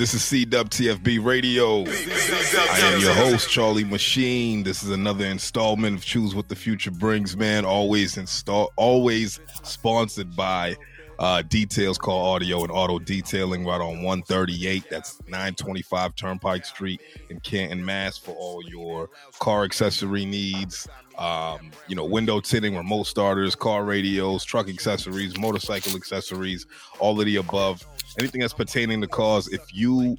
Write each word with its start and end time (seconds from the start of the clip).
This 0.00 0.14
is 0.14 0.22
CWTFB 0.22 1.22
Radio. 1.22 1.84
I 1.84 2.78
am 2.84 3.00
your 3.02 3.12
host, 3.12 3.50
Charlie 3.50 3.84
Machine. 3.84 4.62
This 4.62 4.82
is 4.82 4.88
another 4.88 5.26
installment 5.26 5.98
of 5.98 6.02
Choose 6.02 6.34
What 6.34 6.48
the 6.48 6.56
Future 6.56 6.90
Brings, 6.90 7.36
man. 7.36 7.66
Always 7.66 8.16
install, 8.16 8.72
always 8.76 9.40
sponsored 9.62 10.34
by 10.34 10.74
uh, 11.18 11.42
Details 11.42 11.98
Car 11.98 12.34
Audio 12.34 12.62
and 12.62 12.72
Auto 12.72 12.98
Detailing 12.98 13.66
right 13.66 13.78
on 13.82 14.02
138. 14.02 14.84
That's 14.88 15.20
925 15.28 16.14
Turnpike 16.14 16.64
Street 16.64 17.02
in 17.28 17.38
Canton, 17.40 17.84
Mass. 17.84 18.16
For 18.16 18.30
all 18.30 18.66
your 18.66 19.10
car 19.38 19.64
accessory 19.64 20.24
needs, 20.24 20.88
um, 21.18 21.72
you 21.88 21.94
know, 21.94 22.06
window 22.06 22.40
tinting, 22.40 22.74
remote 22.74 23.06
starters, 23.06 23.54
car 23.54 23.84
radios, 23.84 24.44
truck 24.44 24.70
accessories, 24.70 25.38
motorcycle 25.38 25.94
accessories, 25.94 26.66
all 27.00 27.20
of 27.20 27.26
the 27.26 27.36
above. 27.36 27.84
Anything 28.18 28.40
that's 28.40 28.52
pertaining 28.52 29.00
to 29.00 29.08
cars. 29.08 29.48
If 29.48 29.74
you 29.74 30.16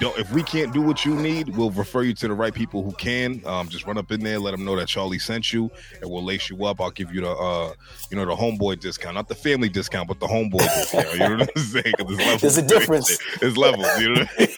don't, 0.00 0.18
if 0.18 0.32
we 0.32 0.42
can't 0.42 0.72
do 0.72 0.80
what 0.80 1.04
you 1.04 1.14
need, 1.14 1.54
we'll 1.56 1.70
refer 1.70 2.02
you 2.02 2.14
to 2.14 2.28
the 2.28 2.34
right 2.34 2.54
people 2.54 2.82
who 2.82 2.92
can. 2.92 3.42
Um, 3.44 3.68
just 3.68 3.86
run 3.86 3.98
up 3.98 4.10
in 4.10 4.20
there, 4.20 4.38
let 4.38 4.52
them 4.52 4.64
know 4.64 4.74
that 4.76 4.88
Charlie 4.88 5.18
sent 5.18 5.52
you, 5.52 5.70
and 6.00 6.10
we'll 6.10 6.24
lace 6.24 6.48
you 6.48 6.64
up. 6.64 6.80
I'll 6.80 6.90
give 6.90 7.14
you 7.14 7.20
the, 7.20 7.30
uh, 7.30 7.74
you 8.10 8.16
know, 8.16 8.24
the 8.24 8.34
homeboy 8.34 8.80
discount, 8.80 9.14
not 9.14 9.28
the 9.28 9.34
family 9.34 9.68
discount, 9.68 10.08
but 10.08 10.18
the 10.18 10.26
homeboy 10.26 10.60
discount. 10.60 11.12
You 11.12 11.18
know 11.18 11.36
what 11.36 11.50
I'm 11.54 11.62
saying? 11.62 11.94
There's, 11.98 12.40
there's 12.40 12.58
a 12.58 12.66
difference. 12.66 13.18
It's 13.42 13.56
levels. 13.56 14.00
You 14.00 14.14
know. 14.14 14.26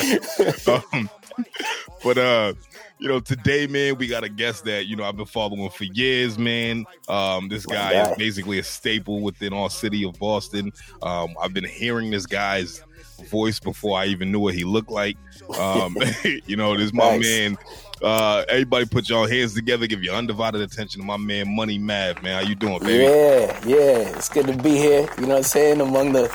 um, 0.92 1.10
but 2.02 2.18
uh 2.18 2.52
you 3.00 3.08
know, 3.08 3.18
today, 3.18 3.66
man, 3.66 3.96
we 3.96 4.06
got 4.06 4.24
a 4.24 4.28
guest 4.28 4.64
that 4.66 4.86
you 4.86 4.94
know 4.94 5.04
I've 5.04 5.16
been 5.16 5.26
following 5.26 5.70
for 5.70 5.84
years, 5.84 6.38
man. 6.38 6.84
Um, 7.08 7.48
this 7.48 7.64
guy 7.64 8.10
is 8.10 8.16
basically 8.18 8.58
a 8.58 8.62
staple 8.62 9.22
within 9.22 9.52
our 9.52 9.70
city 9.70 10.04
of 10.04 10.18
Boston. 10.18 10.70
Um, 11.02 11.34
I've 11.40 11.54
been 11.54 11.64
hearing 11.64 12.10
this 12.10 12.26
guy's 12.26 12.82
voice 13.30 13.58
before 13.58 13.98
I 13.98 14.06
even 14.06 14.30
knew 14.30 14.40
what 14.40 14.54
he 14.54 14.64
looked 14.64 14.90
like. 14.90 15.16
Um, 15.58 15.96
you 16.46 16.56
know, 16.56 16.76
this 16.76 16.92
my 16.92 17.16
nice. 17.16 17.22
man. 17.22 17.58
Uh, 18.02 18.44
everybody 18.48 18.86
put 18.86 19.08
your 19.10 19.28
hands 19.28 19.54
together, 19.54 19.86
give 19.86 20.02
your 20.02 20.14
undivided 20.14 20.60
attention 20.60 21.00
to 21.00 21.06
my 21.06 21.18
man 21.18 21.54
Money 21.54 21.78
Mav, 21.78 22.22
man. 22.22 22.42
How 22.42 22.48
you 22.48 22.54
doing, 22.54 22.78
baby? 22.80 23.04
Yeah, 23.04 23.60
yeah. 23.66 24.16
It's 24.16 24.28
good 24.28 24.46
to 24.46 24.56
be 24.56 24.76
here. 24.76 25.08
You 25.18 25.22
know 25.22 25.28
what 25.28 25.36
I'm 25.38 25.42
saying? 25.42 25.80
Among 25.80 26.12
the 26.12 26.28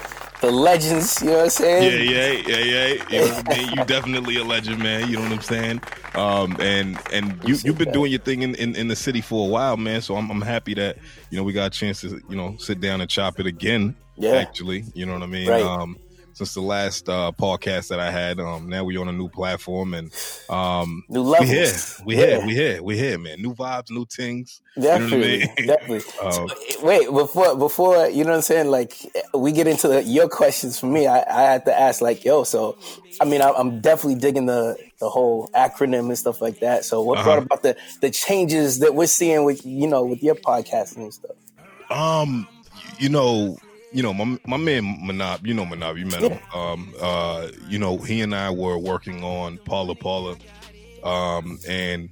the 0.45 0.51
legends, 0.51 1.21
you 1.21 1.29
know 1.29 1.37
what 1.37 1.43
I'm 1.43 1.49
saying? 1.49 2.09
Yeah, 2.09 2.31
yeah, 2.31 2.31
yeah, 2.47 2.57
yeah. 2.57 3.03
You 3.09 3.19
know 3.19 3.35
what 3.35 3.53
I 3.53 3.57
mean? 3.57 3.69
You 3.69 3.85
definitely 3.85 4.37
a 4.37 4.43
legend, 4.43 4.79
man. 4.79 5.09
You 5.09 5.17
know 5.17 5.23
what 5.23 5.31
I'm 5.31 5.41
saying? 5.41 5.81
Um, 6.13 6.55
and 6.59 6.99
and 7.11 7.39
you 7.43 7.55
you've 7.63 7.77
been 7.77 7.91
doing 7.91 8.11
your 8.11 8.21
thing 8.21 8.43
in, 8.43 8.55
in, 8.55 8.75
in, 8.75 8.87
the 8.87 8.95
city 8.95 9.21
for 9.21 9.47
a 9.47 9.49
while, 9.49 9.77
man. 9.77 10.01
So 10.01 10.15
I'm 10.15 10.29
I'm 10.29 10.41
happy 10.41 10.73
that 10.75 10.97
you 11.29 11.37
know 11.37 11.43
we 11.43 11.53
got 11.53 11.67
a 11.67 11.69
chance 11.77 12.01
to 12.01 12.21
you 12.29 12.35
know 12.35 12.55
sit 12.57 12.79
down 12.79 13.01
and 13.01 13.09
chop 13.09 13.39
it 13.39 13.47
again. 13.47 13.95
Yeah, 14.17 14.33
actually, 14.33 14.85
you 14.93 15.05
know 15.05 15.13
what 15.13 15.23
I 15.23 15.27
mean. 15.27 15.49
Right. 15.49 15.63
Um, 15.63 15.97
since 16.35 16.53
the 16.53 16.61
last 16.61 17.07
uh, 17.07 17.31
podcast 17.37 17.87
that 17.87 17.99
I 17.99 18.11
had. 18.11 18.39
Um, 18.39 18.67
now 18.67 18.83
we're 18.83 18.99
on 18.99 19.07
a 19.07 19.13
new 19.13 19.29
platform 19.29 19.93
and 19.93 20.11
um, 20.49 21.03
new 21.07 21.21
levels. 21.21 22.01
We 22.05 22.15
here, 22.15 22.15
we 22.15 22.15
yeah. 22.15 22.25
here, 22.25 22.45
we 22.45 22.53
here, 22.53 22.83
we 22.83 22.97
here, 22.97 23.17
man. 23.17 23.41
New 23.41 23.55
vibes, 23.55 23.89
new 23.89 24.05
things. 24.05 24.61
Definitely, 24.79 25.39
you 25.39 25.39
know 25.39 25.45
I 25.45 25.55
mean? 25.57 25.67
definitely. 25.67 26.01
um, 26.21 26.49
Wait, 26.83 27.09
before 27.09 27.55
before 27.55 28.09
you 28.09 28.25
know 28.25 28.31
what 28.31 28.35
I'm 28.35 28.41
saying? 28.41 28.67
Like 28.67 28.93
we 29.33 29.53
get 29.53 29.67
into 29.67 29.87
the, 29.87 30.03
your 30.03 30.27
questions 30.27 30.77
for 30.77 30.87
me, 30.87 31.07
I, 31.07 31.19
I 31.19 31.51
had 31.51 31.65
to 31.65 31.79
ask 31.79 32.01
like, 32.01 32.25
yo, 32.25 32.43
so 32.43 32.77
I 33.21 33.25
mean, 33.25 33.41
I, 33.41 33.49
am 33.51 33.79
definitely 33.79 34.19
digging 34.19 34.45
the 34.45 34.77
the 34.99 35.09
whole 35.09 35.49
acronym 35.55 36.07
and 36.07 36.17
stuff 36.17 36.41
like 36.41 36.59
that. 36.59 36.83
So 36.83 37.01
what 37.01 37.19
uh-huh. 37.19 37.23
brought 37.23 37.43
about 37.43 37.63
the 37.63 37.77
the 38.01 38.11
changes 38.11 38.79
that 38.79 38.93
we're 38.93 39.07
seeing 39.07 39.45
with 39.45 39.65
you 39.65 39.87
know 39.87 40.03
with 40.03 40.21
your 40.21 40.35
podcasting 40.35 40.97
and 40.97 41.13
stuff? 41.13 41.31
Um, 41.89 42.47
you 42.99 43.09
know, 43.09 43.57
you 43.95 44.03
know, 44.03 44.13
my 44.13 44.37
my 44.45 44.57
man 44.57 44.83
Manab, 45.01 45.47
you 45.47 45.53
know 45.53 45.63
Manab, 45.63 45.97
you 45.97 46.05
met 46.05 46.21
him. 46.21 46.37
Um, 46.53 46.93
uh, 47.01 47.47
you 47.69 47.79
know, 47.79 47.97
he 47.97 48.19
and 48.19 48.35
I 48.35 48.49
were 48.49 48.77
working 48.77 49.23
on 49.23 49.57
Paula 49.59 49.95
Paula, 49.95 50.35
um, 51.01 51.57
and 51.65 52.09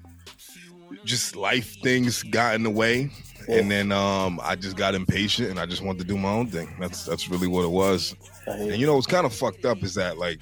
just 1.03 1.35
life 1.35 1.75
things 1.81 2.23
got 2.23 2.55
in 2.55 2.63
the 2.63 2.69
way, 2.69 3.11
and 3.49 3.69
then 3.69 3.91
um, 3.91 4.39
I 4.41 4.55
just 4.55 4.77
got 4.77 4.95
impatient 4.95 5.49
and 5.49 5.59
I 5.59 5.65
just 5.65 5.81
wanted 5.81 5.99
to 5.99 6.05
do 6.05 6.17
my 6.17 6.29
own 6.29 6.47
thing. 6.47 6.73
That's 6.79 7.03
that's 7.03 7.27
really 7.27 7.47
what 7.47 7.65
it 7.65 7.71
was. 7.71 8.15
And 8.47 8.77
you 8.77 8.87
know, 8.87 8.95
what's 8.95 9.05
kind 9.05 9.25
of 9.25 9.33
fucked 9.33 9.65
up 9.65 9.83
is 9.83 9.93
that 9.95 10.17
like 10.17 10.39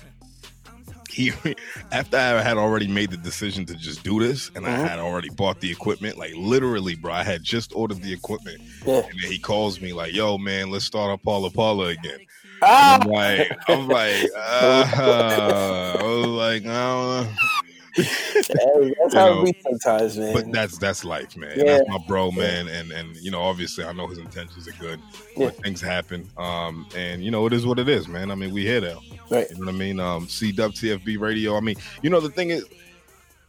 he 1.11 1.31
after 1.91 2.17
I 2.17 2.41
had 2.41 2.57
already 2.57 2.87
made 2.87 3.11
the 3.11 3.17
decision 3.17 3.65
to 3.65 3.75
just 3.75 4.03
do 4.03 4.19
this 4.19 4.49
and 4.55 4.65
mm-hmm. 4.65 4.83
I 4.83 4.87
had 4.87 4.99
already 4.99 5.29
bought 5.29 5.59
the 5.59 5.71
equipment, 5.71 6.17
like 6.17 6.33
literally, 6.35 6.95
bro, 6.95 7.13
I 7.13 7.23
had 7.23 7.43
just 7.43 7.73
ordered 7.75 8.01
the 8.01 8.13
equipment. 8.13 8.61
Yeah. 8.85 9.01
And 9.09 9.19
then 9.21 9.31
he 9.31 9.39
calls 9.39 9.81
me 9.81 9.93
like, 9.93 10.13
yo, 10.13 10.37
man, 10.37 10.69
let's 10.71 10.85
start 10.85 11.11
up 11.11 11.23
Paula 11.23 11.49
Paula 11.49 11.87
again. 11.87 12.19
Ah! 12.63 12.99
I'm 13.01 13.09
like, 13.09 13.51
I'm 13.67 13.87
like, 13.87 14.29
uh, 14.37 15.97
I 15.99 16.03
was 16.03 16.27
like, 16.27 16.65
uh, 16.65 17.25
hey, 17.95 18.93
that's 18.99 19.13
how 19.13 19.25
know, 19.25 19.41
it 19.41 19.53
be 19.53 19.61
sometimes, 19.61 20.17
man. 20.17 20.33
But 20.33 20.51
that's 20.51 20.77
that's 20.77 21.03
life, 21.03 21.35
man. 21.35 21.53
Yeah. 21.57 21.77
That's 21.77 21.89
my 21.89 21.97
bro, 22.07 22.31
man. 22.31 22.67
And 22.67 22.91
and 22.91 23.15
you 23.17 23.31
know, 23.31 23.41
obviously, 23.41 23.83
I 23.83 23.93
know 23.93 24.07
his 24.07 24.17
intentions 24.17 24.67
are 24.67 24.73
good, 24.73 24.99
yeah. 25.35 25.47
but 25.47 25.55
things 25.57 25.81
happen. 25.81 26.29
Um, 26.37 26.87
and 26.95 27.23
you 27.23 27.31
know, 27.31 27.45
it 27.45 27.53
is 27.53 27.65
what 27.65 27.79
it 27.79 27.89
is, 27.89 28.07
man. 28.07 28.31
I 28.31 28.35
mean, 28.35 28.53
we 28.53 28.63
here 28.63 28.81
now. 28.81 29.01
Right. 29.29 29.49
You 29.49 29.57
know 29.57 29.65
what 29.65 29.75
I 29.75 29.77
mean? 29.77 29.99
Um, 29.99 30.27
CWTFB 30.27 31.19
radio. 31.19 31.57
I 31.57 31.59
mean, 31.59 31.75
you 32.01 32.09
know, 32.09 32.19
the 32.19 32.29
thing 32.29 32.51
is. 32.51 32.65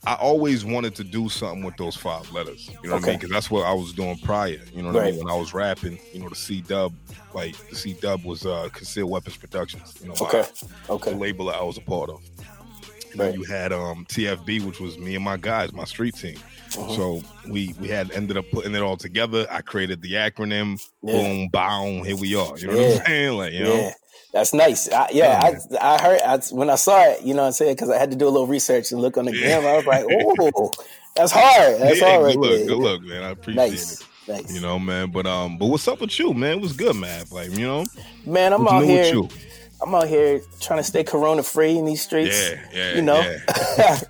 I 0.04 0.14
always 0.14 0.64
wanted 0.64 0.96
to 0.96 1.04
do 1.04 1.28
something 1.28 1.62
with 1.62 1.76
those 1.76 1.94
five 1.94 2.28
letters. 2.32 2.68
You 2.82 2.88
know 2.88 2.94
what 2.96 3.02
okay. 3.02 3.10
I 3.10 3.12
mean? 3.12 3.18
Because 3.20 3.30
that's 3.30 3.50
what 3.52 3.64
I 3.64 3.72
was 3.72 3.92
doing 3.92 4.18
prior. 4.18 4.58
You 4.74 4.82
know 4.82 4.88
what 4.88 4.98
right. 4.98 5.08
I 5.08 5.10
mean? 5.12 5.24
When 5.24 5.32
I 5.32 5.36
was 5.36 5.54
rapping, 5.54 5.96
you 6.12 6.18
know, 6.18 6.28
the 6.28 6.34
C 6.34 6.60
Dub, 6.60 6.92
like 7.34 7.56
the 7.68 7.76
C 7.76 7.92
Dub 7.92 8.24
was 8.24 8.44
uh, 8.44 8.68
Concealed 8.72 9.10
Weapons 9.10 9.36
Productions. 9.36 9.94
You 10.02 10.08
know, 10.08 10.14
okay, 10.22 10.44
okay, 10.90 11.12
the 11.12 11.16
label 11.16 11.46
that 11.46 11.54
I 11.54 11.62
was 11.62 11.78
a 11.78 11.82
part 11.82 12.10
of. 12.10 12.20
Right. 13.14 13.34
You 13.34 13.44
had 13.44 13.72
um, 13.72 14.06
TFB, 14.06 14.62
which 14.62 14.80
was 14.80 14.98
me 14.98 15.14
and 15.14 15.24
my 15.24 15.36
guys, 15.36 15.72
my 15.72 15.84
street 15.84 16.14
team. 16.14 16.36
Uh-huh. 16.78 16.94
So 16.94 17.22
we 17.48 17.74
we 17.80 17.88
had 17.88 18.10
ended 18.12 18.36
up 18.36 18.46
putting 18.50 18.74
it 18.74 18.82
all 18.82 18.96
together. 18.96 19.46
I 19.50 19.60
created 19.60 20.00
the 20.02 20.12
acronym. 20.14 20.82
Yeah. 21.02 21.12
Boom, 21.12 21.48
boom. 21.48 22.04
Here 22.04 22.16
we 22.16 22.34
are. 22.34 22.56
You 22.58 22.68
know 22.68 22.74
yeah. 22.74 22.88
what 22.88 23.00
I'm 23.00 23.06
saying? 23.06 23.38
Like, 23.38 23.52
you 23.52 23.64
know. 23.64 23.90
That's 24.32 24.54
nice. 24.54 24.90
I, 24.90 25.08
yeah, 25.12 25.40
I, 25.42 25.94
I 25.94 26.02
heard 26.02 26.20
I, 26.22 26.40
when 26.52 26.70
I 26.70 26.76
saw 26.76 27.04
it. 27.04 27.20
You 27.22 27.34
know 27.34 27.42
what 27.42 27.48
I'm 27.48 27.52
saying? 27.52 27.74
Because 27.74 27.90
I 27.90 27.98
had 27.98 28.10
to 28.12 28.16
do 28.16 28.26
a 28.26 28.30
little 28.30 28.46
research 28.46 28.90
and 28.90 29.00
look 29.00 29.18
on 29.18 29.26
the 29.26 29.32
game. 29.32 29.64
I 29.64 29.76
was 29.76 29.84
like, 29.84 30.06
oh, 30.10 30.70
that's 31.14 31.32
hard. 31.32 31.80
That's 31.80 32.00
yeah, 32.00 32.16
hard. 32.16 32.32
Good 32.32 32.40
look, 32.40 32.66
good 32.68 32.78
look, 32.78 33.02
man. 33.02 33.22
I 33.24 33.30
appreciate 33.30 33.70
nice. 33.70 34.00
it. 34.00 34.06
Nice. 34.28 34.54
You 34.54 34.60
know, 34.60 34.78
man. 34.78 35.10
But 35.10 35.26
um, 35.26 35.58
but 35.58 35.66
what's 35.66 35.86
up 35.86 36.00
with 36.00 36.18
you, 36.18 36.32
man? 36.32 36.60
What's 36.60 36.72
good, 36.72 36.96
man? 36.96 37.26
Like, 37.30 37.50
you 37.50 37.66
know, 37.66 37.84
man, 38.24 38.54
I'm 38.54 38.66
out 38.66 38.84
here. 38.84 39.12
I'm 39.82 39.94
out 39.94 40.08
here 40.08 40.40
trying 40.60 40.78
to 40.78 40.84
stay 40.84 41.02
corona 41.04 41.42
free 41.42 41.76
in 41.76 41.84
these 41.84 42.02
streets. 42.02 42.50
Yeah, 42.50 42.60
yeah. 42.72 42.94
You 42.94 43.02
know, 43.02 43.20
yeah. 43.20 44.00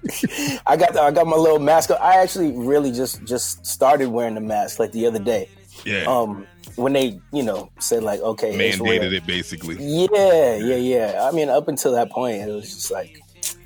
I 0.66 0.76
got 0.76 0.96
I 0.96 1.10
got 1.10 1.26
my 1.26 1.36
little 1.36 1.58
mask. 1.58 1.90
Up. 1.90 2.00
I 2.00 2.22
actually 2.22 2.52
really 2.52 2.92
just 2.92 3.24
just 3.24 3.64
started 3.64 4.08
wearing 4.08 4.34
the 4.34 4.40
mask 4.40 4.78
like 4.78 4.92
the 4.92 5.06
other 5.06 5.18
day. 5.18 5.48
Yeah. 5.84 6.04
Um, 6.04 6.46
when 6.76 6.92
they 6.92 7.20
you 7.32 7.42
know 7.42 7.70
said 7.78 8.02
like 8.02 8.20
okay, 8.20 8.56
mandated 8.56 9.12
it 9.12 9.26
basically. 9.26 9.76
Yeah, 9.78 10.56
yeah, 10.56 10.76
yeah. 10.76 11.28
I 11.28 11.34
mean, 11.34 11.48
up 11.48 11.68
until 11.68 11.92
that 11.92 12.10
point, 12.10 12.36
it 12.42 12.52
was 12.52 12.72
just 12.72 12.90
like. 12.90 13.18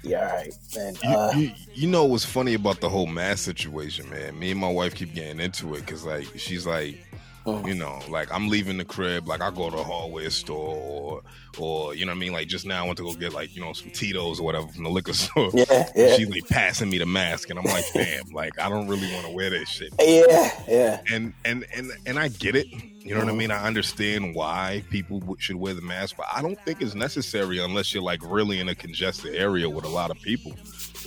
Yeah, 0.02 0.20
all 0.20 0.36
right, 0.36 0.54
man. 0.76 0.94
Uh, 1.04 1.32
you, 1.34 1.40
you, 1.40 1.52
you 1.74 1.88
know 1.88 2.04
what's 2.04 2.24
funny 2.24 2.54
about 2.54 2.80
the 2.80 2.88
whole 2.88 3.06
mask 3.06 3.44
situation, 3.44 4.08
man? 4.08 4.38
Me 4.38 4.52
and 4.52 4.60
my 4.60 4.70
wife 4.70 4.94
keep 4.94 5.12
getting 5.12 5.40
into 5.40 5.74
it 5.74 5.80
because, 5.80 6.04
like, 6.04 6.28
she's 6.36 6.64
like, 6.64 7.04
you 7.46 7.74
know, 7.74 8.00
like 8.08 8.32
I'm 8.32 8.48
leaving 8.48 8.78
the 8.78 8.84
crib, 8.84 9.28
like 9.28 9.40
I 9.40 9.50
go 9.50 9.70
to 9.70 9.76
a 9.76 9.82
hardware 9.82 10.30
store 10.30 10.76
or 10.76 11.22
or 11.58 11.94
you 11.94 12.04
know 12.04 12.12
what 12.12 12.16
I 12.16 12.20
mean, 12.20 12.32
like 12.32 12.48
just 12.48 12.66
now 12.66 12.82
I 12.82 12.86
went 12.86 12.98
to 12.98 13.04
go 13.04 13.14
get 13.14 13.32
like, 13.32 13.54
you 13.54 13.62
know, 13.62 13.72
some 13.72 13.90
Tito's 13.90 14.40
or 14.40 14.44
whatever 14.44 14.66
from 14.68 14.84
the 14.84 14.90
liquor 14.90 15.12
store. 15.14 15.50
Yeah, 15.54 15.88
yeah. 15.94 16.16
She's 16.16 16.28
like 16.28 16.48
passing 16.48 16.90
me 16.90 16.98
the 16.98 17.06
mask 17.06 17.50
and 17.50 17.58
I'm 17.58 17.64
like, 17.64 17.84
damn, 17.92 18.30
like 18.32 18.58
I 18.58 18.68
don't 18.68 18.88
really 18.88 19.12
want 19.12 19.26
to 19.26 19.32
wear 19.32 19.50
this 19.50 19.68
shit. 19.68 19.92
Yeah, 20.00 20.50
yeah. 20.68 21.00
And 21.10 21.34
and 21.44 21.66
and 21.74 21.92
and 22.06 22.18
I 22.18 22.28
get 22.28 22.56
it. 22.56 22.66
You 23.06 23.14
know 23.14 23.20
what 23.20 23.28
I 23.28 23.36
mean? 23.36 23.52
I 23.52 23.64
understand 23.64 24.34
why 24.34 24.82
people 24.90 25.36
should 25.38 25.54
wear 25.54 25.74
the 25.74 25.80
mask, 25.80 26.16
but 26.16 26.26
I 26.32 26.42
don't 26.42 26.58
think 26.64 26.82
it's 26.82 26.96
necessary 26.96 27.60
unless 27.60 27.94
you're 27.94 28.02
like 28.02 28.20
really 28.24 28.58
in 28.58 28.68
a 28.68 28.74
congested 28.74 29.36
area 29.36 29.70
with 29.70 29.84
a 29.84 29.88
lot 29.88 30.10
of 30.10 30.20
people. 30.20 30.56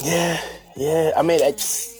Yeah, 0.01 0.39
yeah. 0.77 1.11
I 1.17 1.21
mean, 1.23 1.41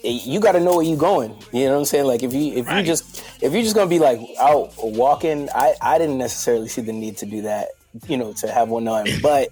you 0.03 0.39
got 0.39 0.53
to 0.53 0.61
know 0.61 0.77
where 0.77 0.85
you're 0.85 0.97
going. 0.97 1.35
You 1.51 1.65
know 1.65 1.73
what 1.73 1.79
I'm 1.79 1.85
saying? 1.85 2.05
Like 2.05 2.23
if 2.23 2.33
you 2.33 2.53
if 2.53 2.67
right. 2.67 2.79
you 2.79 2.85
just 2.85 3.25
if 3.41 3.51
you're 3.51 3.61
just 3.61 3.75
gonna 3.75 3.89
be 3.89 3.99
like 3.99 4.21
out 4.39 4.71
walking, 4.77 5.49
I 5.53 5.75
I 5.81 5.97
didn't 5.97 6.17
necessarily 6.17 6.69
see 6.69 6.81
the 6.81 6.93
need 6.93 7.17
to 7.17 7.25
do 7.25 7.41
that. 7.41 7.69
You 8.07 8.15
know, 8.15 8.31
to 8.33 8.49
have 8.49 8.69
one 8.69 8.87
on, 8.87 9.05
but 9.21 9.49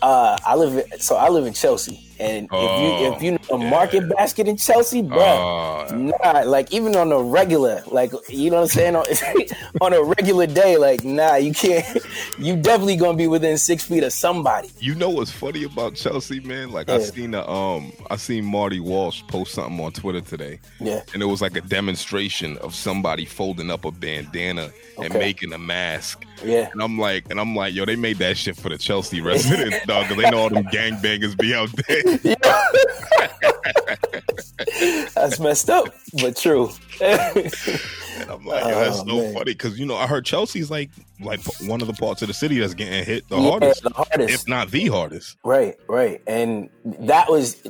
uh, 0.00 0.38
I 0.46 0.54
live 0.54 1.02
so 1.02 1.16
I 1.16 1.28
live 1.28 1.44
in 1.44 1.54
Chelsea. 1.54 2.05
And 2.18 2.48
oh, 2.50 2.64
if 2.64 2.80
you 2.80 3.12
if 3.12 3.22
you 3.22 3.30
know 3.32 3.56
a 3.56 3.70
market 3.70 4.02
yeah. 4.02 4.14
basket 4.16 4.48
in 4.48 4.56
Chelsea, 4.56 5.02
bro, 5.02 5.18
uh, 5.18 5.94
nah, 5.94 6.40
like 6.40 6.72
even 6.72 6.96
on 6.96 7.12
a 7.12 7.22
regular, 7.22 7.82
like 7.88 8.12
you 8.28 8.50
know 8.50 8.56
what 8.56 8.62
I'm 8.62 8.68
saying, 8.68 8.96
on, 8.96 9.04
on 9.80 9.92
a 9.92 10.02
regular 10.02 10.46
day, 10.46 10.76
like 10.76 11.04
nah, 11.04 11.36
you 11.36 11.52
can't. 11.52 11.86
You 12.38 12.54
definitely 12.54 12.96
gonna 12.96 13.16
be 13.16 13.26
within 13.26 13.56
six 13.56 13.84
feet 13.84 14.02
of 14.02 14.12
somebody. 14.12 14.70
You 14.78 14.94
know 14.94 15.08
what's 15.08 15.30
funny 15.30 15.64
about 15.64 15.94
Chelsea, 15.94 16.40
man? 16.40 16.70
Like 16.70 16.88
yeah. 16.88 16.96
I 16.96 16.98
seen 16.98 17.34
a, 17.34 17.48
um, 17.48 17.92
I 18.10 18.16
seen 18.16 18.44
Marty 18.44 18.78
Walsh 18.78 19.22
post 19.28 19.54
something 19.54 19.82
on 19.82 19.92
Twitter 19.92 20.20
today. 20.20 20.60
Yeah, 20.78 21.02
and 21.14 21.22
it 21.22 21.26
was 21.26 21.40
like 21.40 21.56
a 21.56 21.62
demonstration 21.62 22.58
of 22.58 22.74
somebody 22.74 23.24
folding 23.24 23.70
up 23.70 23.86
a 23.86 23.90
bandana 23.90 24.70
okay. 24.98 25.06
and 25.06 25.14
making 25.14 25.52
a 25.54 25.58
mask. 25.58 26.24
Yeah, 26.44 26.68
and 26.72 26.82
I'm 26.82 26.98
like, 26.98 27.30
and 27.30 27.40
I'm 27.40 27.56
like, 27.56 27.74
yo, 27.74 27.86
they 27.86 27.96
made 27.96 28.18
that 28.18 28.36
shit 28.36 28.56
for 28.56 28.68
the 28.68 28.78
Chelsea 28.78 29.20
residents, 29.22 29.84
dog, 29.86 30.08
because 30.08 30.22
they 30.22 30.30
know 30.30 30.38
all 30.38 30.50
them 30.50 30.64
gangbangers 30.64 31.38
be 31.38 31.54
out 31.54 31.70
there. 31.88 32.02
That's 35.14 35.40
messed 35.40 35.70
up, 35.70 35.86
but 36.20 36.36
true. 36.36 36.70
and 37.00 38.30
I'm 38.30 38.44
like, 38.44 38.64
that's 38.64 39.00
oh, 39.00 39.06
so 39.06 39.16
man. 39.16 39.34
funny 39.34 39.52
because 39.52 39.78
you 39.78 39.86
know 39.86 39.96
I 39.96 40.06
heard 40.06 40.24
Chelsea's 40.24 40.70
like 40.70 40.90
like 41.20 41.40
one 41.62 41.80
of 41.80 41.86
the 41.86 41.94
parts 41.94 42.22
of 42.22 42.28
the 42.28 42.34
city 42.34 42.58
that's 42.58 42.74
getting 42.74 43.04
hit 43.04 43.28
the 43.28 43.36
yeah, 43.36 43.50
hardest, 43.50 43.82
the 43.82 43.90
hardest, 43.90 44.34
if 44.34 44.48
not 44.48 44.70
the 44.70 44.88
hardest. 44.88 45.36
Right, 45.44 45.76
right, 45.88 46.20
and 46.26 46.70
that 46.84 47.30
was 47.30 47.60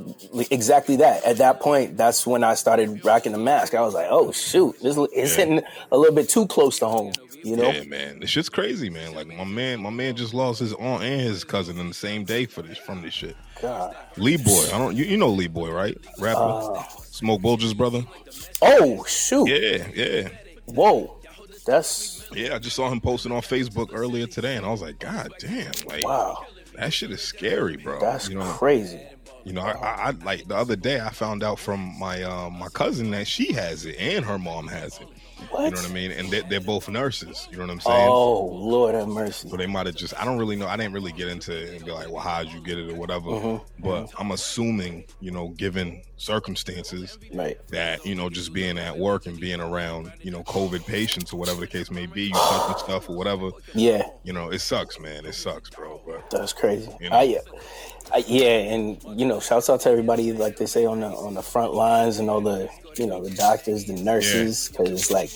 exactly 0.50 0.96
that. 0.96 1.24
At 1.24 1.38
that 1.38 1.60
point, 1.60 1.96
that's 1.96 2.26
when 2.26 2.44
I 2.44 2.54
started 2.54 3.04
rocking 3.04 3.32
the 3.32 3.38
mask. 3.38 3.74
I 3.74 3.80
was 3.82 3.94
like, 3.94 4.08
oh 4.10 4.32
shoot, 4.32 4.76
this 4.82 4.96
is 4.96 5.08
yeah. 5.12 5.44
hitting 5.44 5.62
a 5.90 5.96
little 5.96 6.14
bit 6.14 6.28
too 6.28 6.46
close 6.46 6.78
to 6.80 6.86
home. 6.86 7.12
You 7.46 7.56
know? 7.56 7.70
Yeah, 7.70 7.84
man. 7.84 8.18
This 8.18 8.30
shit's 8.30 8.48
crazy, 8.48 8.90
man. 8.90 9.14
Like 9.14 9.28
my 9.28 9.44
man, 9.44 9.80
my 9.80 9.90
man 9.90 10.16
just 10.16 10.34
lost 10.34 10.58
his 10.58 10.72
aunt 10.74 11.04
and 11.04 11.20
his 11.20 11.44
cousin 11.44 11.78
in 11.78 11.86
the 11.86 11.94
same 11.94 12.24
day 12.24 12.46
for 12.46 12.62
this 12.62 12.76
from 12.76 13.02
this 13.02 13.14
shit. 13.14 13.36
God. 13.62 13.94
Lee 14.16 14.36
Boy. 14.36 14.66
I 14.72 14.78
don't 14.78 14.96
you, 14.96 15.04
you 15.04 15.16
know 15.16 15.30
Lee 15.30 15.46
Boy, 15.46 15.70
right? 15.70 15.96
Rapper. 16.18 16.40
Uh, 16.40 16.82
Smoke 17.02 17.40
Bulger's 17.42 17.72
brother. 17.72 18.02
Oh 18.60 19.04
shoot. 19.04 19.46
Yeah, 19.48 19.86
yeah. 19.94 20.28
Whoa. 20.66 21.18
That's 21.64 22.28
Yeah, 22.32 22.56
I 22.56 22.58
just 22.58 22.74
saw 22.74 22.90
him 22.90 23.00
posting 23.00 23.30
on 23.30 23.42
Facebook 23.42 23.90
earlier 23.92 24.26
today 24.26 24.56
and 24.56 24.66
I 24.66 24.70
was 24.70 24.82
like, 24.82 24.98
God 24.98 25.32
damn, 25.38 25.72
like 25.86 26.04
wow. 26.04 26.44
That 26.74 26.92
shit 26.92 27.10
is 27.10 27.22
scary, 27.22 27.76
bro. 27.76 28.00
That's 28.00 28.28
you 28.28 28.38
know, 28.38 28.44
crazy. 28.44 29.00
You 29.46 29.52
know, 29.52 29.62
I, 29.62 30.08
I, 30.08 30.10
like 30.24 30.48
the 30.48 30.56
other 30.56 30.74
day 30.74 31.00
I 31.00 31.10
found 31.10 31.44
out 31.44 31.60
from 31.60 31.96
my 32.00 32.20
um, 32.24 32.58
my 32.58 32.66
cousin 32.68 33.12
that 33.12 33.28
she 33.28 33.52
has 33.52 33.86
it 33.86 33.94
and 33.96 34.24
her 34.24 34.40
mom 34.40 34.66
has 34.66 34.98
it. 34.98 35.06
What? 35.50 35.64
You 35.64 35.70
know 35.70 35.82
what 35.82 35.90
I 35.90 35.92
mean? 35.92 36.10
And 36.10 36.30
they're, 36.30 36.42
they're, 36.42 36.60
both 36.60 36.88
nurses. 36.88 37.46
You 37.50 37.58
know 37.58 37.64
what 37.64 37.72
I'm 37.72 37.80
saying? 37.80 38.08
Oh, 38.08 38.46
Lord 38.46 38.94
have 38.94 39.06
mercy. 39.06 39.48
So 39.48 39.56
they 39.56 39.66
might 39.66 39.86
have 39.86 39.94
just, 39.94 40.18
I 40.20 40.24
don't 40.24 40.38
really 40.38 40.56
know. 40.56 40.66
I 40.66 40.76
didn't 40.76 40.94
really 40.94 41.12
get 41.12 41.28
into 41.28 41.52
it 41.54 41.76
and 41.76 41.84
be 41.84 41.92
like, 41.92 42.10
well, 42.10 42.22
how'd 42.22 42.48
you 42.48 42.60
get 42.64 42.78
it 42.78 42.90
or 42.90 42.94
whatever. 42.94 43.26
Mm-hmm. 43.26 43.82
But 43.82 44.06
mm-hmm. 44.06 44.20
I'm 44.20 44.30
assuming, 44.30 45.04
you 45.20 45.30
know, 45.30 45.48
given 45.50 46.02
circumstances, 46.16 47.18
right. 47.34 47.58
that, 47.68 48.04
you 48.06 48.14
know, 48.14 48.30
just 48.30 48.52
being 48.54 48.78
at 48.78 48.96
work 48.96 49.26
and 49.26 49.38
being 49.38 49.60
around, 49.60 50.10
you 50.22 50.30
know, 50.30 50.42
COVID 50.44 50.86
patients 50.86 51.32
or 51.32 51.36
whatever 51.36 51.60
the 51.60 51.66
case 51.66 51.90
may 51.90 52.06
be, 52.06 52.24
you 52.24 52.32
touching 52.32 52.78
stuff 52.78 53.08
or 53.10 53.16
whatever. 53.16 53.50
Yeah. 53.74 54.08
You 54.24 54.32
know, 54.32 54.48
it 54.50 54.60
sucks, 54.60 54.98
man. 54.98 55.26
It 55.26 55.34
sucks, 55.34 55.68
bro. 55.70 56.00
But 56.06 56.30
That's 56.30 56.54
crazy. 56.54 56.90
You 56.98 57.10
know? 57.10 57.16
I, 57.16 57.36
I, 58.12 58.24
yeah, 58.26 58.58
and 58.58 59.02
you 59.18 59.26
know, 59.26 59.40
shouts 59.40 59.68
out 59.68 59.80
to 59.82 59.90
everybody 59.90 60.32
like 60.32 60.56
they 60.56 60.66
say 60.66 60.86
on 60.86 61.00
the 61.00 61.08
on 61.08 61.34
the 61.34 61.42
front 61.42 61.74
lines 61.74 62.18
and 62.18 62.30
all 62.30 62.40
the 62.40 62.68
you 62.96 63.06
know 63.06 63.22
the 63.22 63.30
doctors, 63.30 63.84
the 63.84 63.94
nurses, 63.94 64.68
because 64.68 64.88
yeah. 64.88 64.94
it's 64.94 65.10
like 65.10 65.30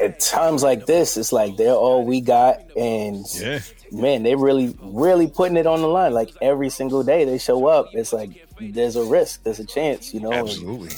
at, 0.00 0.20
times 0.20 0.62
like 0.62 0.86
this, 0.86 1.16
it's 1.16 1.32
like 1.32 1.56
they're 1.56 1.72
all 1.72 2.04
we 2.04 2.20
got, 2.20 2.60
and 2.76 3.24
yeah. 3.34 3.60
man, 3.92 4.22
they 4.22 4.34
really 4.34 4.76
really 4.82 5.26
putting 5.26 5.56
it 5.56 5.66
on 5.66 5.80
the 5.80 5.88
line. 5.88 6.12
Like 6.12 6.30
every 6.40 6.70
single 6.70 7.02
day 7.02 7.24
they 7.24 7.38
show 7.38 7.66
up, 7.66 7.88
it's 7.92 8.12
like 8.12 8.46
there's 8.60 8.96
a 8.96 9.04
risk, 9.04 9.42
there's 9.44 9.60
a 9.60 9.66
chance, 9.66 10.12
you 10.12 10.20
know. 10.20 10.32
Absolutely. 10.32 10.90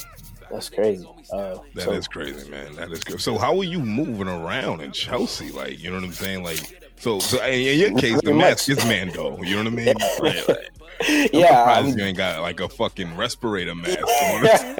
That's 0.50 0.69
crazy. 0.69 1.06
Uh, 1.32 1.58
that 1.75 1.85
so, 1.85 1.93
is 1.93 2.08
cracy, 2.08 2.50
man. 2.50 2.75
That 2.75 2.91
is 2.91 3.05
good. 3.05 3.20
So, 3.20 3.38
how 3.38 3.56
are 3.56 3.64
you 3.64 3.79
moving 3.79 4.26
around 4.26 4.81
in 4.81 4.91
Chelsea? 4.91 5.53
Like, 5.53 5.79
you 5.79 5.91
know 5.91 5.96
what 5.96 6.05
I'm 6.05 6.12
saying? 6.12 6.43
Like, 6.43 6.80
so, 7.00 7.19
so 7.19 7.43
in 7.47 7.79
your 7.79 7.99
case, 7.99 8.20
the 8.23 8.35
mask 8.35 8.69
is 8.69 8.85
Mando. 8.85 9.43
You 9.43 9.62
know 9.62 9.70
what 9.70 9.73
I 9.73 9.85
mean? 9.85 9.94
Right, 10.20 10.49
right. 10.49 10.70
I'm 11.08 11.29
yeah, 11.32 11.64
I'm, 11.64 11.99
you 11.99 12.05
ain't 12.05 12.19
got 12.19 12.43
like 12.43 12.61
a 12.61 12.69
fucking 12.69 13.17
respirator 13.17 13.75
mask. 13.75 13.99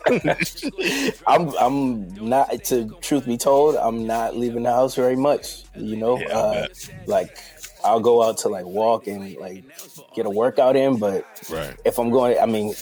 I'm, 1.27 1.49
I'm 1.59 2.15
not. 2.29 2.63
To 2.65 2.95
truth 3.01 3.25
be 3.25 3.39
told, 3.39 3.77
I'm 3.77 4.07
not 4.07 4.37
leaving 4.37 4.65
the 4.65 4.71
house 4.71 4.95
very 4.95 5.17
much. 5.17 5.65
You 5.75 5.97
know, 5.97 6.19
yeah, 6.19 6.29
uh, 6.29 6.67
like 7.07 7.39
I'll 7.83 8.01
go 8.01 8.23
out 8.23 8.37
to 8.39 8.49
like 8.49 8.67
walk 8.67 9.07
and 9.07 9.35
like 9.37 9.65
get 10.15 10.27
a 10.27 10.31
workout 10.31 10.77
in, 10.77 10.99
but 10.99 11.25
right. 11.51 11.75
if 11.87 11.99
I'm 11.99 12.11
going, 12.11 12.39
I 12.39 12.45
mean, 12.45 12.75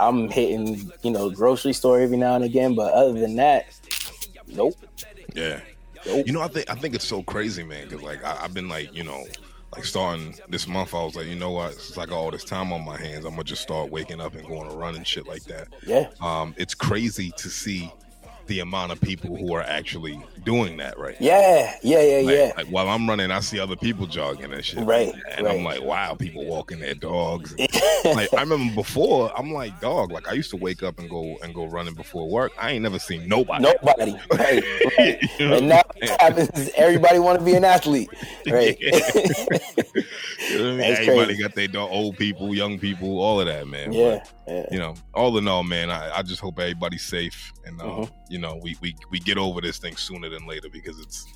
I'm 0.00 0.28
hitting 0.30 0.90
you 1.02 1.12
know 1.12 1.30
grocery 1.30 1.72
store 1.72 2.00
every 2.00 2.16
now 2.16 2.34
and 2.34 2.44
again, 2.44 2.74
but 2.74 2.92
other 2.92 3.12
than 3.12 3.36
that, 3.36 3.66
nope. 4.48 4.74
Yeah. 5.32 5.60
You 6.06 6.32
know, 6.32 6.40
I 6.40 6.48
think 6.48 6.70
I 6.70 6.74
think 6.74 6.94
it's 6.94 7.06
so 7.06 7.22
crazy, 7.22 7.62
man. 7.62 7.88
Because 7.88 8.02
like 8.02 8.24
I, 8.24 8.34
have 8.36 8.54
been 8.54 8.68
like, 8.68 8.94
you 8.94 9.04
know, 9.04 9.24
like 9.74 9.84
starting 9.84 10.34
this 10.48 10.66
month, 10.66 10.94
I 10.94 11.04
was 11.04 11.16
like, 11.16 11.26
you 11.26 11.36
know 11.36 11.50
what? 11.50 11.72
It's 11.72 11.96
like 11.96 12.10
all 12.10 12.30
this 12.30 12.44
time 12.44 12.72
on 12.72 12.84
my 12.84 12.98
hands. 12.98 13.24
I'm 13.24 13.32
gonna 13.32 13.44
just 13.44 13.62
start 13.62 13.90
waking 13.90 14.20
up 14.20 14.34
and 14.34 14.46
going 14.46 14.68
to 14.68 14.76
run 14.76 14.96
and 14.96 15.06
shit 15.06 15.26
like 15.26 15.44
that. 15.44 15.68
Yeah. 15.86 16.08
Um, 16.20 16.54
it's 16.56 16.74
crazy 16.74 17.32
to 17.36 17.48
see 17.48 17.92
the 18.48 18.60
amount 18.60 18.90
of 18.90 19.00
people 19.00 19.36
who 19.36 19.54
are 19.54 19.62
actually 19.62 20.20
doing 20.44 20.78
that 20.78 20.98
right 20.98 21.16
yeah 21.20 21.76
yeah 21.82 22.00
yeah 22.00 22.16
like, 22.22 22.34
yeah 22.34 22.52
like 22.56 22.66
while 22.68 22.88
i'm 22.88 23.08
running 23.08 23.30
i 23.30 23.38
see 23.38 23.60
other 23.60 23.76
people 23.76 24.06
jogging 24.06 24.52
and 24.52 24.64
shit 24.64 24.82
right 24.84 25.12
and 25.36 25.46
right. 25.46 25.56
i'm 25.56 25.62
like 25.62 25.82
wow 25.82 26.14
people 26.14 26.44
walking 26.46 26.80
their 26.80 26.94
dogs 26.94 27.54
like 28.04 28.32
i 28.34 28.40
remember 28.40 28.74
before 28.74 29.30
i'm 29.38 29.52
like 29.52 29.78
dog 29.80 30.10
like 30.10 30.26
i 30.26 30.32
used 30.32 30.50
to 30.50 30.56
wake 30.56 30.82
up 30.82 30.98
and 30.98 31.10
go 31.10 31.36
and 31.42 31.54
go 31.54 31.66
running 31.66 31.94
before 31.94 32.28
work 32.28 32.50
i 32.58 32.70
ain't 32.70 32.82
never 32.82 32.98
seen 32.98 33.28
nobody 33.28 33.62
nobody 33.62 34.12
right, 34.32 34.64
right. 34.98 35.22
you 35.38 35.48
know? 35.48 35.56
and 35.58 35.68
now 35.68 35.82
happens 36.18 36.70
everybody 36.76 37.18
want 37.18 37.38
to 37.38 37.44
be 37.44 37.54
an 37.54 37.64
athlete 37.64 38.08
right 38.46 38.78
you 38.80 38.88
know 40.58 40.72
I 40.72 40.76
mean? 40.76 40.80
everybody 40.80 41.26
crazy. 41.26 41.42
got 41.42 41.54
their 41.54 41.68
dog 41.68 41.90
old 41.90 42.16
people 42.16 42.54
young 42.54 42.78
people 42.78 43.20
all 43.20 43.40
of 43.40 43.46
that 43.46 43.66
man 43.68 43.92
yeah, 43.92 44.24
but, 44.46 44.52
yeah. 44.52 44.66
you 44.70 44.78
know 44.78 44.94
all 45.12 45.36
in 45.36 45.46
all 45.46 45.62
man 45.62 45.90
I, 45.90 46.18
I 46.18 46.22
just 46.22 46.40
hope 46.40 46.58
everybody's 46.58 47.04
safe 47.04 47.52
and 47.66 47.80
uh, 47.80 47.84
mm-hmm. 47.84 48.32
you 48.32 48.37
know 48.38 48.58
we, 48.62 48.76
we 48.80 48.94
we 49.10 49.18
get 49.18 49.38
over 49.38 49.60
this 49.60 49.78
thing 49.78 49.96
sooner 49.96 50.28
than 50.28 50.46
later 50.46 50.68
because 50.68 50.98
it's 51.00 51.26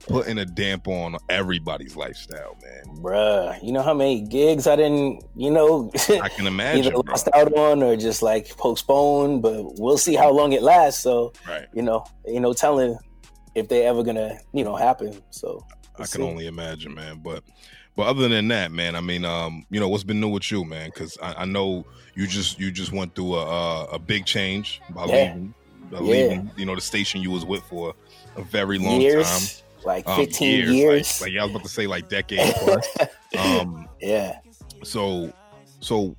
putting 0.00 0.38
a 0.38 0.44
damp 0.44 0.88
on 0.88 1.16
everybody's 1.28 1.96
lifestyle, 1.96 2.56
man. 2.62 2.96
Bruh, 2.98 3.62
you 3.62 3.72
know 3.72 3.82
how 3.82 3.94
many 3.94 4.22
gigs 4.22 4.66
I 4.66 4.76
didn't, 4.76 5.24
you 5.36 5.50
know, 5.50 5.90
I 6.22 6.28
can 6.28 6.46
imagine 6.46 6.86
either 6.86 6.96
lost 6.96 7.28
out 7.34 7.52
on 7.54 7.82
or 7.82 7.96
just 7.96 8.22
like 8.22 8.56
postponed, 8.56 9.42
but 9.42 9.78
we'll 9.78 9.98
see 9.98 10.14
how 10.14 10.30
long 10.30 10.52
it 10.52 10.62
lasts. 10.62 11.02
So, 11.02 11.32
right. 11.46 11.66
you 11.74 11.82
know, 11.82 12.04
you 12.26 12.40
know, 12.40 12.52
telling 12.52 12.96
if 13.54 13.68
they 13.68 13.86
ever 13.86 14.02
gonna, 14.02 14.38
you 14.52 14.64
know, 14.64 14.76
happen. 14.76 15.20
So 15.30 15.64
we'll 15.72 15.92
I 15.94 15.98
can 15.98 16.06
see. 16.06 16.22
only 16.22 16.46
imagine, 16.46 16.94
man. 16.94 17.20
But 17.22 17.44
but 17.96 18.06
other 18.06 18.28
than 18.28 18.48
that, 18.48 18.70
man, 18.70 18.94
I 18.94 19.00
mean, 19.00 19.24
um, 19.24 19.66
you 19.70 19.80
know, 19.80 19.88
what's 19.88 20.04
been 20.04 20.20
new 20.20 20.28
with 20.28 20.50
you, 20.52 20.64
man? 20.64 20.90
Because 20.94 21.18
I, 21.20 21.42
I, 21.42 21.44
know 21.44 21.84
you 22.14 22.28
just 22.28 22.60
you 22.60 22.70
just 22.70 22.92
went 22.92 23.16
through 23.16 23.34
a 23.34 23.44
a, 23.44 23.84
a 23.86 23.98
big 23.98 24.24
change 24.24 24.80
by 24.90 25.06
yeah. 25.06 25.12
leaving, 25.12 25.54
yeah. 25.92 26.00
leaving, 26.00 26.50
you 26.56 26.66
know, 26.66 26.74
the 26.74 26.80
station 26.80 27.20
you 27.20 27.30
was 27.30 27.44
with 27.44 27.62
for 27.64 27.94
a 28.36 28.42
very 28.42 28.78
long 28.78 29.00
years, 29.00 29.26
time, 29.26 29.84
like 29.84 30.08
um, 30.08 30.16
fifteen 30.16 30.68
um, 30.68 30.74
years. 30.74 30.76
years. 30.76 31.20
Like, 31.20 31.32
like, 31.32 31.40
I 31.40 31.44
was 31.44 31.50
about 31.50 31.62
to 31.64 31.68
say, 31.68 31.86
like 31.86 32.08
decade 32.08 32.54
plus. 32.56 32.96
um, 33.38 33.88
yeah. 34.00 34.38
So, 34.84 35.32
so 35.80 36.14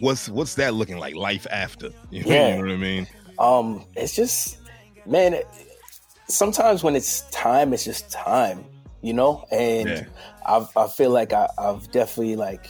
what's 0.00 0.28
what's 0.28 0.54
that 0.56 0.74
looking 0.74 0.98
like? 0.98 1.14
Life 1.14 1.46
after, 1.50 1.90
you 2.10 2.24
know, 2.24 2.30
yeah. 2.30 2.48
you 2.48 2.54
know 2.56 2.68
what 2.68 2.72
I 2.72 2.76
mean? 2.76 3.06
Um, 3.38 3.84
it's 3.96 4.14
just, 4.14 4.58
man. 5.06 5.40
Sometimes 6.28 6.82
when 6.82 6.96
it's 6.96 7.22
time, 7.30 7.74
it's 7.74 7.84
just 7.84 8.10
time, 8.10 8.64
you 9.02 9.12
know, 9.12 9.46
and. 9.50 9.88
Yeah 9.88 10.04
i 10.46 10.66
I 10.76 10.88
feel 10.88 11.10
like 11.10 11.32
I, 11.32 11.48
I've 11.58 11.90
definitely 11.90 12.36
like 12.36 12.66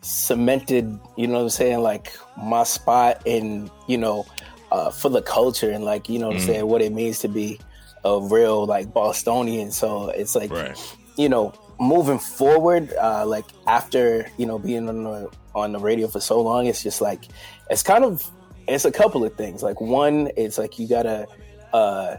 cemented, 0.00 0.98
you 1.16 1.26
know 1.26 1.34
what 1.34 1.42
I'm 1.42 1.50
saying, 1.50 1.80
like 1.80 2.12
my 2.36 2.64
spot 2.64 3.22
in, 3.24 3.70
you 3.88 3.98
know, 3.98 4.26
uh, 4.74 4.90
for 4.90 5.08
the 5.08 5.22
culture 5.22 5.70
and 5.70 5.84
like, 5.84 6.08
you 6.08 6.18
know 6.18 6.28
what 6.28 6.36
I'm 6.36 6.42
mm. 6.42 6.46
saying, 6.46 6.66
what 6.66 6.82
it 6.82 6.92
means 6.92 7.20
to 7.20 7.28
be 7.28 7.60
a 8.04 8.20
real 8.20 8.66
like 8.66 8.92
Bostonian. 8.92 9.70
So 9.70 10.08
it's 10.08 10.34
like, 10.34 10.50
right. 10.50 10.76
you 11.16 11.28
know, 11.28 11.54
moving 11.78 12.18
forward, 12.18 12.92
uh, 13.00 13.24
like 13.24 13.44
after, 13.68 14.26
you 14.36 14.46
know, 14.46 14.58
being 14.58 14.88
on 14.88 15.04
the, 15.04 15.30
on 15.54 15.72
the 15.72 15.78
radio 15.78 16.08
for 16.08 16.20
so 16.20 16.40
long, 16.40 16.66
it's 16.66 16.82
just 16.82 17.00
like, 17.00 17.26
it's 17.70 17.84
kind 17.84 18.04
of, 18.04 18.28
it's 18.66 18.84
a 18.84 18.90
couple 18.90 19.24
of 19.24 19.34
things. 19.36 19.62
Like 19.62 19.80
one, 19.80 20.30
it's 20.36 20.58
like 20.58 20.78
you 20.78 20.88
gotta, 20.88 21.28
uh, 21.72 22.16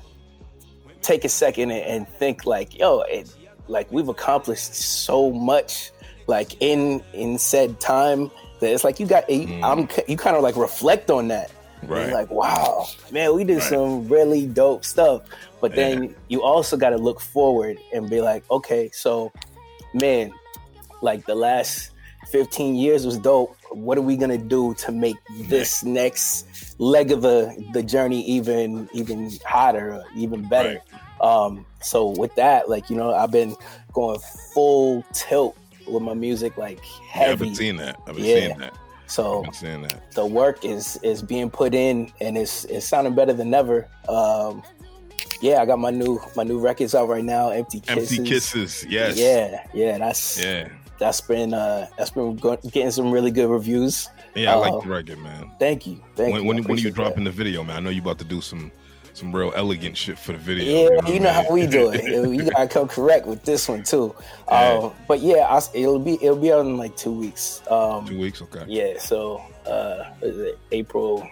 take 1.01 1.25
a 1.25 1.29
second 1.29 1.71
and, 1.71 1.83
and 1.83 2.07
think 2.07 2.45
like, 2.45 2.79
yo, 2.79 3.01
it, 3.01 3.33
like 3.67 3.91
we've 3.91 4.09
accomplished 4.09 4.73
so 4.75 5.31
much 5.31 5.91
like 6.27 6.61
in 6.61 7.03
in 7.13 7.37
said 7.37 7.79
time 7.79 8.31
that 8.59 8.71
it's 8.73 8.83
like 8.83 8.99
you 8.99 9.05
got 9.05 9.27
mm. 9.27 9.63
I'm 9.63 9.87
you 10.07 10.17
kind 10.17 10.35
of 10.35 10.43
like 10.43 10.55
reflect 10.55 11.09
on 11.11 11.27
that. 11.29 11.51
Right. 11.87 12.11
like, 12.11 12.29
wow, 12.29 12.87
man, 13.11 13.35
we 13.35 13.43
did 13.43 13.55
right. 13.55 13.63
some 13.63 14.07
really 14.07 14.45
dope 14.45 14.85
stuff. 14.85 15.23
But 15.61 15.75
then 15.75 16.03
yeah. 16.03 16.09
you 16.27 16.43
also 16.43 16.77
got 16.77 16.89
to 16.89 16.97
look 16.97 17.19
forward 17.19 17.77
and 17.93 18.09
be 18.09 18.21
like, 18.21 18.43
okay, 18.51 18.89
so 18.93 19.31
man, 19.93 20.31
like 21.01 21.25
the 21.25 21.35
last 21.35 21.91
15 22.27 22.75
years 22.75 23.05
was 23.05 23.17
dope. 23.17 23.55
What 23.71 23.97
are 23.97 24.01
we 24.01 24.15
gonna 24.15 24.37
do 24.37 24.73
to 24.75 24.91
make 24.91 25.17
this 25.49 25.83
next 25.83 26.45
leg 26.79 27.11
of 27.11 27.21
the 27.21 27.55
the 27.73 27.83
journey 27.83 28.23
even 28.25 28.89
even 28.93 29.31
hotter, 29.43 30.03
even 30.15 30.47
better? 30.47 30.81
Um, 31.21 31.65
so 31.81 32.09
with 32.09 32.33
that, 32.35 32.69
like 32.69 32.89
you 32.89 32.95
know, 32.95 33.13
I've 33.13 33.31
been 33.31 33.55
going 33.93 34.19
full 34.53 35.03
tilt 35.13 35.57
with 35.87 36.03
my 36.03 36.13
music, 36.13 36.57
like 36.57 36.79
heavy. 37.09 37.25
Yeah, 37.25 37.31
I've 37.31 37.39
been 37.39 37.55
seeing 37.55 37.77
that. 37.77 37.99
I've 38.07 38.15
been 38.15 38.25
yeah. 38.25 38.35
seeing 38.35 38.57
that. 38.59 38.77
So 39.07 39.45
the 40.13 40.25
work 40.25 40.65
is 40.65 40.97
is 41.03 41.21
being 41.21 41.49
put 41.49 41.73
in, 41.73 42.11
and 42.21 42.37
it's 42.37 42.65
it's 42.65 42.87
sounding 42.87 43.15
better 43.15 43.33
than 43.33 43.53
ever. 43.53 43.87
Um, 44.09 44.63
yeah, 45.41 45.61
I 45.61 45.65
got 45.65 45.79
my 45.79 45.91
new 45.91 46.19
my 46.35 46.43
new 46.43 46.59
records 46.59 46.95
out 46.95 47.07
right 47.07 47.23
now. 47.23 47.49
Empty 47.49 47.81
kisses. 47.81 48.17
Empty 48.17 48.29
kisses. 48.29 48.85
Yes. 48.89 49.17
Yeah, 49.17 49.65
yeah. 49.73 49.97
That's 49.97 50.41
yeah. 50.41 50.69
That's 50.97 51.21
been 51.21 51.53
uh 51.53 51.87
that's 51.97 52.11
been 52.11 52.35
getting 52.35 52.91
some 52.91 53.11
really 53.11 53.31
good 53.31 53.49
reviews. 53.49 54.09
Yeah, 54.33 54.53
I 54.53 54.55
uh, 54.55 54.71
like 54.71 54.83
the 54.83 54.89
record, 54.89 55.19
man. 55.19 55.51
Thank 55.59 55.87
you. 55.87 56.01
Thank 56.15 56.33
when, 56.33 56.41
you. 56.41 56.47
When, 56.47 56.63
when 56.63 56.77
you 56.77 56.91
dropping 56.91 57.25
the 57.25 57.31
video, 57.31 57.63
man, 57.63 57.77
I 57.77 57.79
know 57.79 57.89
you 57.89 58.01
about 58.01 58.19
to 58.19 58.25
do 58.25 58.41
some 58.41 58.71
some 59.15 59.35
real 59.35 59.51
elegant 59.55 59.95
shit 59.95 60.19
for 60.19 60.33
the 60.33 60.37
video. 60.37 60.65
Yeah, 60.65 60.83
you 60.83 61.01
know, 61.01 61.13
you 61.13 61.19
know 61.19 61.31
how 61.31 61.51
we 61.51 61.67
do 61.67 61.91
it. 61.91 62.03
you 62.03 62.49
gotta 62.49 62.67
come 62.67 62.87
correct 62.87 63.25
with 63.25 63.43
this 63.43 63.67
one 63.67 63.83
too. 63.83 64.15
Yeah. 64.47 64.73
Um, 64.73 64.93
but 65.07 65.21
yeah, 65.21 65.47
I, 65.49 65.59
it'll 65.73 65.97
be 65.97 66.23
it'll 66.23 66.35
be 66.35 66.51
out 66.51 66.67
in 66.67 66.77
like 66.77 66.95
two 66.95 67.11
weeks. 67.11 67.63
Um, 67.67 68.05
two 68.05 68.19
weeks, 68.19 68.43
okay. 68.43 68.63
Yeah, 68.67 68.99
so 68.99 69.41
uh, 69.65 70.11
April 70.71 71.27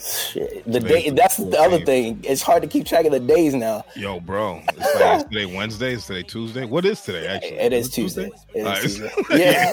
Shit. 0.00 0.64
The 0.64 0.80
day 0.80 1.10
that's 1.10 1.38
the 1.38 1.58
other 1.58 1.84
thing. 1.84 2.20
It's 2.22 2.40
hard 2.40 2.62
to 2.62 2.68
keep 2.68 2.86
track 2.86 3.04
of 3.04 3.12
the 3.12 3.20
days 3.20 3.54
now. 3.54 3.84
Yo, 3.96 4.20
bro. 4.20 4.62
It's 4.68 4.78
like 4.78 5.20
it's 5.20 5.24
today 5.30 5.46
Wednesday, 5.46 5.94
it's 5.94 6.06
today 6.06 6.22
Tuesday. 6.22 6.64
What 6.64 6.84
is 6.84 7.00
today 7.00 7.26
actually? 7.26 7.58
It 7.58 7.72
is 7.72 7.90
Tuesday. 7.90 8.30
Tuesday? 8.52 8.60
It 8.60 8.84
is 8.84 8.96
Tuesday. 8.96 9.10
Yeah. 9.30 9.72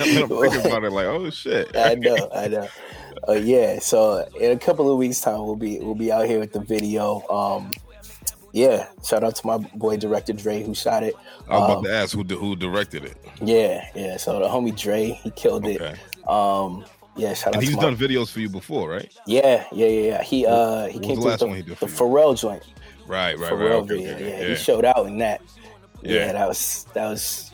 I'm 0.00 0.28
thinking 0.28 0.66
about 0.66 0.84
it 0.84 0.90
like, 0.92 1.06
oh 1.06 1.30
shit. 1.30 1.76
I 1.76 1.94
know, 1.94 2.30
I 2.34 2.48
know. 2.48 2.68
Uh, 3.28 3.32
yeah, 3.32 3.78
so 3.78 4.26
in 4.38 4.50
a 4.50 4.58
couple 4.58 4.90
of 4.90 4.98
weeks 4.98 5.20
time 5.20 5.38
we'll 5.38 5.56
be 5.56 5.78
we'll 5.78 5.94
be 5.94 6.12
out 6.12 6.26
here 6.26 6.40
with 6.40 6.52
the 6.52 6.60
video. 6.60 7.26
Um 7.28 7.70
yeah, 8.52 8.88
shout 9.04 9.24
out 9.24 9.34
to 9.36 9.46
my 9.46 9.58
boy 9.58 9.96
director 9.96 10.32
Dre 10.32 10.62
who 10.62 10.74
shot 10.74 11.02
it. 11.02 11.14
I 11.48 11.58
was 11.58 11.62
um, 11.62 11.70
about 11.70 11.84
to 11.84 11.94
ask 11.94 12.14
who 12.14 12.22
who 12.22 12.54
directed 12.54 13.04
it. 13.04 13.16
Yeah, 13.42 13.88
yeah. 13.94 14.16
So 14.16 14.38
the 14.38 14.46
homie 14.46 14.78
Dre, 14.78 15.06
he 15.10 15.30
killed 15.30 15.64
okay. 15.64 15.96
it. 15.96 16.28
Um 16.28 16.84
yeah, 17.16 17.32
shout 17.34 17.48
out. 17.48 17.62
and 17.62 17.64
out. 17.64 17.68
He's 17.68 17.76
done 17.76 17.96
videos 17.96 18.30
for 18.30 18.40
you 18.40 18.48
before, 18.48 18.90
right? 18.90 19.12
Yeah, 19.26 19.66
yeah, 19.72 19.86
yeah. 19.86 20.08
yeah. 20.08 20.22
He 20.22 20.46
uh 20.46 20.86
he 20.88 20.98
came 20.98 21.20
the 21.20 21.36
to 21.36 21.46
the, 21.46 21.62
the 21.62 21.86
Pharrell 21.86 22.38
joint. 22.38 22.62
Right, 23.06 23.38
right, 23.38 23.52
Pharrell 23.52 23.60
right. 23.60 23.72
Okay, 23.72 23.96
video. 23.96 24.14
Okay, 24.14 24.30
yeah, 24.30 24.40
yeah, 24.40 24.48
he 24.48 24.54
showed 24.56 24.84
out 24.84 25.06
in 25.06 25.18
that. 25.18 25.40
Yeah. 26.02 26.26
yeah, 26.26 26.32
that 26.32 26.48
was 26.48 26.86
that 26.94 27.08
was 27.08 27.52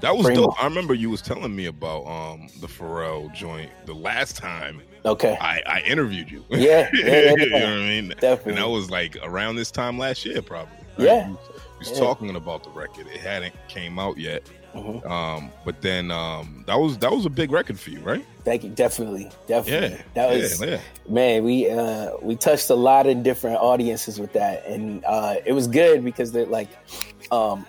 that 0.00 0.16
was 0.16 0.26
dope. 0.28 0.62
I 0.62 0.66
remember 0.66 0.94
you 0.94 1.10
was 1.10 1.22
telling 1.22 1.54
me 1.54 1.66
about 1.66 2.06
um 2.06 2.48
the 2.60 2.66
Pharrell 2.66 3.32
joint 3.34 3.70
the 3.86 3.94
last 3.94 4.36
time. 4.36 4.82
Okay. 5.04 5.36
I, 5.40 5.62
I 5.66 5.80
interviewed 5.80 6.30
you. 6.30 6.44
Yeah, 6.50 6.90
yeah, 6.92 7.06
yeah, 7.06 7.34
you 7.36 7.50
know 7.50 7.58
what 7.58 7.64
I 7.64 7.76
mean? 7.76 8.08
Definitely. 8.20 8.52
And 8.52 8.58
that 8.58 8.68
was 8.68 8.90
like 8.90 9.16
around 9.22 9.56
this 9.56 9.70
time 9.70 9.98
last 9.98 10.24
year, 10.24 10.42
probably. 10.42 10.76
Right? 10.98 11.06
Yeah. 11.06 11.28
You 11.28 11.38
was 11.78 11.90
yeah. 11.92 11.98
talking 11.98 12.36
about 12.36 12.64
the 12.64 12.70
record. 12.70 13.06
It 13.06 13.20
hadn't 13.20 13.54
came 13.68 13.98
out 13.98 14.18
yet. 14.18 14.48
Mm-hmm. 14.74 15.10
Um, 15.10 15.50
but 15.64 15.80
then 15.80 16.10
um, 16.10 16.64
that 16.66 16.76
was 16.78 16.98
that 16.98 17.10
was 17.10 17.24
a 17.24 17.30
big 17.30 17.50
record 17.50 17.80
for 17.80 17.90
you, 17.90 18.00
right? 18.00 18.24
Thank 18.44 18.64
you, 18.64 18.70
definitely, 18.70 19.30
definitely. 19.46 19.96
Yeah, 19.96 20.02
that 20.14 20.30
was 20.30 20.60
yeah, 20.60 20.66
yeah. 20.66 20.80
man. 21.08 21.42
We 21.42 21.70
uh, 21.70 22.10
we 22.20 22.36
touched 22.36 22.68
a 22.68 22.74
lot 22.74 23.06
of 23.06 23.22
different 23.22 23.56
audiences 23.56 24.20
with 24.20 24.32
that, 24.34 24.66
and 24.66 25.02
uh, 25.06 25.36
it 25.46 25.52
was 25.52 25.68
good 25.68 26.04
because 26.04 26.32
they're 26.32 26.46
like, 26.46 26.68
um, 27.32 27.66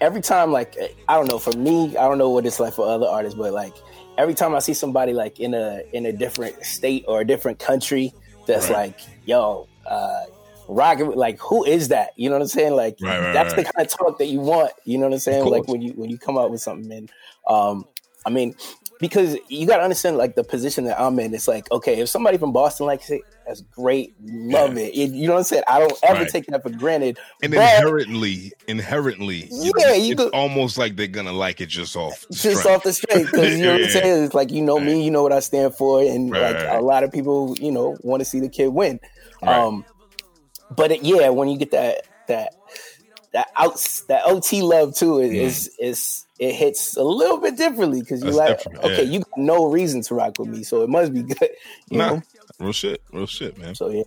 every 0.00 0.20
time, 0.20 0.52
like 0.52 0.76
I 1.08 1.16
don't 1.16 1.26
know, 1.26 1.38
for 1.38 1.56
me, 1.56 1.96
I 1.96 2.06
don't 2.06 2.18
know 2.18 2.30
what 2.30 2.44
it's 2.44 2.60
like 2.60 2.74
for 2.74 2.86
other 2.86 3.06
artists, 3.06 3.38
but 3.38 3.52
like 3.54 3.74
every 4.18 4.34
time 4.34 4.54
I 4.54 4.58
see 4.58 4.74
somebody 4.74 5.12
like 5.12 5.40
in 5.40 5.54
a 5.54 5.82
in 5.92 6.06
a 6.06 6.12
different 6.12 6.62
state 6.64 7.04
or 7.08 7.20
a 7.20 7.26
different 7.26 7.58
country, 7.58 8.12
that's 8.46 8.68
right. 8.68 8.88
like, 8.88 9.00
yo, 9.24 9.68
uh, 9.86 10.24
rocking 10.70 11.10
like 11.12 11.38
who 11.40 11.64
is 11.64 11.88
that? 11.88 12.12
You 12.16 12.28
know 12.28 12.36
what 12.36 12.42
i'm 12.42 12.48
saying? 12.48 12.74
Like 12.74 12.96
right, 13.00 13.20
right, 13.20 13.32
that's 13.32 13.54
the 13.54 13.64
kind 13.64 13.86
of 13.86 13.88
talk 13.88 14.18
that 14.18 14.26
you 14.26 14.40
want. 14.40 14.72
You 14.84 14.98
know 14.98 15.06
what 15.06 15.14
i'm 15.14 15.20
saying? 15.20 15.44
Like 15.44 15.68
when 15.68 15.82
you 15.82 15.92
when 15.92 16.10
you 16.10 16.18
come 16.18 16.38
out 16.38 16.50
with 16.50 16.60
something 16.60 16.90
and 16.92 17.10
um 17.48 17.84
i 18.26 18.30
mean 18.30 18.54
because 19.00 19.36
you 19.48 19.66
got 19.66 19.78
to 19.78 19.82
understand 19.82 20.16
like 20.16 20.34
the 20.34 20.44
position 20.44 20.84
that 20.84 21.00
i'm 21.00 21.18
in 21.18 21.34
it's 21.34 21.48
like 21.48 21.70
okay 21.72 22.00
if 22.00 22.08
somebody 22.08 22.38
from 22.38 22.52
boston 22.52 22.86
likes 22.86 23.10
it 23.10 23.22
that's 23.46 23.62
great 23.62 24.14
love 24.20 24.76
yeah. 24.76 24.84
it. 24.84 24.94
it. 24.94 25.10
you 25.10 25.26
know 25.26 25.34
what 25.34 25.38
i'm 25.38 25.44
saying 25.44 25.62
i 25.68 25.78
don't 25.78 25.98
ever 26.02 26.24
take 26.24 26.46
that 26.46 26.62
for 26.62 26.70
granted 26.70 27.18
and 27.42 27.52
but, 27.52 27.60
inherently 27.60 28.52
inherently 28.68 29.48
yeah 29.50 29.92
you 29.94 30.12
it's 30.12 30.22
could, 30.22 30.32
almost 30.34 30.78
like 30.78 30.96
they're 30.96 31.06
gonna 31.06 31.32
like 31.32 31.60
it 31.60 31.68
just 31.68 31.96
off 31.96 32.24
just 32.30 32.66
off 32.66 32.82
the 32.82 32.92
straight 32.92 33.26
because 33.26 33.56
you 33.56 33.64
know 33.64 33.72
what 33.72 33.82
i'm 33.82 33.90
saying 33.90 34.24
it's 34.24 34.34
like 34.34 34.50
you 34.50 34.62
know 34.62 34.78
me 34.78 35.02
you 35.04 35.10
know 35.10 35.22
what 35.22 35.32
i 35.32 35.40
stand 35.40 35.74
for 35.74 36.00
and 36.02 36.30
like 36.30 36.56
a 36.68 36.80
lot 36.80 37.02
of 37.02 37.10
people 37.10 37.56
you 37.58 37.72
know 37.72 37.96
want 38.02 38.20
to 38.20 38.24
see 38.24 38.40
the 38.40 38.48
kid 38.48 38.68
win 38.68 39.00
um 39.42 39.84
but 40.70 40.92
it, 40.92 41.02
yeah, 41.02 41.28
when 41.30 41.48
you 41.48 41.58
get 41.58 41.72
that 41.72 42.06
that 42.28 42.54
that 43.32 43.48
out 43.56 43.76
that 44.08 44.22
OT 44.24 44.62
love 44.62 44.94
too 44.94 45.18
is 45.18 45.30
mm. 45.30 45.34
is, 45.34 45.76
is 45.78 46.26
it 46.40 46.54
hits 46.54 46.96
a 46.96 47.02
little 47.02 47.38
bit 47.38 47.56
differently 47.56 48.00
because 48.00 48.24
you 48.24 48.30
like 48.30 48.66
okay, 48.78 49.04
yeah. 49.04 49.10
you 49.10 49.18
got 49.20 49.38
no 49.38 49.66
reason 49.66 50.00
to 50.00 50.14
rock 50.14 50.38
with 50.38 50.48
me, 50.48 50.62
so 50.62 50.82
it 50.82 50.88
must 50.88 51.12
be 51.12 51.22
good. 51.22 51.36
You 51.90 51.98
nah, 51.98 52.14
know? 52.14 52.22
real 52.58 52.72
shit, 52.72 53.02
real 53.12 53.26
shit, 53.26 53.58
man. 53.58 53.74
So 53.74 53.90
yeah. 53.90 54.02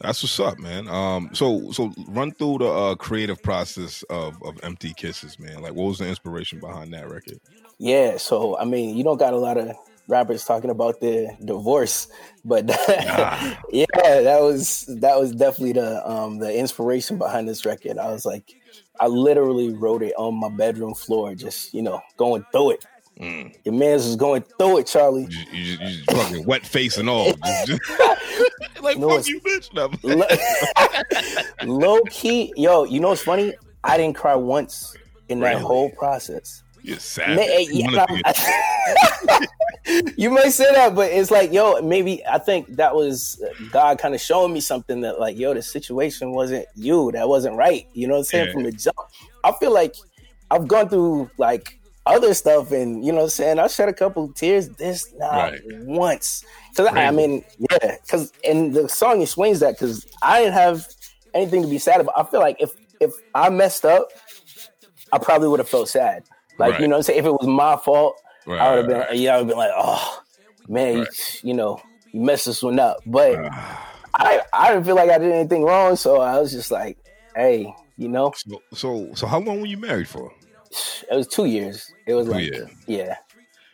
That's 0.00 0.22
what's 0.22 0.38
up, 0.38 0.58
man. 0.58 0.88
Um, 0.88 1.30
so 1.32 1.72
so 1.72 1.92
run 2.08 2.30
through 2.32 2.58
the 2.58 2.68
uh, 2.68 2.94
creative 2.94 3.42
process 3.42 4.04
of 4.04 4.40
of 4.42 4.60
Empty 4.62 4.94
Kisses, 4.94 5.38
man. 5.38 5.60
Like, 5.60 5.72
what 5.72 5.84
was 5.84 5.98
the 5.98 6.06
inspiration 6.06 6.60
behind 6.60 6.92
that 6.92 7.10
record? 7.10 7.40
Yeah, 7.78 8.18
so 8.18 8.56
I 8.58 8.64
mean, 8.64 8.96
you 8.96 9.02
don't 9.02 9.18
got 9.18 9.32
a 9.32 9.38
lot 9.38 9.56
of 9.56 9.74
rappers 10.06 10.44
talking 10.44 10.70
about 10.70 11.00
their 11.00 11.36
divorce, 11.44 12.08
but 12.44 12.68
yeah, 12.88 13.56
that 14.00 14.38
was 14.40 14.84
that 15.00 15.18
was 15.18 15.32
definitely 15.32 15.72
the 15.72 16.08
um 16.08 16.38
the 16.38 16.56
inspiration 16.56 17.18
behind 17.18 17.48
this 17.48 17.64
record. 17.64 17.98
I 17.98 18.12
was 18.12 18.24
like, 18.24 18.54
I 19.00 19.06
literally 19.06 19.72
wrote 19.72 20.02
it 20.02 20.14
on 20.16 20.34
my 20.34 20.48
bedroom 20.48 20.94
floor, 20.94 21.34
just 21.34 21.74
you 21.74 21.82
know, 21.82 22.00
going 22.16 22.44
through 22.52 22.72
it. 22.72 22.86
Mm. 23.20 23.56
Your 23.64 23.74
man's 23.74 24.04
was 24.04 24.16
going 24.16 24.42
through 24.58 24.78
it, 24.78 24.86
Charlie. 24.86 25.26
You, 25.30 25.38
you, 25.52 25.78
you, 25.78 25.88
you 25.88 26.04
fucking 26.10 26.44
wet 26.44 26.66
face 26.66 26.98
and 26.98 27.08
all. 27.08 27.26
like 28.82 28.98
no, 28.98 29.08
fuck 29.08 29.26
you, 29.26 29.40
bitch. 29.40 29.70
low 31.66 32.00
key, 32.10 32.52
yo. 32.56 32.84
You 32.84 33.00
know 33.00 33.08
what's 33.08 33.22
funny? 33.22 33.54
I 33.82 33.96
didn't 33.96 34.16
cry 34.16 34.34
once 34.34 34.94
in 35.28 35.40
that 35.40 35.54
really? 35.54 35.62
whole 35.62 35.90
process. 35.90 36.62
You're 36.86 36.98
sad. 37.00 37.36
Yeah, 37.36 38.06
you 40.16 40.30
may 40.30 40.50
say 40.50 40.72
that, 40.72 40.94
but 40.94 41.10
it's 41.10 41.32
like, 41.32 41.52
yo, 41.52 41.82
maybe 41.82 42.24
I 42.24 42.38
think 42.38 42.76
that 42.76 42.94
was 42.94 43.42
uh, 43.42 43.48
God 43.72 43.98
kind 43.98 44.14
of 44.14 44.20
showing 44.20 44.52
me 44.52 44.60
something 44.60 45.00
that, 45.00 45.18
like, 45.18 45.36
yo, 45.36 45.52
the 45.52 45.62
situation 45.62 46.30
wasn't 46.30 46.66
you. 46.76 47.10
That 47.10 47.28
wasn't 47.28 47.56
right. 47.56 47.88
You 47.92 48.06
know 48.06 48.14
what 48.14 48.20
I'm 48.20 48.24
saying? 48.26 48.46
Yeah. 48.46 48.52
From 48.52 48.62
the 48.62 48.70
jump. 48.70 48.96
I 49.42 49.50
feel 49.58 49.74
like 49.74 49.96
I've 50.48 50.68
gone 50.68 50.88
through 50.88 51.28
like 51.38 51.80
other 52.06 52.32
stuff 52.34 52.70
and 52.70 53.04
you 53.04 53.10
know 53.10 53.18
what 53.18 53.24
I'm 53.24 53.30
saying 53.30 53.58
I 53.58 53.66
shed 53.66 53.88
a 53.88 53.92
couple 53.92 54.28
tears 54.28 54.68
this 54.68 55.12
not 55.14 55.32
right. 55.32 55.60
once 55.72 56.44
because 56.70 56.86
I, 56.86 57.06
I, 57.06 57.10
mean 57.10 57.44
yeah 57.58 57.96
because 58.00 58.32
and 58.44 58.72
the 58.72 58.88
song 58.88 59.22
explains 59.22 59.58
that 59.58 59.74
because 59.74 60.06
I 60.22 60.38
didn't 60.38 60.54
have 60.54 60.86
anything 61.34 61.62
to 61.62 61.68
be 61.68 61.78
sad 61.78 62.00
about 62.00 62.14
I 62.16 62.22
feel 62.22 62.38
like 62.38 62.58
if 62.60 62.70
if 63.00 63.10
I 63.34 63.50
messed 63.50 63.84
up 63.84 64.10
I 65.12 65.18
probably 65.18 65.48
would 65.48 65.58
have 65.58 65.68
felt 65.68 65.88
sad 65.88 66.22
like 66.58 66.72
right. 66.72 66.80
you 66.80 66.88
know 66.88 66.94
what 66.94 66.98
I'm 66.98 67.02
saying 67.04 67.18
if 67.18 67.26
it 67.26 67.32
was 67.32 67.46
my 67.46 67.76
fault 67.76 68.20
Right, 68.46 68.60
I 68.60 68.76
would 68.76 68.88
have 68.88 69.08
been, 69.08 69.20
yeah, 69.20 69.34
I 69.34 69.38
would 69.38 69.40
have 69.40 69.48
been 69.48 69.58
like, 69.58 69.72
oh 69.74 70.22
man, 70.68 70.98
you, 70.98 71.06
you, 71.42 71.54
know, 71.54 71.80
you 72.12 72.20
messed 72.20 72.46
this 72.46 72.62
one 72.62 72.78
up. 72.78 72.98
But 73.04 73.38
I, 74.14 74.40
I 74.52 74.68
didn't 74.68 74.84
feel 74.84 74.94
like 74.94 75.10
I 75.10 75.18
did 75.18 75.32
anything 75.32 75.64
wrong, 75.64 75.96
so 75.96 76.20
I 76.20 76.38
was 76.38 76.52
just 76.52 76.70
like, 76.70 76.96
hey, 77.34 77.74
you 77.96 78.08
know. 78.08 78.32
So, 78.36 78.62
so, 78.72 79.14
so 79.14 79.26
how 79.26 79.40
long 79.40 79.60
were 79.60 79.66
you 79.66 79.78
married 79.78 80.08
for? 80.08 80.32
It 81.10 81.16
was 81.16 81.26
two 81.26 81.46
years. 81.46 81.92
It 82.06 82.14
was 82.14 82.26
two 82.26 82.32
like, 82.32 82.44
years. 82.44 82.70
yeah. 82.86 83.16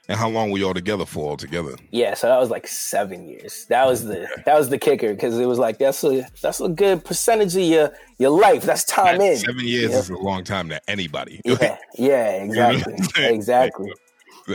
And 0.08 0.18
how 0.18 0.28
long 0.28 0.50
were 0.50 0.58
y'all 0.58 0.74
together 0.74 1.06
for 1.06 1.30
altogether? 1.30 1.76
Yeah, 1.92 2.14
so 2.14 2.26
that 2.28 2.38
was 2.38 2.50
like 2.50 2.66
seven 2.66 3.28
years. 3.28 3.66
That 3.66 3.86
was 3.86 4.04
the 4.04 4.28
that 4.44 4.58
was 4.58 4.68
the 4.68 4.78
kicker 4.78 5.14
because 5.14 5.38
it 5.38 5.46
was 5.46 5.58
like 5.58 5.78
that's 5.78 6.02
a 6.02 6.26
that's 6.40 6.60
a 6.60 6.68
good 6.68 7.04
percentage 7.04 7.54
of 7.54 7.62
your 7.62 7.92
your 8.18 8.30
life. 8.30 8.64
That's 8.64 8.84
time 8.84 9.20
in. 9.20 9.36
Seven 9.36 9.64
years 9.64 9.94
is 9.94 10.10
a 10.10 10.16
long 10.16 10.42
time 10.42 10.68
to 10.70 10.80
anybody. 10.90 11.40
Yeah, 11.46 11.76
yeah, 11.94 12.42
exactly, 12.42 12.94
exactly 13.26 13.92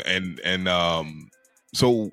and 0.05 0.39
and 0.41 0.67
um, 0.67 1.29
so 1.73 2.11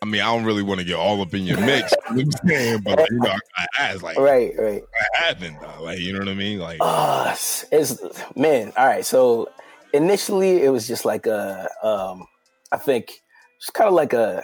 I 0.00 0.06
mean, 0.06 0.20
I 0.20 0.26
don't 0.26 0.44
really 0.44 0.62
want 0.62 0.80
to 0.80 0.86
get 0.86 0.96
all 0.96 1.20
up 1.20 1.34
in 1.34 1.44
your 1.44 1.60
mix, 1.60 1.92
but 2.08 2.16
you 2.16 3.18
know, 3.18 3.34
I, 3.56 3.66
asked 3.78 4.02
like, 4.02 4.16
right, 4.18 4.52
right, 4.56 4.82
what 4.82 5.08
happened? 5.14 5.56
Though? 5.60 5.82
Like, 5.82 5.98
you 5.98 6.12
know 6.12 6.20
what 6.20 6.28
I 6.28 6.34
mean? 6.34 6.58
Like, 6.58 6.78
uh, 6.80 7.34
it's 7.72 8.00
man. 8.36 8.72
All 8.76 8.86
right, 8.86 9.04
so 9.04 9.50
initially 9.92 10.62
it 10.62 10.70
was 10.70 10.86
just 10.86 11.04
like 11.04 11.26
a, 11.26 11.68
um, 11.82 12.26
I 12.72 12.76
think 12.76 13.22
it's 13.58 13.70
kind 13.70 13.88
of 13.88 13.94
like 13.94 14.12
a, 14.12 14.42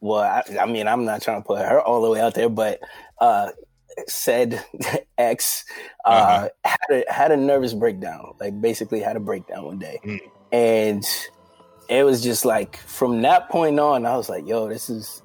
well, 0.00 0.20
I, 0.20 0.42
I, 0.60 0.66
mean, 0.66 0.88
I'm 0.88 1.04
not 1.04 1.22
trying 1.22 1.42
to 1.42 1.46
put 1.46 1.58
her 1.58 1.80
all 1.80 2.02
the 2.02 2.10
way 2.10 2.20
out 2.20 2.34
there, 2.34 2.48
but 2.48 2.80
uh, 3.20 3.50
said 4.06 4.64
ex 5.18 5.64
uh, 6.04 6.08
uh-huh. 6.08 6.48
had 6.64 6.78
a 6.90 7.12
had 7.12 7.32
a 7.32 7.36
nervous 7.36 7.74
breakdown. 7.74 8.34
Like 8.40 8.60
basically 8.60 9.00
had 9.00 9.16
a 9.16 9.20
breakdown 9.20 9.64
one 9.64 9.78
day, 9.78 10.00
mm. 10.04 10.20
and 10.52 11.04
it 11.88 12.04
was 12.04 12.22
just 12.22 12.44
like 12.44 12.76
from 12.76 13.22
that 13.22 13.48
point 13.48 13.78
on, 13.78 14.06
I 14.06 14.16
was 14.16 14.28
like, 14.28 14.46
"Yo, 14.46 14.68
this 14.68 14.88
is 14.90 15.22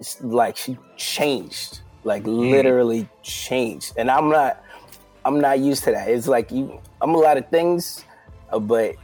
it's 0.00 0.20
like 0.22 0.56
she 0.56 0.78
changed, 0.96 1.80
like 2.04 2.24
mm. 2.24 2.50
literally 2.50 3.08
changed." 3.22 3.94
And 3.96 4.10
I'm 4.10 4.28
not, 4.28 4.62
I'm 5.24 5.40
not 5.40 5.60
used 5.60 5.84
to 5.84 5.92
that. 5.92 6.08
It's 6.08 6.28
like 6.28 6.50
you, 6.50 6.80
I'm 7.00 7.14
a 7.14 7.18
lot 7.18 7.36
of 7.36 7.48
things, 7.48 8.04
uh, 8.50 8.58
but 8.58 8.96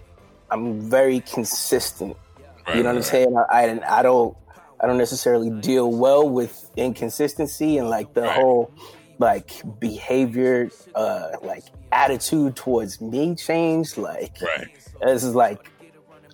I'm 0.50 0.80
very 0.80 1.21
consistent. 1.21 2.16
Right, 2.66 2.76
you 2.76 2.83
know 2.83 2.90
what 2.90 2.97
I'm 2.97 3.02
saying? 3.02 3.37
I, 3.37 3.66
I, 3.66 3.99
I 4.00 4.02
don't 4.02 4.37
I 4.80 4.87
don't 4.87 4.99
necessarily 4.99 5.50
deal 5.50 5.90
well 5.90 6.28
with 6.28 6.71
inconsistency 6.76 7.78
and 7.78 7.88
like 7.88 8.14
the 8.14 8.30
whole 8.30 8.73
like 9.19 9.62
behavior, 9.78 10.71
uh, 10.95 11.33
like 11.42 11.64
attitude 11.92 12.57
towards 12.57 13.00
me 13.00 13.35
changed. 13.35 13.99
Like 13.99 14.38
this 15.02 15.23
is 15.23 15.35
like 15.35 15.71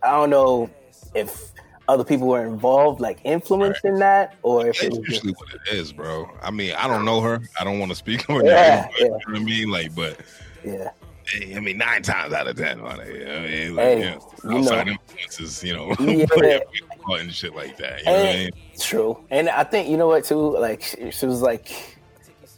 I 0.02 0.12
don't 0.12 0.30
know 0.30 0.70
if 1.14 1.52
other 1.88 2.04
people 2.04 2.28
were 2.28 2.46
involved, 2.46 3.00
like 3.00 3.18
influencing 3.24 3.92
right. 3.92 3.98
that, 4.00 4.36
or 4.42 4.68
if 4.68 4.82
it's 4.82 4.96
usually 4.96 5.32
just... 5.32 5.40
what 5.40 5.48
it 5.54 5.74
is, 5.74 5.92
bro. 5.92 6.28
I 6.42 6.50
mean, 6.50 6.74
I 6.76 6.86
don't 6.86 7.04
know 7.04 7.20
her. 7.20 7.40
I 7.58 7.64
don't 7.64 7.78
want 7.78 7.90
to 7.90 7.96
speak 7.96 8.28
on 8.30 8.44
yeah, 8.44 8.88
name, 8.90 8.90
yeah. 8.98 9.04
You 9.04 9.10
know 9.10 9.16
what 9.16 9.36
I 9.36 9.38
mean? 9.40 9.70
Like, 9.70 9.94
but 9.94 10.20
yeah. 10.64 10.90
I 11.34 11.60
mean, 11.60 11.78
nine 11.78 12.02
times 12.02 12.32
out 12.32 12.46
of 12.46 12.56
ten, 12.56 12.82
like, 12.82 13.00
I 13.00 13.04
mean, 13.04 13.76
like, 13.76 13.84
hey, 13.84 13.98
you 13.98 14.04
know, 14.04 14.58
outside 14.58 14.86
you 14.86 14.92
know, 14.92 14.98
influences, 15.08 15.64
you 15.64 15.74
know, 15.74 15.94
yeah. 16.00 16.60
and 17.18 17.32
shit 17.32 17.54
like 17.54 17.76
that. 17.78 18.00
You 18.00 18.04
know 18.04 18.12
and, 18.12 18.28
I 18.28 18.44
mean? 18.44 18.50
True, 18.78 19.18
and 19.30 19.48
I 19.48 19.64
think 19.64 19.88
you 19.88 19.96
know 19.96 20.06
what 20.06 20.24
too. 20.24 20.58
Like, 20.58 20.82
she, 20.82 21.26
was 21.26 21.42
like 21.42 21.98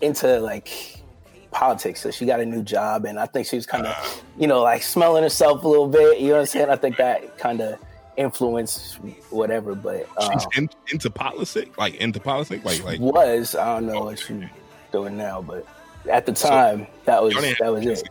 into 0.00 0.40
like 0.40 1.02
politics, 1.50 2.00
so 2.00 2.10
she 2.10 2.26
got 2.26 2.40
a 2.40 2.46
new 2.46 2.62
job, 2.62 3.06
and 3.06 3.18
I 3.18 3.26
think 3.26 3.46
she 3.46 3.56
was 3.56 3.66
kind 3.66 3.87
of, 3.87 3.92
uh, 3.92 4.20
you 4.38 4.46
know, 4.46 4.62
like 4.62 4.82
smelling 4.82 5.22
herself 5.22 5.64
a 5.64 5.68
little 5.68 5.88
bit. 5.88 6.20
You 6.20 6.28
know 6.28 6.34
what 6.34 6.40
I'm 6.40 6.46
saying? 6.46 6.70
I 6.70 6.76
think 6.76 6.96
that 6.98 7.38
kind 7.38 7.60
of 7.60 7.78
influenced 8.18 8.96
whatever. 9.30 9.75
But 9.75 10.08
um, 10.18 10.32
she's 10.32 10.46
in, 10.58 10.68
into 10.92 11.10
politics, 11.10 11.76
like 11.78 11.94
into 11.94 12.20
politics, 12.20 12.64
like 12.64 12.84
like 12.84 13.00
was. 13.00 13.54
I 13.54 13.75
don't 13.75 13.87
know 13.87 14.04
what 14.04 14.18
she's 14.18 14.44
doing 14.92 15.16
now, 15.16 15.40
but 15.40 15.66
at 16.10 16.26
the 16.26 16.32
time, 16.32 16.80
so, 16.80 16.87
that 17.06 17.22
was 17.22 17.34
that 17.34 17.72
was 17.72 17.87
it. 17.87 18.08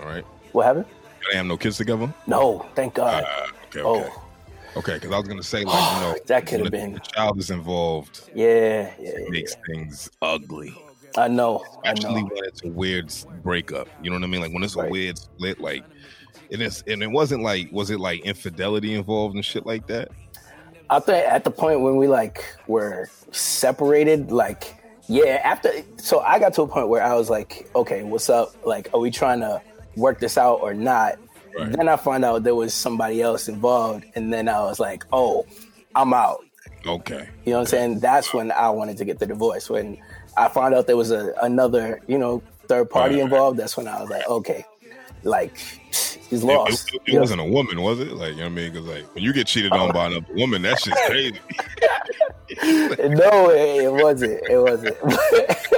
All 0.00 0.06
right. 0.06 0.24
What 0.52 0.66
happened? 0.66 0.86
They 1.30 1.36
have 1.36 1.46
no 1.46 1.56
kids 1.56 1.76
together. 1.76 2.12
No, 2.26 2.66
thank 2.74 2.94
God. 2.94 3.24
Uh, 3.24 3.46
okay, 3.68 3.80
okay. 3.80 4.10
Oh. 4.10 4.22
Okay, 4.74 4.94
because 4.94 5.12
I 5.12 5.18
was 5.18 5.28
gonna 5.28 5.42
say 5.42 5.64
like 5.64 5.94
you 5.94 6.00
know 6.00 6.16
that 6.26 6.46
could 6.46 6.60
have 6.60 6.70
been 6.70 6.94
the 6.94 7.00
child 7.00 7.38
is 7.38 7.50
involved. 7.50 8.30
Yeah, 8.34 8.92
yeah, 8.98 9.08
it 9.10 9.30
makes 9.30 9.54
yeah. 9.54 9.74
things 9.74 10.10
ugly. 10.22 10.76
I 11.16 11.28
know. 11.28 11.62
Especially 11.84 12.20
I 12.20 12.22
know. 12.22 12.30
when 12.32 12.44
it's 12.44 12.64
a 12.64 12.68
weird 12.68 13.12
breakup. 13.42 13.88
You 14.02 14.10
know 14.10 14.16
what 14.16 14.24
I 14.24 14.28
mean? 14.28 14.40
Like 14.40 14.52
when 14.54 14.62
it's 14.62 14.76
right. 14.76 14.88
a 14.88 14.90
weird 14.90 15.18
split, 15.18 15.60
like 15.60 15.84
and 16.50 16.62
it's 16.62 16.82
and 16.86 17.02
it 17.02 17.10
wasn't 17.10 17.42
like 17.42 17.70
was 17.70 17.90
it 17.90 18.00
like 18.00 18.20
infidelity 18.22 18.94
involved 18.94 19.34
and 19.34 19.44
shit 19.44 19.66
like 19.66 19.86
that? 19.88 20.10
I 20.88 21.00
think 21.00 21.26
at 21.26 21.44
the 21.44 21.50
point 21.50 21.80
when 21.80 21.96
we 21.96 22.08
like 22.08 22.44
were 22.66 23.08
separated, 23.30 24.30
like 24.30 24.82
yeah, 25.08 25.40
after 25.44 25.70
so 25.96 26.20
I 26.20 26.38
got 26.38 26.54
to 26.54 26.62
a 26.62 26.68
point 26.68 26.88
where 26.88 27.02
I 27.02 27.14
was 27.14 27.28
like, 27.28 27.68
okay, 27.74 28.02
what's 28.02 28.30
up? 28.30 28.54
Like, 28.64 28.88
are 28.94 29.00
we 29.00 29.10
trying 29.10 29.40
to 29.40 29.60
work 29.96 30.20
this 30.20 30.38
out 30.38 30.60
or 30.60 30.74
not? 30.74 31.18
Right. 31.56 31.70
Then 31.70 31.88
I 31.88 31.96
found 31.96 32.24
out 32.24 32.44
there 32.44 32.54
was 32.54 32.72
somebody 32.72 33.20
else 33.20 33.48
involved, 33.48 34.04
and 34.14 34.32
then 34.32 34.48
I 34.48 34.60
was 34.62 34.80
like, 34.80 35.04
oh, 35.12 35.46
I'm 35.94 36.14
out. 36.14 36.44
Okay. 36.86 37.28
You 37.44 37.52
know 37.52 37.58
what 37.58 37.60
I'm 37.60 37.66
saying? 37.66 38.00
That's 38.00 38.32
when 38.32 38.50
I 38.52 38.70
wanted 38.70 38.96
to 38.98 39.04
get 39.04 39.18
the 39.18 39.26
divorce. 39.26 39.68
When 39.68 39.98
I 40.36 40.48
found 40.48 40.74
out 40.74 40.86
there 40.86 40.96
was 40.96 41.10
a 41.10 41.32
another, 41.42 42.00
you 42.06 42.18
know, 42.18 42.42
third 42.66 42.90
party 42.90 43.16
right. 43.16 43.24
involved, 43.24 43.58
that's 43.58 43.76
when 43.76 43.86
I 43.86 44.00
was 44.00 44.10
like, 44.10 44.26
okay, 44.28 44.64
like 45.22 45.56
he's 46.30 46.42
lost. 46.42 46.92
It, 46.94 47.02
it, 47.06 47.14
it 47.14 47.20
wasn't 47.20 47.40
know? 47.40 47.46
a 47.46 47.50
woman, 47.50 47.82
was 47.82 48.00
it? 48.00 48.12
Like 48.12 48.30
you 48.30 48.36
know 48.36 48.44
what 48.44 48.52
I 48.52 48.54
mean? 48.54 48.72
Because 48.72 48.86
like 48.86 49.14
when 49.14 49.22
you 49.22 49.32
get 49.32 49.46
cheated 49.46 49.72
on 49.72 49.92
by 49.92 50.06
another 50.06 50.26
woman, 50.34 50.62
that's 50.62 50.84
just 50.84 51.00
crazy. 51.06 51.38
no, 52.98 53.50
it, 53.50 53.84
it 53.84 53.92
wasn't. 53.92 54.40
It 54.48 54.58
wasn't. 54.58 54.96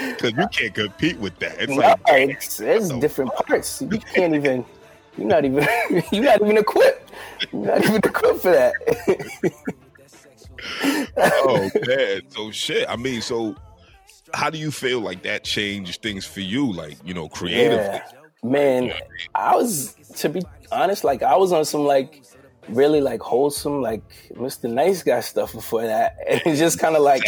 Because 0.00 0.32
you 0.32 0.48
can't 0.48 0.74
compete 0.74 1.18
with 1.18 1.38
that. 1.40 1.60
It's 1.60 1.70
no, 1.70 1.76
like 1.76 2.00
it's, 2.08 2.60
it's 2.60 2.88
different 2.88 3.34
parts. 3.34 3.82
You 3.82 3.98
can't 3.98 4.34
even. 4.34 4.64
You're 5.18 5.26
not 5.26 5.44
even. 5.44 5.66
You're 6.12 6.24
not 6.24 6.40
even 6.40 6.56
equipped. 6.56 7.10
You're 7.52 7.66
not 7.66 7.84
even 7.84 7.96
equipped 7.96 8.40
for 8.40 8.50
that. 8.50 8.72
oh 11.36 11.70
man, 11.86 12.22
so 12.28 12.50
shit. 12.50 12.88
I 12.88 12.96
mean, 12.96 13.20
so 13.20 13.54
how 14.32 14.48
do 14.48 14.58
you 14.58 14.70
feel 14.70 15.00
like 15.00 15.22
that 15.22 15.44
changed 15.44 16.02
things 16.02 16.24
for 16.24 16.40
you? 16.40 16.72
Like 16.72 16.96
you 17.04 17.12
know, 17.12 17.28
creatively. 17.28 17.84
Yeah. 17.84 18.02
Man, 18.42 18.92
I 19.34 19.54
was 19.54 19.94
to 20.16 20.28
be 20.28 20.42
honest, 20.72 21.04
like 21.04 21.22
I 21.22 21.36
was 21.36 21.52
on 21.52 21.64
some 21.64 21.84
like 21.84 22.22
really 22.68 23.00
like 23.00 23.20
wholesome, 23.20 23.80
like 23.80 24.02
Mr. 24.34 24.70
Nice 24.70 25.02
Guy 25.02 25.20
stuff 25.20 25.52
before 25.52 25.82
that. 25.82 26.16
And 26.28 26.40
it 26.44 26.56
just 26.56 26.78
kind 26.78 26.96
of 26.96 27.02
like 27.02 27.22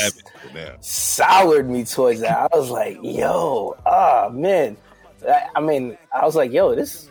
soured 0.80 1.68
me 1.68 1.84
towards 1.84 2.20
that. 2.20 2.50
I 2.52 2.56
was 2.56 2.70
like, 2.70 2.98
yo, 3.02 3.76
ah, 3.86 4.26
oh, 4.26 4.30
man. 4.30 4.76
I, 5.28 5.46
I, 5.56 5.60
mean, 5.60 5.96
I 6.14 6.24
was 6.24 6.36
like, 6.36 6.52
yo, 6.52 6.74
this 6.74 7.08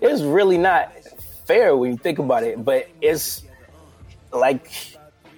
is 0.00 0.22
really 0.22 0.58
not 0.58 0.92
fair 1.46 1.76
when 1.76 1.92
you 1.92 1.96
think 1.96 2.18
about 2.18 2.44
it, 2.44 2.64
but 2.64 2.88
it's 3.00 3.42
like, 4.32 4.91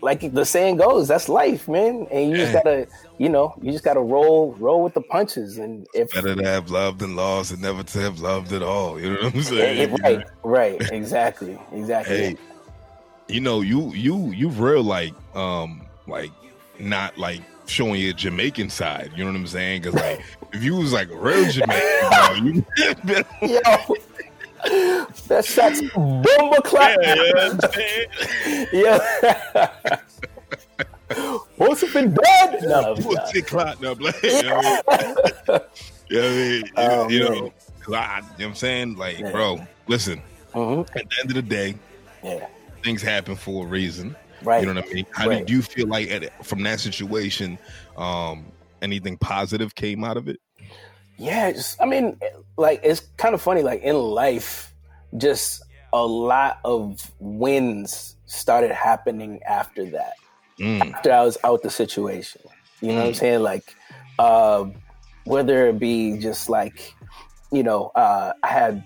like 0.04 0.32
the 0.32 0.44
saying 0.44 0.76
goes, 0.76 1.08
that's 1.08 1.28
life, 1.28 1.66
man. 1.68 2.06
And 2.10 2.30
you 2.30 2.36
just 2.36 2.52
gotta 2.52 2.86
you 3.18 3.28
know, 3.28 3.54
you 3.62 3.70
just 3.72 3.84
got 3.84 3.94
to 3.94 4.00
roll, 4.00 4.52
roll 4.54 4.82
with 4.82 4.94
the 4.94 5.00
punches. 5.00 5.58
And 5.58 5.86
if 5.94 6.10
better 6.12 6.34
to 6.34 6.44
have 6.44 6.70
loved 6.70 7.00
and 7.02 7.14
lost 7.14 7.50
than 7.50 7.60
never 7.60 7.82
to 7.82 7.98
have 8.00 8.20
loved 8.20 8.52
at 8.52 8.62
all. 8.62 9.00
You 9.00 9.10
know 9.10 9.22
what 9.22 9.34
I'm 9.34 9.42
saying? 9.42 9.96
Right, 10.02 10.24
right, 10.42 10.80
exactly, 10.92 11.58
exactly. 11.72 12.16
Hey, 12.16 12.36
you 13.28 13.40
know, 13.40 13.60
you 13.60 13.92
you 13.94 14.30
you 14.32 14.48
real 14.48 14.82
like 14.82 15.14
um 15.34 15.82
like 16.06 16.32
not 16.78 17.16
like 17.16 17.40
showing 17.66 18.00
your 18.00 18.12
Jamaican 18.12 18.70
side. 18.70 19.12
You 19.16 19.24
know 19.24 19.30
what 19.30 19.38
I'm 19.38 19.46
saying? 19.46 19.82
Because 19.82 19.94
like 20.00 20.22
if 20.52 20.62
you 20.62 20.76
was 20.76 20.92
like 20.92 21.10
a 21.10 21.16
real 21.16 21.50
Jamaican, 21.50 22.10
bro, 22.10 22.34
you 22.34 22.64
yo. 23.42 23.96
That 25.28 25.44
shot's 25.44 25.80
bomba 25.92 26.62
clap. 26.62 26.98
Yeah, 27.02 28.68
yeah. 28.72 29.98
yeah. 29.98 29.98
What's 31.56 31.82
it 31.82 31.92
been 31.92 32.14
dead? 32.14 32.58
No, 32.62 32.94
Pussy 32.96 33.42
clot, 33.42 33.80
no. 33.80 33.92
You 33.92 34.12
know 34.42 34.60
what 35.48 35.70
I 36.10 36.36
mean? 36.36 36.64
Oh, 36.76 37.08
you, 37.08 37.20
know, 37.20 37.34
I, 37.34 37.38
you 37.38 37.42
know 37.42 37.52
what 37.88 38.40
I'm 38.40 38.54
saying? 38.54 38.96
Like, 38.96 39.18
yeah. 39.18 39.30
bro, 39.30 39.66
listen. 39.86 40.22
Mm-hmm. 40.54 40.98
At 40.98 41.08
the 41.10 41.16
end 41.20 41.30
of 41.30 41.34
the 41.34 41.42
day, 41.42 41.74
yeah, 42.22 42.46
things 42.82 43.02
happen 43.02 43.36
for 43.36 43.64
a 43.64 43.68
reason. 43.68 44.16
Right. 44.42 44.60
You 44.60 44.72
know 44.72 44.80
what 44.80 44.90
I 44.90 44.94
mean? 44.94 45.06
How 45.10 45.28
right. 45.28 45.38
did 45.40 45.50
you 45.50 45.62
feel 45.62 45.88
like 45.88 46.10
at, 46.10 46.44
from 46.44 46.62
that 46.64 46.80
situation? 46.80 47.58
Um, 47.96 48.46
anything 48.82 49.16
positive 49.16 49.74
came 49.74 50.04
out 50.04 50.16
of 50.16 50.28
it? 50.28 50.40
Yeah, 51.16 51.52
just, 51.52 51.80
I 51.80 51.86
mean, 51.86 52.18
like 52.56 52.80
it's 52.82 53.00
kind 53.16 53.34
of 53.34 53.42
funny. 53.42 53.62
Like 53.62 53.82
in 53.82 53.96
life, 53.96 54.72
just 55.16 55.62
a 55.92 56.04
lot 56.04 56.58
of 56.64 57.10
wins 57.18 58.16
started 58.26 58.72
happening 58.72 59.40
after 59.44 59.84
that 59.86 60.14
mm. 60.58 60.94
after 60.94 61.12
I 61.12 61.22
was 61.22 61.38
out 61.44 61.62
the 61.62 61.70
situation. 61.70 62.42
You 62.80 62.88
know 62.88 62.94
mm. 62.94 62.96
what 62.96 63.06
I'm 63.06 63.12
mm. 63.12 63.16
saying? 63.16 63.42
Like, 63.42 63.76
uh, 64.18 64.66
whether 65.24 65.68
it 65.68 65.78
be 65.78 66.18
just 66.18 66.48
like, 66.48 66.94
you 67.52 67.62
know, 67.62 67.90
uh, 67.94 68.32
I 68.42 68.48
had, 68.48 68.84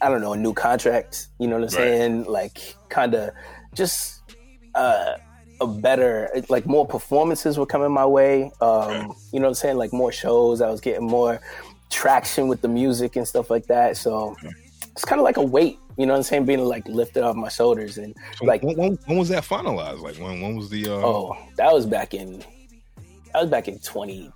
I 0.00 0.08
don't 0.08 0.20
know, 0.20 0.32
a 0.32 0.36
new 0.36 0.52
contract. 0.52 1.28
You 1.38 1.48
know 1.48 1.58
what 1.58 1.72
I'm 1.72 1.78
right. 1.78 1.88
saying? 1.88 2.24
Like, 2.24 2.74
kind 2.88 3.14
of 3.14 3.30
just 3.74 4.22
uh, 4.74 5.14
a 5.60 5.66
better, 5.66 6.30
like 6.48 6.66
more 6.66 6.86
performances 6.86 7.58
were 7.58 7.66
coming 7.66 7.92
my 7.92 8.06
way. 8.06 8.50
Um, 8.60 9.14
You 9.32 9.40
know 9.40 9.46
what 9.46 9.48
I'm 9.48 9.54
saying? 9.54 9.76
Like 9.76 9.92
more 9.92 10.12
shows. 10.12 10.60
I 10.60 10.70
was 10.70 10.80
getting 10.80 11.06
more 11.06 11.40
traction 11.90 12.48
with 12.48 12.60
the 12.60 12.68
music 12.68 13.16
and 13.16 13.26
stuff 13.26 13.50
like 13.50 13.66
that. 13.66 13.96
So 13.96 14.36
it's 14.92 15.04
kind 15.04 15.20
of 15.20 15.24
like 15.24 15.36
a 15.36 15.42
weight 15.42 15.78
you 15.96 16.04
know 16.04 16.12
what 16.12 16.18
I'm 16.18 16.22
saying? 16.24 16.44
Being 16.44 16.60
like 16.60 16.86
lifted 16.88 17.22
off 17.22 17.36
my 17.36 17.48
shoulders 17.48 17.96
and 17.96 18.14
so 18.36 18.44
like 18.44 18.62
when, 18.62 18.76
when, 18.76 18.98
when, 19.06 19.18
was 19.18 19.30
that 19.30 19.44
finalized? 19.44 20.00
Like 20.00 20.16
when 20.16 20.40
when 20.40 20.56
was 20.56 20.68
the 20.68 20.88
uh... 20.88 20.92
Oh, 20.92 21.36
that 21.56 21.72
was 21.72 21.86
back 21.86 22.12
in 22.12 22.40
that 23.32 23.40
was 23.40 23.50
back 23.50 23.68
in 23.68 23.78
20 23.78 24.30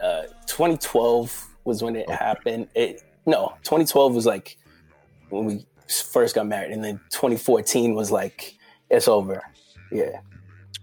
uh 0.00 0.22
2012 0.46 1.48
was 1.64 1.82
when 1.82 1.96
it 1.96 2.06
okay. 2.06 2.14
happened. 2.14 2.68
It 2.74 3.02
no, 3.26 3.54
2012 3.64 4.14
was 4.14 4.26
like 4.26 4.56
when 5.30 5.44
we 5.44 5.66
first 5.88 6.34
got 6.36 6.46
married 6.46 6.70
and 6.70 6.84
then 6.84 7.00
2014 7.10 7.94
was 7.94 8.12
like 8.12 8.54
it's 8.88 9.08
over. 9.08 9.42
Yeah. 9.90 10.20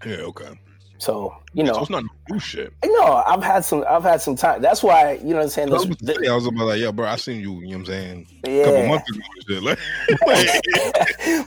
Yeah, 0.04 0.16
okay. 0.16 0.58
So 0.98 1.34
you 1.52 1.64
know, 1.64 1.74
so 1.74 1.80
it's 1.80 1.90
not 1.90 2.04
new 2.30 2.38
shit. 2.38 2.72
No, 2.84 3.22
I've 3.26 3.42
had 3.42 3.64
some. 3.64 3.84
I've 3.88 4.04
had 4.04 4.20
some 4.20 4.36
time. 4.36 4.62
That's 4.62 4.82
why 4.82 5.14
you 5.14 5.30
know 5.30 5.36
what 5.36 5.42
I'm 5.42 5.48
saying. 5.48 5.68
I 5.70 5.72
was, 5.72 5.88
the, 5.88 6.28
I 6.30 6.34
was 6.34 6.46
about 6.46 6.66
like, 6.66 6.80
yeah, 6.80 6.90
bro, 6.92 7.06
I 7.06 7.16
seen 7.16 7.40
you. 7.40 7.60
You 7.60 7.60
know 7.60 7.66
what 7.66 7.76
I'm 7.78 7.86
saying? 7.86 8.26
Yeah. 8.46 8.52
A 8.52 8.64
couple 8.64 8.88
months 8.88 9.10
ago, 9.10 9.20
shit. 9.48 9.62
Like, 9.62 9.78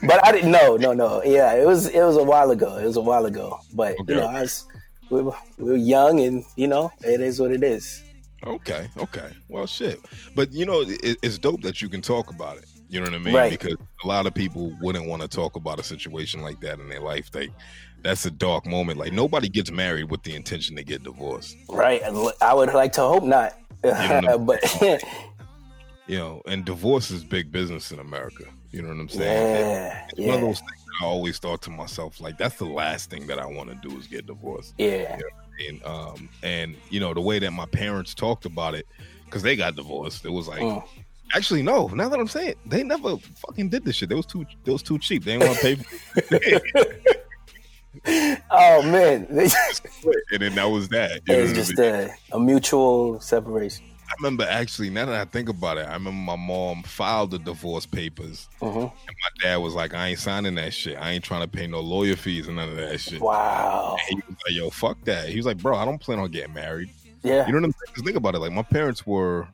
but 0.02 0.26
I 0.26 0.32
didn't. 0.32 0.50
No, 0.50 0.76
no, 0.76 0.92
no. 0.92 1.22
Yeah, 1.24 1.54
it 1.54 1.66
was. 1.66 1.88
It 1.88 2.02
was 2.02 2.16
a 2.16 2.22
while 2.22 2.50
ago. 2.50 2.76
It 2.76 2.84
was 2.84 2.96
a 2.96 3.00
while 3.00 3.26
ago. 3.26 3.58
But 3.74 3.98
okay. 4.00 4.14
you 4.14 4.20
know, 4.20 4.26
I 4.26 4.42
was. 4.42 4.66
We 5.10 5.22
were, 5.22 5.32
we're 5.56 5.76
young, 5.76 6.20
and 6.20 6.44
you 6.56 6.68
know, 6.68 6.92
it 7.00 7.22
is 7.22 7.40
what 7.40 7.50
it 7.50 7.62
is. 7.62 8.04
Okay, 8.46 8.88
okay. 8.98 9.30
Well, 9.48 9.66
shit. 9.66 10.00
But 10.34 10.52
you 10.52 10.66
know, 10.66 10.82
it, 10.82 11.16
it's 11.22 11.38
dope 11.38 11.62
that 11.62 11.80
you 11.80 11.88
can 11.88 12.02
talk 12.02 12.30
about 12.30 12.58
it. 12.58 12.66
You 12.88 13.00
know 13.00 13.06
what 13.06 13.14
I 13.14 13.18
mean? 13.18 13.34
Right. 13.34 13.50
Because 13.50 13.76
a 14.02 14.06
lot 14.06 14.26
of 14.26 14.34
people 14.34 14.74
wouldn't 14.80 15.06
want 15.06 15.22
to 15.22 15.28
talk 15.28 15.56
about 15.56 15.78
a 15.78 15.82
situation 15.82 16.40
like 16.40 16.60
that 16.60 16.78
in 16.78 16.88
their 16.88 17.00
life. 17.00 17.30
They, 17.30 17.50
that's 18.02 18.24
a 18.24 18.30
dark 18.30 18.66
moment. 18.66 18.98
Like 18.98 19.12
nobody 19.12 19.48
gets 19.48 19.70
married 19.70 20.10
with 20.10 20.22
the 20.22 20.34
intention 20.34 20.76
to 20.76 20.84
get 20.84 21.02
divorced. 21.02 21.56
Right. 21.68 22.02
I 22.40 22.54
would 22.54 22.72
like 22.74 22.92
to 22.92 23.02
hope 23.02 23.24
not. 23.24 23.54
You 23.84 24.20
know, 24.22 24.38
but 24.46 24.62
you 26.06 26.18
know, 26.18 26.42
and 26.46 26.64
divorce 26.64 27.10
is 27.10 27.24
big 27.24 27.52
business 27.52 27.92
in 27.92 27.98
America. 27.98 28.44
You 28.72 28.82
know 28.82 28.88
what 28.88 28.98
I'm 28.98 29.08
saying? 29.08 29.56
yeah, 29.56 30.06
It's 30.10 30.18
yeah, 30.18 30.26
one 30.26 30.34
of 30.36 30.40
those 30.42 30.58
things 30.60 30.84
I 31.00 31.04
always 31.04 31.38
thought 31.38 31.62
to 31.62 31.70
myself, 31.70 32.20
like 32.20 32.36
that's 32.38 32.56
the 32.56 32.66
last 32.66 33.10
thing 33.10 33.26
that 33.28 33.38
I 33.38 33.46
want 33.46 33.70
to 33.70 33.88
do 33.88 33.96
is 33.96 34.06
get 34.06 34.26
divorced. 34.26 34.74
yeah, 34.78 35.18
And 35.68 35.82
um, 35.84 36.28
and 36.42 36.76
you 36.90 37.00
know 37.00 37.14
the 37.14 37.20
way 37.20 37.38
that 37.38 37.52
my 37.52 37.66
parents 37.66 38.14
talked 38.14 38.44
about 38.44 38.74
it, 38.74 38.86
because 39.24 39.42
they 39.42 39.56
got 39.56 39.76
divorced, 39.76 40.24
it 40.24 40.30
was 40.30 40.48
like. 40.48 40.60
Mm. 40.60 40.84
Actually, 41.34 41.62
no. 41.62 41.88
Now 41.88 42.08
that 42.08 42.18
I'm 42.18 42.26
saying, 42.26 42.48
it, 42.52 42.58
they 42.64 42.82
never 42.82 43.18
fucking 43.18 43.68
did 43.68 43.84
this 43.84 43.96
shit. 43.96 44.08
They 44.08 44.14
was 44.14 44.24
too, 44.24 44.46
they 44.64 44.72
was 44.72 44.82
too 44.82 44.98
cheap. 44.98 45.24
They 45.24 45.36
didn't 45.36 45.46
want 45.46 45.58
to 45.58 45.76
pay. 45.76 46.58
Oh 48.50 48.82
man. 48.82 49.26
And 50.32 50.42
then 50.42 50.54
that 50.54 50.66
was 50.66 50.88
that. 50.90 51.22
You 51.26 51.36
know 51.36 51.44
what 51.46 51.54
just 51.54 51.78
a, 51.78 52.10
a 52.32 52.38
mutual 52.38 53.20
separation. 53.20 53.84
I 54.08 54.12
remember 54.18 54.46
actually. 54.48 54.90
Now 54.90 55.06
that 55.06 55.14
I 55.14 55.24
think 55.24 55.48
about 55.48 55.78
it, 55.78 55.86
I 55.86 55.94
remember 55.94 56.12
my 56.12 56.36
mom 56.36 56.82
filed 56.82 57.30
the 57.30 57.38
divorce 57.38 57.86
papers, 57.86 58.48
hmm 58.60 58.66
and 58.66 58.82
my 58.82 59.42
dad 59.42 59.56
was 59.56 59.74
like, 59.74 59.94
"I 59.94 60.08
ain't 60.08 60.18
signing 60.18 60.54
that 60.56 60.72
shit. 60.72 60.96
I 60.98 61.12
ain't 61.12 61.24
trying 61.24 61.42
to 61.42 61.48
pay 61.48 61.66
no 61.66 61.80
lawyer 61.80 62.16
fees 62.16 62.46
and 62.46 62.56
none 62.56 62.68
of 62.70 62.76
that 62.76 63.00
shit." 63.00 63.20
Wow. 63.20 63.96
And 64.10 64.22
he 64.22 64.28
was 64.28 64.36
like, 64.46 64.54
"Yo, 64.54 64.70
fuck 64.70 65.02
that." 65.04 65.28
He 65.28 65.36
was 65.36 65.46
like, 65.46 65.58
"Bro, 65.58 65.76
I 65.76 65.84
don't 65.84 66.00
plan 66.00 66.18
on 66.18 66.30
getting 66.30 66.54
married." 66.54 66.90
Yeah. 67.22 67.46
You 67.46 67.52
know 67.52 67.58
what 67.58 67.66
I'm 67.66 67.74
saying? 67.96 68.04
think 68.04 68.16
about 68.16 68.34
it. 68.34 68.38
Like 68.38 68.52
my 68.52 68.62
parents 68.62 69.06
were 69.06 69.48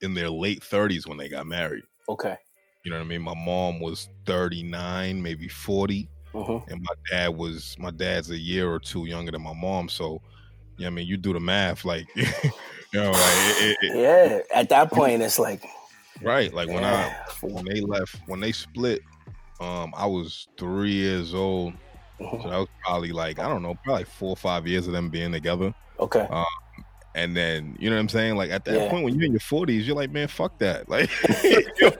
in 0.00 0.14
their 0.14 0.30
late 0.30 0.60
30s 0.60 1.06
when 1.06 1.16
they 1.18 1.28
got 1.28 1.46
married. 1.46 1.84
Okay. 2.08 2.36
You 2.84 2.90
know 2.90 2.98
what 2.98 3.04
I 3.04 3.08
mean? 3.08 3.22
My 3.22 3.34
mom 3.34 3.80
was 3.80 4.08
39, 4.26 5.22
maybe 5.22 5.48
40, 5.48 6.08
hmm 6.32 6.58
and 6.68 6.80
my 6.80 6.94
dad 7.10 7.28
was 7.30 7.74
my 7.78 7.90
dad's 7.90 8.30
a 8.30 8.38
year 8.38 8.70
or 8.72 8.80
two 8.80 9.06
younger 9.06 9.32
than 9.32 9.42
my 9.42 9.54
mom. 9.54 9.88
So, 9.88 10.20
yeah, 10.78 10.88
I 10.88 10.90
mean, 10.90 11.06
you 11.08 11.16
do 11.18 11.32
the 11.34 11.40
math, 11.40 11.84
like, 11.84 12.06
you 12.16 12.24
know, 12.94 13.10
like, 13.12 13.42
it, 13.60 13.76
it, 13.80 13.94
Yeah. 13.94 14.40
At 14.54 14.68
that 14.70 14.90
point, 14.92 15.22
it's 15.22 15.38
like, 15.38 15.62
right? 16.20 16.52
Like 16.52 16.68
when 16.68 16.84
I 16.84 17.10
when 17.42 17.64
they 17.64 17.80
left, 17.80 18.20
when 18.26 18.40
they 18.40 18.52
split, 18.52 19.02
um, 19.60 19.92
I 19.96 20.06
was 20.06 20.48
three 20.58 20.92
years 20.92 21.34
old. 21.34 21.74
So 22.38 22.48
Mhm. 22.48 22.50
that 22.50 22.58
was 22.58 22.68
probably 22.84 23.12
like 23.12 23.38
I 23.38 23.48
don't 23.48 23.62
know, 23.62 23.76
probably 23.84 24.04
four 24.04 24.30
or 24.30 24.36
five 24.36 24.66
years 24.66 24.86
of 24.86 24.92
them 24.94 25.10
being 25.10 25.32
together. 25.32 25.72
Okay. 25.98 26.28
And 27.14 27.36
then 27.36 27.76
you 27.78 27.90
know 27.90 27.96
what 27.96 28.00
I'm 28.02 28.08
saying? 28.08 28.36
Like 28.36 28.50
at 28.50 28.64
that 28.64 28.74
Yeah. 28.74 28.90
point 28.90 29.04
when 29.04 29.14
you're 29.14 29.24
in 29.26 29.32
your 29.32 29.40
40s, 29.40 29.84
you're 29.86 29.96
like, 29.96 30.10
man, 30.10 30.28
fuck 30.28 30.58
that. 30.58 30.88
Like, 30.88 31.10
you 31.20 31.88
know 31.88 31.92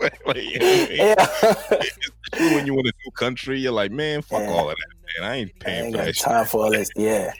Like, 0.00 0.26
like, 0.26 0.36
you 0.36 0.58
know 0.58 0.66
I 0.66 0.88
mean? 0.88 0.96
Yeah. 0.96 2.54
When 2.54 2.66
you 2.66 2.74
in 2.74 2.80
a 2.86 2.92
new 3.04 3.10
country, 3.14 3.58
you're 3.58 3.72
like, 3.72 3.90
man, 3.90 4.22
fuck 4.22 4.40
Yeah. 4.42 4.50
all 4.50 4.70
of 4.70 4.76
that, 4.76 5.20
man. 5.22 5.30
I 5.30 5.36
ain't 5.36 5.52
I 5.60 5.64
paying 5.64 5.84
ain't 5.86 5.96
for 5.96 6.02
that 6.04 6.16
shit. 6.16 6.24
time 6.24 6.44
for 6.46 6.64
all 6.64 6.70
this. 6.70 6.90
Yeah, 6.96 7.32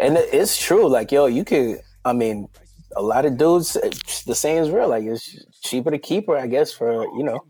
and 0.00 0.16
it's 0.16 0.60
true. 0.60 0.88
Like, 0.88 1.12
yo, 1.12 1.26
you 1.26 1.44
could. 1.44 1.78
I 2.04 2.12
mean, 2.12 2.48
a 2.96 3.02
lot 3.02 3.24
of 3.24 3.38
dudes. 3.38 3.76
Eh, 3.76 3.90
the 4.26 4.34
same 4.34 4.62
is 4.62 4.70
real. 4.70 4.88
Like, 4.88 5.04
it's 5.04 5.36
cheaper 5.62 5.90
to 5.92 5.98
keep 5.98 6.26
her, 6.26 6.36
I 6.36 6.46
guess. 6.48 6.72
For 6.72 7.04
you 7.16 7.22
know, 7.22 7.44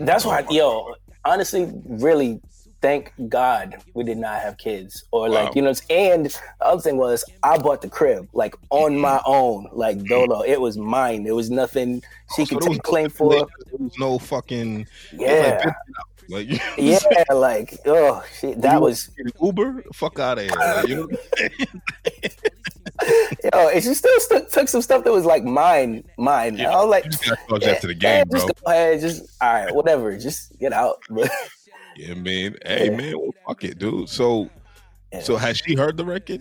that's 0.00 0.24
why, 0.24 0.44
yo. 0.50 0.94
Honestly, 1.24 1.70
really, 1.84 2.40
thank 2.80 3.12
God 3.28 3.76
we 3.94 4.04
did 4.04 4.18
not 4.18 4.40
have 4.40 4.56
kids, 4.58 5.04
or 5.10 5.28
like 5.28 5.46
Wow. 5.46 5.52
you 5.56 5.62
know. 5.62 5.72
And 5.90 6.26
the 6.26 6.40
other 6.60 6.80
thing 6.80 6.96
was, 6.96 7.24
I 7.42 7.58
bought 7.58 7.82
the 7.82 7.88
crib 7.88 8.28
like 8.32 8.54
on 8.70 8.98
my 8.98 9.20
own, 9.26 9.68
like 9.72 10.02
dolo. 10.04 10.42
It 10.42 10.60
was 10.60 10.76
mine. 10.76 11.24
There 11.24 11.34
was 11.34 11.50
nothing 11.50 12.02
she 12.36 12.44
So 12.44 12.56
could 12.58 12.68
was 12.68 12.76
take 12.78 12.82
claim 12.82 13.10
for. 13.10 13.30
There 13.30 13.44
was 13.78 13.98
no 13.98 14.18
fucking 14.18 14.86
Yeah, 15.12 15.72
like, 16.28 16.48
you 16.50 16.58
know 16.58 16.60
yeah. 16.76 17.24
Like, 17.34 17.78
oh, 17.86 18.22
shit, 18.38 18.60
that 18.60 18.80
was. 18.80 19.10
Uber. 19.42 19.84
Fuck 19.94 20.18
out 20.18 20.38
of 20.38 20.44
here. 20.44 20.52
Like, 20.58 20.88
you 20.88 20.96
know? 20.96 21.08
Yo, 23.54 23.68
and 23.68 23.82
she 23.82 23.94
still 23.94 24.20
st- 24.20 24.50
took 24.50 24.68
some 24.68 24.82
stuff 24.82 25.04
that 25.04 25.12
was 25.12 25.24
like 25.24 25.44
mine, 25.44 26.04
mine. 26.18 26.56
Yeah, 26.56 26.72
I 26.72 26.76
was 26.82 26.90
like, 26.90 27.04
you 27.04 27.10
just 27.10 27.24
gotta 27.24 27.40
charge 27.48 27.62
that 27.64 27.80
to 27.82 27.86
the 27.86 27.94
yeah, 28.00 28.24
game, 28.24 28.32
just 28.32 28.46
go 28.48 28.70
ahead, 28.70 29.00
just 29.00 29.22
all 29.40 29.52
right, 29.52 29.74
whatever, 29.74 30.16
just 30.18 30.58
get 30.58 30.72
out. 30.72 31.00
Yeah, 31.98 32.14
man. 32.14 32.56
Hey, 32.64 32.84
Yeah. 32.90 32.96
man, 32.96 33.18
well, 33.18 33.34
fuck 33.46 33.64
it, 33.64 33.78
dude. 33.78 34.08
So, 34.08 34.48
Yeah. 35.12 35.20
so 35.20 35.36
has 35.36 35.58
she 35.58 35.74
heard 35.74 35.96
the 35.96 36.04
record? 36.04 36.40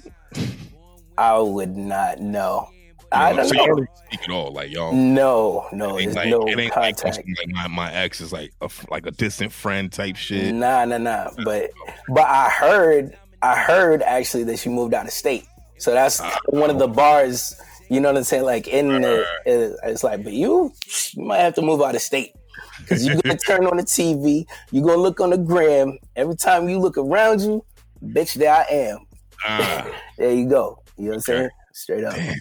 I 1.18 1.40
would 1.40 1.76
not 1.76 2.20
know. 2.20 2.70
You 2.72 2.94
I 3.12 3.34
don't 3.34 3.48
so 3.48 3.56
know. 3.56 3.66
don't 3.66 3.90
speak 4.06 4.24
at 4.26 4.30
all, 4.30 4.52
like 4.54 4.70
y'all. 4.72 4.94
No, 4.94 5.66
no, 5.72 5.98
It 5.98 6.04
ain't 6.04 6.16
like, 6.16 6.30
no 6.30 6.42
it 6.48 6.60
ain't 6.60 6.72
contact. 6.74 7.18
like 7.18 7.26
my, 7.48 7.68
my 7.68 7.92
ex 7.92 8.22
is 8.22 8.32
like 8.32 8.52
a, 8.62 8.70
like 8.92 9.08
a 9.08 9.12
distant 9.12 9.52
friend 9.52 9.92
type 9.92 10.16
shit. 10.16 10.54
Nah, 10.54 10.86
nah, 10.86 11.00
nah. 11.00 11.32
But 11.44 11.72
but 12.10 12.28
I 12.28 12.50
heard, 12.50 13.18
I 13.42 13.56
heard 13.56 14.04
actually 14.04 14.44
that 14.46 14.60
she 14.60 14.70
moved 14.70 14.94
out 14.94 15.08
of 15.08 15.12
state. 15.12 15.46
So 15.80 15.92
that's 15.92 16.20
Ah. 16.22 16.38
one 16.50 16.70
of 16.70 16.78
the 16.78 16.88
bars. 16.88 17.60
You 17.90 18.00
know 18.02 18.10
what 18.10 18.18
I'm 18.18 18.26
saying? 18.26 18.44
Like 18.44 18.68
in 18.68 19.02
the, 19.02 19.26
it's 19.46 20.04
like, 20.04 20.24
but 20.24 20.34
you, 20.34 20.72
you 21.14 21.24
might 21.24 21.40
have 21.40 21.56
to 21.56 21.62
move 21.64 21.82
out 21.82 21.96
of 21.96 22.02
state 22.02 22.34
because 22.80 23.06
you're 23.06 23.20
gonna 23.22 23.38
turn 23.38 23.66
on 23.66 23.78
the 23.78 23.84
TV. 23.84 24.46
You're 24.72 24.86
gonna 24.86 25.02
look 25.02 25.20
on 25.20 25.30
the 25.32 25.38
gram. 25.38 25.98
Every 26.16 26.36
time 26.36 26.70
you 26.70 26.80
look 26.80 26.98
around 26.98 27.42
you, 27.42 27.64
bitch, 28.04 28.34
there 28.36 28.54
I 28.54 28.64
am. 28.72 29.00
Ah, 29.46 29.88
There 30.18 30.32
you 30.34 30.48
go. 30.50 30.82
You 30.98 31.06
know 31.06 31.10
what 31.12 31.16
I'm 31.16 31.22
saying? 31.22 31.50
Straight 31.74 32.04
up. 32.04 32.16
Damn. 32.16 32.36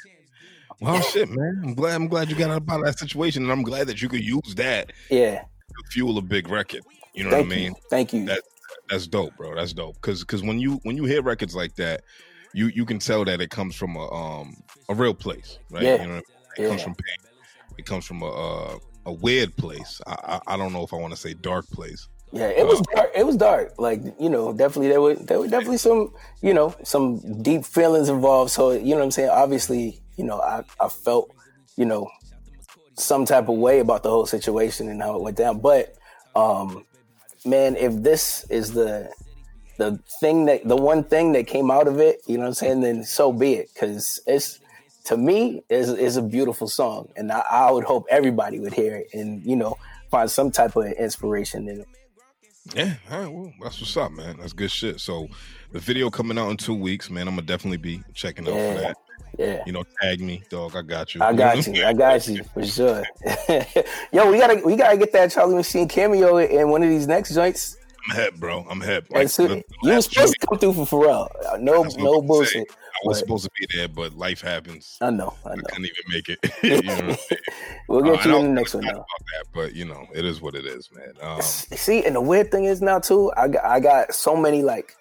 well, 0.81 1.01
shit, 1.03 1.29
man. 1.31 1.61
I'm 1.65 1.75
glad. 1.75 1.95
I'm 1.95 2.09
glad 2.09 2.31
you 2.31 2.37
got 2.37 2.51
out 2.51 2.63
of 2.81 2.85
that 2.85 2.99
situation, 2.99 3.43
and 3.43 3.53
I'm 3.53 3.63
glad 3.63 3.87
that 3.89 4.01
you 4.01 4.09
could 4.09 4.25
use 4.25 4.55
that 4.57 4.93
Yeah. 5.11 5.41
to 5.41 5.91
fuel 5.91 6.17
a 6.19 6.23
big 6.23 6.49
record. 6.49 6.81
You 7.15 7.25
know 7.25 7.31
Thank 7.31 7.49
what 7.49 7.53
I 7.53 7.57
mean? 7.57 7.67
you. 7.73 7.75
Thank 7.91 8.13
you. 8.13 8.27
That- 8.27 8.43
That's 8.91 9.07
dope, 9.07 9.37
bro. 9.37 9.55
That's 9.55 9.73
dope. 9.73 9.95
Because 9.97 10.21
because 10.21 10.43
when 10.43 10.59
you 10.61 10.79
when 10.85 10.97
you 10.97 11.05
hear 11.05 11.21
records 11.23 11.55
like 11.57 11.75
that, 11.77 12.03
you 12.55 12.69
you 12.69 12.85
can 12.87 12.99
tell 12.99 13.25
that 13.25 13.41
it 13.41 13.51
comes 13.51 13.75
from 13.75 13.97
a 13.97 14.11
um 14.13 14.57
a 14.89 14.95
real 14.95 15.13
place, 15.15 15.59
right? 15.71 15.83
Yeah. 15.83 16.03
You 16.03 16.09
know, 16.09 16.17
it 16.19 16.69
comes 16.69 16.79
Yeah. 16.81 16.85
from 16.85 16.95
pain. 16.95 17.31
It 17.79 17.85
comes 17.87 18.05
from 18.07 18.23
a 18.23 18.27
a, 18.27 18.79
a 19.07 19.13
weird 19.13 19.57
place. 19.57 20.01
I, 20.07 20.17
I 20.47 20.55
I 20.55 20.57
don't 20.57 20.73
know 20.73 20.83
if 20.83 20.93
I 20.93 20.97
want 20.97 21.15
to 21.15 21.19
say 21.19 21.33
dark 21.33 21.67
place. 21.71 22.09
Yeah, 22.33 22.49
it 22.49 22.67
was 22.67 22.81
dark. 22.95 23.11
It 23.17 23.25
was 23.25 23.37
dark. 23.37 23.75
Like 23.79 24.01
you 24.21 24.29
know, 24.29 24.53
definitely 24.53 24.89
there 24.89 25.01
were 25.01 25.15
there 25.15 25.39
were 25.39 25.49
definitely 25.49 25.79
some 25.79 26.13
you 26.43 26.53
know 26.53 26.75
some 26.83 27.43
deep 27.43 27.65
feelings 27.65 28.09
involved. 28.09 28.51
So 28.51 28.73
you 28.73 28.91
know 28.91 28.97
what 28.97 29.05
I'm 29.05 29.11
saying. 29.13 29.31
Obviously, 29.31 30.03
you 30.17 30.25
know, 30.25 30.41
I 30.41 30.65
I 30.81 30.89
felt 30.89 31.31
you 31.77 31.87
know 31.87 32.11
some 32.99 33.25
type 33.25 33.49
of 33.49 33.57
way 33.57 33.79
about 33.79 34.03
the 34.03 34.11
whole 34.11 34.27
situation 34.27 34.89
and 34.89 35.01
how 35.01 35.17
it 35.17 35.23
went 35.23 35.37
down. 35.37 35.61
But 35.61 35.95
um, 36.35 36.85
man, 37.45 37.77
if 37.77 37.95
this 38.03 38.45
is 38.51 38.73
the 38.73 39.11
the 39.79 39.99
thing 40.21 40.47
that 40.47 40.67
the 40.67 40.77
one 40.77 41.05
thing 41.05 41.33
that 41.33 41.47
came 41.47 41.71
out 41.71 41.87
of 41.87 42.01
it, 42.01 42.21
you 42.27 42.37
know 42.37 42.43
what 42.43 42.49
I'm 42.49 42.55
saying, 42.55 42.81
then 42.81 43.05
so 43.05 43.33
be 43.33 43.55
it. 43.55 43.71
Because 43.73 44.21
it's 44.27 44.59
to 45.07 45.17
me 45.17 45.63
is 45.69 45.89
is 45.89 46.17
a 46.17 46.23
beautiful 46.23 46.69
song, 46.69 47.09
and 47.17 47.33
I, 47.33 47.43
I 47.51 47.71
would 47.71 47.85
hope 47.85 48.07
everybody 48.11 48.61
would 48.61 48.75
hear 48.75 48.97
it 48.97 49.09
and 49.15 49.45
you 49.45 49.57
know 49.57 49.79
find 50.11 50.31
some 50.31 50.51
type 50.51 50.77
of 50.77 50.85
inspiration 50.85 51.69
in 51.69 51.81
it. 51.81 51.89
Yeah, 52.75 52.95
all 53.11 53.21
right, 53.21 53.33
well, 53.33 53.53
that's 53.63 53.81
what's 53.81 53.97
up, 53.97 54.11
man. 54.11 54.37
That's 54.39 54.53
good 54.53 54.71
shit. 54.71 55.01
So 55.01 55.29
the 55.73 55.79
video 55.79 56.11
coming 56.11 56.37
out 56.39 56.51
in 56.51 56.57
two 56.57 56.75
weeks, 56.75 57.09
man. 57.09 57.29
I'm 57.29 57.37
gonna 57.37 57.47
definitely 57.47 57.79
be 57.79 58.03
checking 58.15 58.49
out 58.49 58.55
for 58.55 58.81
that. 58.81 58.97
Yeah. 59.39 59.63
You 59.67 59.73
know, 59.73 59.85
tag 60.03 60.21
me, 60.21 60.43
dog. 60.49 60.75
I 60.75 60.83
got 60.83 61.15
you. 61.15 61.23
I 61.23 61.33
got 61.33 61.67
you. 61.67 61.85
I 61.85 61.93
got 61.95 62.27
you 62.27 62.43
for 62.43 62.65
sure. 62.65 63.05
Yo, 64.13 64.31
we 64.31 64.39
gotta 64.39 64.61
we 64.65 64.75
gotta 64.75 64.97
get 64.97 65.13
that 65.13 65.31
Charlie 65.31 65.55
Machine 65.55 65.87
cameo 65.87 66.39
in 66.39 66.69
one 66.71 66.83
of 66.83 66.89
these 66.89 67.07
next 67.07 67.33
joints. 67.33 67.77
I'm 68.09 68.17
hip, 68.17 68.37
bro. 68.37 68.65
I'm 68.71 68.81
hip. 68.81 69.07
And 69.15 69.31
so, 69.31 69.47
the 69.49 69.65
you 69.83 69.93
were 69.95 70.01
supposed 70.01 70.35
to 70.41 70.47
come 70.47 70.59
through 70.59 70.73
for 70.85 70.87
Pharrell. 70.87 71.29
Uh, 71.53 71.57
No, 71.59 71.83
no 71.99 72.23
bullshit. 72.23 72.53
saying. 72.53 72.67
I 72.71 73.09
was 73.09 73.19
but- 73.19 73.27
supposed 73.27 73.45
to 73.45 73.51
be 73.59 73.67
there, 73.77 73.89
but 73.89 74.15
life 74.15 74.41
happens. 74.41 74.97
I 75.01 75.11
know. 75.11 75.35
I 75.45 75.51
I 75.51 75.57
couldn't 75.57 75.85
even 75.85 76.05
make 76.13 76.29
it. 76.29 76.39
you 76.63 76.83
know, 76.83 77.17
We'll 77.89 78.09
Uh, 78.09 78.17
get 78.17 78.27
I 78.27 78.31
you 78.31 78.37
in 78.37 78.43
the 78.47 78.53
next 78.53 78.75
one 78.75 78.85
though. 78.85 78.91
about 78.91 79.07
that, 79.07 79.45
but 79.55 79.75
you 79.75 79.85
know, 79.85 80.07
it 80.15 80.25
is 80.25 80.41
what 80.41 80.55
it 80.55 80.65
is, 80.67 80.89
man. 80.95 81.13
Um, 81.21 81.43
See, 81.43 82.05
and 82.05 82.15
the 82.17 82.21
weird 82.21 82.51
thing 82.51 82.65
is 82.65 82.81
now 82.81 82.99
too, 82.99 83.33
I 83.37 83.49
got 83.49 83.65
I 83.65 83.81
got 83.81 84.15
so 84.15 84.35
many 84.37 84.63
like 84.63 84.95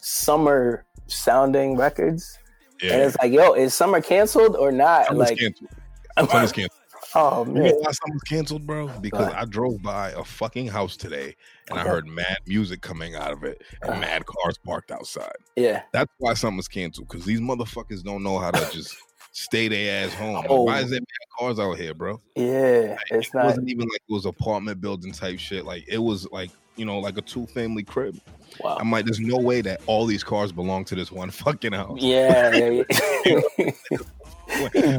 summer 0.00 0.84
sounding 1.06 1.76
records, 1.76 2.38
and 2.82 3.00
it's 3.02 3.16
like, 3.18 3.32
yo, 3.32 3.52
is 3.54 3.72
summer 3.74 4.00
canceled 4.00 4.56
or 4.56 4.70
not? 4.72 5.06
summer's 5.06 5.30
like, 5.30 5.38
canceled. 5.38 5.70
Summer's 6.18 6.52
canceled. 6.52 6.77
Oh 7.14 7.44
You 7.46 7.52
man, 7.52 7.62
know 7.64 7.76
why 7.80 7.92
summer's 7.92 8.22
canceled, 8.22 8.66
bro? 8.66 8.88
Because? 9.00 9.32
I 9.34 9.44
drove 9.44 9.82
by 9.82 10.10
a 10.10 10.24
fucking 10.24 10.68
house 10.68 10.96
today 10.96 11.34
and 11.70 11.78
I 11.78 11.82
heard 11.82 12.06
mad 12.06 12.38
music 12.46 12.80
coming 12.80 13.14
out 13.14 13.32
of 13.32 13.44
it 13.44 13.62
and 13.82 13.90
Uh. 13.92 13.98
mad 14.00 14.24
cars 14.26 14.58
parked 14.64 14.90
outside. 14.90 15.36
yeah, 15.56 15.82
That's 15.92 16.12
why 16.18 16.34
something's 16.34 16.68
canceled 16.68 17.08
because 17.08 17.24
these 17.24 17.40
motherfuckers 17.40 18.02
don't 18.02 18.22
know 18.22 18.38
how 18.38 18.50
to 18.50 18.70
just 18.72 18.96
stay 19.32 19.68
their 19.68 20.06
ass 20.06 20.14
home. 20.14 20.44
Oh. 20.48 20.62
Why 20.62 20.80
is 20.80 20.90
there 20.90 21.00
mad 21.00 21.38
cars 21.38 21.58
out 21.58 21.74
here, 21.78 21.94
bro? 21.94 22.20
Yeah, 22.36 22.96
like, 22.96 22.98
it's 23.20 23.28
it 23.28 23.34
not. 23.34 23.44
wasn't 23.46 23.68
even 23.70 23.88
like 23.88 24.02
it 24.08 24.12
was 24.12 24.24
apartment 24.26 24.80
building 24.80 25.12
type 25.12 25.38
shit. 25.38 25.64
Like 25.64 25.84
it 25.88 25.98
was 25.98 26.28
like 26.32 26.50
you 26.76 26.84
know 26.84 26.98
like 26.98 27.18
a 27.18 27.22
two 27.22 27.46
family 27.46 27.82
crib. 27.82 28.18
Wow. 28.60 28.78
I'm 28.80 28.90
like, 28.90 29.04
there's 29.04 29.20
no 29.20 29.36
way 29.36 29.60
that 29.60 29.80
all 29.86 30.06
these 30.06 30.24
cars 30.24 30.50
belong 30.52 30.84
to 30.86 30.94
this 30.94 31.12
one 31.12 31.30
fucking 31.30 31.72
house. 31.74 31.98
Yeah. 32.00 32.54
yeah, 32.56 32.82
yeah. 33.58 33.70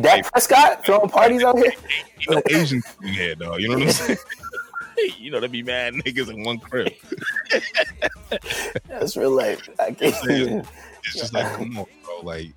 Dak 0.01 0.31
Prescott 0.31 0.85
throwing 0.85 1.09
parties 1.09 1.43
out 1.43 1.57
here. 1.57 1.73
You 2.21 2.35
know, 2.35 2.41
Asians 2.49 2.85
in 3.01 3.13
here, 3.13 3.33
dog. 3.33 3.61
You 3.61 3.69
know 3.69 3.75
what 3.75 3.83
I'm 3.83 3.91
saying? 3.93 4.17
you 5.17 5.31
know, 5.31 5.39
they 5.39 5.47
be 5.47 5.63
mad 5.63 5.93
niggas 5.93 6.29
in 6.29 6.43
one 6.43 6.59
crib. 6.59 6.91
That's 8.89 9.15
real 9.15 9.31
life. 9.31 9.69
I 9.79 9.91
can't. 9.91 10.13
See 10.15 10.43
it. 10.43 10.65
It's 11.05 11.13
just 11.13 11.33
like, 11.33 11.45
come 11.53 11.77
on, 11.77 11.85
bro. 12.03 12.19
Like, 12.23 12.53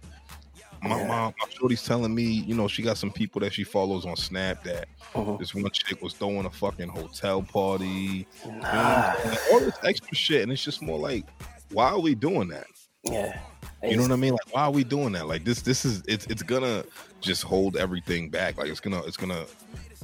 my 0.83 1.01
yeah. 1.01 1.07
mom, 1.07 1.35
my 1.41 1.49
shorty's 1.49 1.85
telling 1.85 2.13
me, 2.13 2.25
you 2.25 2.55
know, 2.57 2.67
she 2.67 2.83
got 2.83 2.97
some 2.99 3.13
people 3.13 3.41
that 3.43 3.53
she 3.55 3.63
follows 3.63 4.05
on 4.05 4.17
Snap 4.17 4.65
that 4.65 4.89
uh-huh. 5.15 5.37
this 5.39 5.55
one 5.55 5.71
chick 5.71 6.03
was 6.03 6.15
throwing 6.15 6.45
a 6.45 6.51
fucking 6.51 6.89
hotel 6.89 7.43
party, 7.43 8.27
nah. 8.45 9.15
you 9.25 9.31
know, 9.31 9.39
all 9.53 9.61
this 9.61 9.79
extra 9.85 10.15
shit, 10.17 10.43
and 10.43 10.51
it's 10.51 10.65
just 10.65 10.83
more 10.83 10.99
like, 10.99 11.25
why 11.71 11.91
are 11.91 12.01
we 12.01 12.15
doing 12.17 12.49
that? 12.49 12.67
Yeah. 13.05 13.39
You 13.83 13.97
know 13.97 14.03
what 14.03 14.13
I 14.13 14.17
mean? 14.17 14.33
Like, 14.33 14.55
why 14.55 14.63
are 14.63 14.71
we 14.71 14.85
doing 14.85 15.13
that? 15.13 15.27
Like, 15.27 15.45
this, 15.45 15.63
this 15.63 15.85
is 15.85 16.03
it's 16.07 16.27
it's 16.27 16.43
gonna 16.43 16.85
just 17.21 17.43
hold 17.43 17.77
everything 17.77 18.31
back. 18.31 18.57
Like, 18.57 18.69
it's 18.69 18.81
gonna 18.81 19.03
it's 19.03 19.17
gonna 19.17 19.45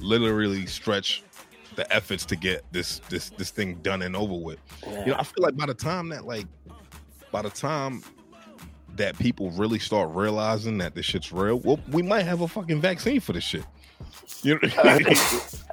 literally 0.01 0.67
stretch 0.67 1.23
the 1.77 1.91
efforts 1.95 2.25
to 2.27 2.37
get 2.37 2.65
this 2.73 3.01
this 3.09 3.31
this 3.31 3.51
thing 3.51 3.77
done 3.77 4.03
and 4.03 4.17
over 4.17 4.35
with. 4.35 4.59
Yeah. 4.85 5.01
You 5.01 5.07
know, 5.13 5.17
I 5.19 5.23
feel 5.23 5.45
like 5.45 5.57
by 5.57 5.67
the 5.67 5.75
time 5.75 6.09
that 6.09 6.27
like 6.27 6.47
by 7.31 7.43
the 7.43 7.51
time 7.51 8.03
that 8.97 9.17
people 9.17 9.53
really 9.53 9.79
start 9.79 10.11
realizing 10.11 10.79
that 10.79 10.97
this 10.97 11.07
shit's 11.07 11.33
real, 11.33 11.61
well, 11.61 11.79
we 11.93 12.03
might 12.03 12.23
have 12.23 12.41
a 12.41 12.49
fucking 12.49 12.81
vaccine 12.81 13.21
for 13.21 13.33
this 13.33 13.45
shit. 13.45 13.65
You 14.43 14.55
know, 14.55 14.61
yeah, 14.75 14.83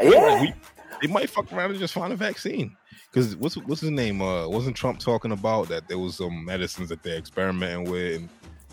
like 0.01 0.41
we, 0.41 0.53
they 1.01 1.07
might 1.07 1.29
fuck 1.29 1.51
around 1.51 1.71
and 1.71 1.79
just 1.79 1.93
find 1.93 2.11
a 2.13 2.15
vaccine. 2.15 2.75
Because 3.11 3.35
what's 3.37 3.55
what's 3.57 3.81
his 3.81 3.91
name? 3.91 4.21
Uh, 4.21 4.47
wasn't 4.47 4.75
Trump 4.75 4.99
talking 4.99 5.31
about 5.31 5.69
that 5.69 5.87
there 5.87 5.97
was 5.97 6.17
some 6.17 6.43
medicines 6.45 6.89
that 6.89 7.01
they're 7.03 7.17
experimenting 7.17 7.89
with 7.89 8.15
and 8.17 8.29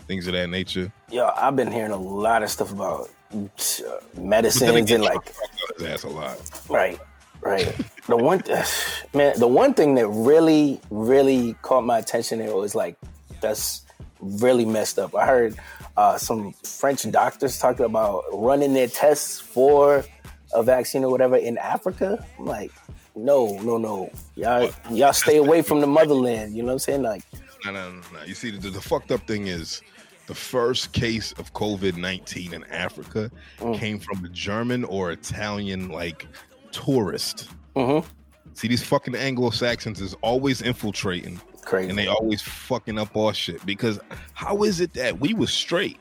things 0.07 0.27
of 0.27 0.33
that 0.33 0.47
nature? 0.47 0.91
Yeah, 1.09 1.31
I've 1.35 1.55
been 1.55 1.71
hearing 1.71 1.91
a 1.91 1.97
lot 1.97 2.43
of 2.43 2.49
stuff 2.49 2.71
about 2.71 3.09
uh, 3.33 4.19
medicines 4.19 4.91
and 4.91 5.03
like 5.03 5.33
that's 5.77 6.03
a 6.03 6.09
lot, 6.09 6.39
right? 6.69 6.99
Right. 7.41 7.75
the 8.07 8.15
one, 8.15 8.41
man, 9.13 9.37
the 9.37 9.47
one 9.47 9.73
thing 9.73 9.95
that 9.95 10.07
really, 10.07 10.79
really 10.89 11.55
caught 11.61 11.83
my 11.83 11.99
attention 11.99 12.39
there 12.39 12.55
was 12.55 12.73
like, 12.73 12.95
that's 13.41 13.83
really 14.21 14.65
messed 14.65 14.97
up. 14.97 15.13
I 15.13 15.25
heard 15.25 15.55
uh, 15.97 16.17
some 16.17 16.53
French 16.63 17.09
doctors 17.11 17.59
talking 17.59 17.85
about 17.85 18.23
running 18.31 18.73
their 18.73 18.87
tests 18.87 19.39
for 19.39 20.05
a 20.53 20.63
vaccine 20.63 21.03
or 21.03 21.11
whatever 21.11 21.37
in 21.37 21.57
Africa. 21.57 22.25
I'm 22.39 22.45
like, 22.45 22.71
no, 23.15 23.59
no, 23.61 23.77
no. 23.77 24.11
Y'all, 24.35 24.69
y'all 24.91 25.13
stay 25.13 25.37
away 25.37 25.61
from 25.61 25.81
the 25.81 25.87
motherland. 25.87 26.55
You 26.55 26.63
know 26.63 26.67
what 26.67 26.73
I'm 26.73 26.79
saying? 26.79 27.01
Like, 27.03 27.23
no, 27.65 27.71
no, 27.71 27.91
no. 27.91 28.01
no. 28.13 28.23
You 28.25 28.35
see, 28.35 28.51
the, 28.51 28.69
the 28.69 28.81
fucked 28.81 29.11
up 29.11 29.25
thing 29.27 29.47
is 29.47 29.81
the 30.27 30.35
first 30.35 30.93
case 30.93 31.31
of 31.33 31.53
COVID 31.53 31.97
19 31.97 32.53
in 32.53 32.63
Africa 32.65 33.29
mm. 33.59 33.77
came 33.77 33.99
from 33.99 34.23
a 34.25 34.29
German 34.29 34.83
or 34.85 35.11
Italian, 35.11 35.89
like, 35.89 36.27
tourist. 36.71 37.49
Mm-hmm. 37.75 38.07
See, 38.55 38.67
these 38.67 38.83
fucking 38.83 39.15
Anglo 39.15 39.49
Saxons 39.49 40.01
is 40.01 40.15
always 40.21 40.61
infiltrating. 40.61 41.41
Crazy. 41.61 41.89
And 41.89 41.97
they 41.97 42.07
always 42.07 42.41
fucking 42.41 42.99
up 42.99 43.15
all 43.15 43.31
shit. 43.31 43.65
Because 43.65 43.99
how 44.33 44.63
is 44.63 44.79
it 44.79 44.93
that 44.93 45.19
we 45.19 45.33
was 45.33 45.51
straight? 45.51 45.97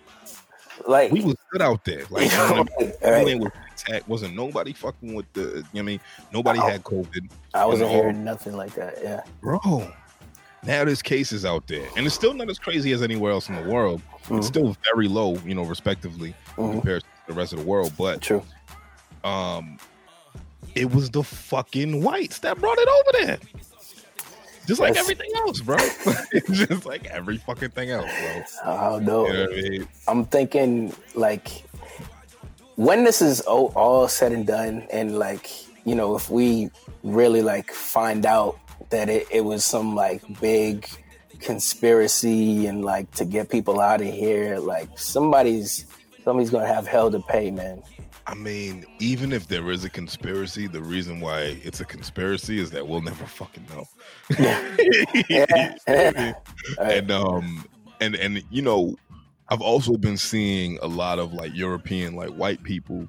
Like 0.86 1.12
we 1.12 1.22
was 1.22 1.36
good 1.50 1.62
out 1.62 1.84
there. 1.84 2.02
Like 2.10 2.30
right. 3.02 3.38
was 3.38 3.52
attack 3.82 4.08
wasn't 4.08 4.34
nobody 4.34 4.72
fucking 4.72 5.14
with 5.14 5.30
the 5.32 5.40
you 5.40 5.64
know 5.74 5.80
I 5.80 5.82
mean 5.82 6.00
nobody 6.32 6.58
I, 6.58 6.70
had 6.70 6.84
COVID. 6.84 7.30
I 7.54 7.66
wasn't 7.66 7.90
hearing 7.90 8.24
nothing 8.24 8.56
like 8.56 8.74
that. 8.74 8.98
Yeah. 9.02 9.22
Bro. 9.40 9.92
Now 10.64 10.84
there's 10.84 11.02
cases 11.02 11.44
out 11.44 11.66
there. 11.66 11.88
And 11.96 12.06
it's 12.06 12.14
still 12.14 12.34
not 12.34 12.48
as 12.48 12.58
crazy 12.58 12.92
as 12.92 13.02
anywhere 13.02 13.32
else 13.32 13.48
in 13.48 13.56
the 13.56 13.68
world. 13.68 14.00
Mm-hmm. 14.24 14.38
It's 14.38 14.46
still 14.46 14.76
very 14.94 15.08
low, 15.08 15.36
you 15.38 15.54
know, 15.54 15.64
respectively 15.64 16.34
mm-hmm. 16.56 16.72
compared 16.72 17.02
to 17.02 17.08
the 17.26 17.34
rest 17.34 17.52
of 17.52 17.58
the 17.58 17.64
world. 17.64 17.92
But 17.98 18.20
true. 18.20 18.42
Um 19.24 19.78
it 20.74 20.92
was 20.92 21.10
the 21.10 21.22
fucking 21.22 22.02
whites 22.02 22.38
that 22.40 22.58
brought 22.58 22.78
it 22.78 22.88
over 22.88 23.24
there. 23.24 23.38
Just 24.66 24.80
like 24.80 24.94
That's, 24.94 25.10
everything 25.10 25.30
else, 25.38 25.60
bro. 25.60 25.76
just 26.52 26.86
like 26.86 27.06
every 27.06 27.36
fucking 27.36 27.70
thing 27.70 27.90
else, 27.90 28.10
bro. 28.20 28.42
Oh 28.64 28.98
no. 29.00 29.26
You 29.26 29.32
know 29.32 29.44
I 29.44 29.46
mean? 29.48 29.88
I'm 30.06 30.24
thinking 30.26 30.94
like 31.14 31.64
when 32.76 33.04
this 33.04 33.22
is 33.22 33.40
all, 33.42 33.72
all 33.74 34.08
said 34.08 34.32
and 34.32 34.46
done 34.46 34.86
and 34.92 35.18
like, 35.18 35.50
you 35.84 35.94
know, 35.94 36.16
if 36.16 36.30
we 36.30 36.70
really 37.02 37.42
like 37.42 37.70
find 37.70 38.24
out 38.24 38.58
that 38.90 39.08
it, 39.08 39.26
it 39.30 39.42
was 39.42 39.64
some 39.64 39.94
like 39.94 40.22
big 40.40 40.88
conspiracy 41.40 42.66
and 42.66 42.84
like 42.84 43.10
to 43.12 43.24
get 43.24 43.50
people 43.50 43.80
out 43.80 44.00
of 44.00 44.06
here, 44.06 44.58
like 44.58 44.98
somebody's 44.98 45.86
somebody's 46.24 46.50
gonna 46.50 46.66
have 46.66 46.86
hell 46.86 47.10
to 47.10 47.20
pay, 47.20 47.50
man. 47.50 47.82
I 48.26 48.34
mean, 48.34 48.84
even 49.00 49.32
if 49.32 49.48
there 49.48 49.68
is 49.70 49.84
a 49.84 49.90
conspiracy, 49.90 50.68
the 50.68 50.80
reason 50.80 51.20
why 51.20 51.58
it's 51.64 51.80
a 51.80 51.84
conspiracy 51.84 52.60
is 52.60 52.70
that 52.70 52.86
we'll 52.86 53.00
never 53.00 53.24
fucking 53.26 53.66
know. 53.70 53.88
yeah. 55.28 55.74
and 56.80 57.10
um 57.10 57.64
and 58.00 58.14
and 58.14 58.42
you 58.50 58.62
know, 58.62 58.96
I've 59.52 59.60
also 59.60 59.98
been 59.98 60.16
seeing 60.16 60.78
a 60.80 60.86
lot 60.86 61.18
of 61.18 61.34
like 61.34 61.54
European 61.54 62.16
like 62.16 62.30
white 62.30 62.62
people 62.62 63.06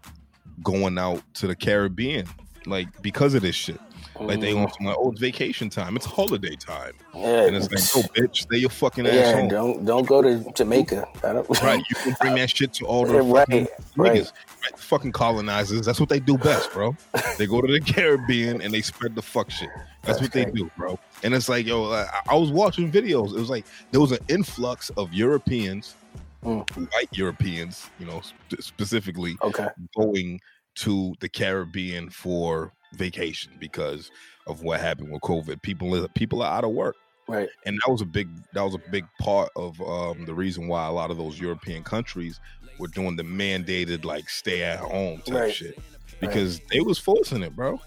going 0.62 0.98
out 0.98 1.24
to 1.36 1.48
the 1.48 1.56
Caribbean 1.56 2.28
like 2.66 3.02
because 3.02 3.34
of 3.34 3.44
this 3.44 3.56
shit. 3.56 3.80
Like 4.20 4.42
they 4.42 4.52
mm. 4.52 4.58
want 4.58 4.76
some 4.76 4.88
like, 4.88 4.98
oh, 5.00 5.12
vacation 5.12 5.70
time. 5.70 5.96
It's 5.96 6.06
holiday 6.06 6.58
time. 6.58 6.92
Yeah. 7.16 7.46
And 7.46 7.56
it's 7.56 7.72
like, 7.72 8.06
oh, 8.06 8.08
bitch, 8.14 8.42
stay 8.42 8.58
your 8.58 8.70
fucking 8.70 9.08
ass 9.08 9.14
yeah, 9.14 9.34
home. 9.38 9.48
don't 9.48 9.86
don't 9.86 10.06
go 10.06 10.22
to 10.22 10.52
Jamaica. 10.54 11.08
right, 11.24 11.84
you 11.90 11.96
can 11.96 12.16
bring 12.22 12.36
that 12.36 12.50
shit 12.50 12.74
to 12.74 12.86
all 12.88 13.06
the 13.06 13.22
right, 13.22 13.48
fucking 13.48 13.68
right. 13.96 14.12
niggas, 14.12 14.34
right? 14.64 14.78
Fucking 14.78 15.14
colonizers. 15.14 15.86
That's 15.86 16.02
what 16.02 16.10
they 16.10 16.20
do 16.20 16.38
best, 16.38 16.74
bro. 16.74 16.94
they 17.38 17.48
go 17.48 17.62
to 17.62 17.72
the 17.72 17.80
Caribbean 17.80 18.62
and 18.62 18.74
they 18.74 18.82
spread 18.82 19.16
the 19.16 19.22
fuck 19.22 19.50
shit. 19.50 19.70
That's, 20.02 20.20
That's 20.20 20.22
what 20.22 20.32
crazy. 20.34 20.46
they 20.46 20.52
do, 20.52 20.72
bro. 20.78 21.00
And 21.24 21.34
it's 21.34 21.48
like, 21.48 21.66
yo, 21.66 21.92
I, 21.92 22.06
I, 22.30 22.36
was 22.36 22.52
watching 22.52 22.92
videos. 22.92 23.30
It 23.34 23.40
was 23.40 23.50
like 23.50 23.66
there 23.92 24.02
was 24.02 24.12
an 24.12 24.20
influx 24.28 24.90
of 24.92 25.14
Europeans, 25.14 25.96
mm. 26.44 26.92
white 26.94 27.10
Europeans, 27.12 27.90
you 28.00 28.06
know, 28.06 28.22
specifically, 28.60 29.36
okay, 29.42 29.68
going 29.96 30.40
to 30.76 31.14
the 31.20 31.30
Caribbean 31.30 32.10
for 32.10 32.74
vacation 32.94 33.52
because 33.60 34.12
of 34.48 34.62
what 34.62 34.80
happened 34.80 35.12
with 35.12 35.22
COVID. 35.22 35.62
People 35.62 36.08
people 36.16 36.42
are 36.42 36.52
out 36.52 36.64
of 36.64 36.72
work. 36.72 36.96
Right. 37.28 37.50
And 37.66 37.78
that 37.78 37.92
was 37.92 38.02
a 38.02 38.06
big 38.06 38.28
that 38.54 38.62
was 38.62 38.76
a 38.76 38.82
big 38.92 39.06
part 39.20 39.50
of 39.56 39.80
um, 39.82 40.26
the 40.26 40.34
reason 40.34 40.68
why 40.68 40.88
a 40.88 40.92
lot 40.92 41.12
of 41.12 41.18
those 41.18 41.40
European 41.40 41.84
countries 41.84 42.40
were 42.80 42.88
doing 42.88 43.16
the 43.16 43.24
mandated 43.24 44.04
like 44.04 44.30
stay 44.30 44.64
at 44.64 44.80
home 44.80 45.22
type 45.22 45.36
right. 45.36 45.54
shit. 45.54 45.80
Because 46.20 46.60
right. 46.60 46.68
they 46.70 46.80
was 46.82 47.00
forcing 47.00 47.44
it, 47.44 47.56
bro. 47.56 47.82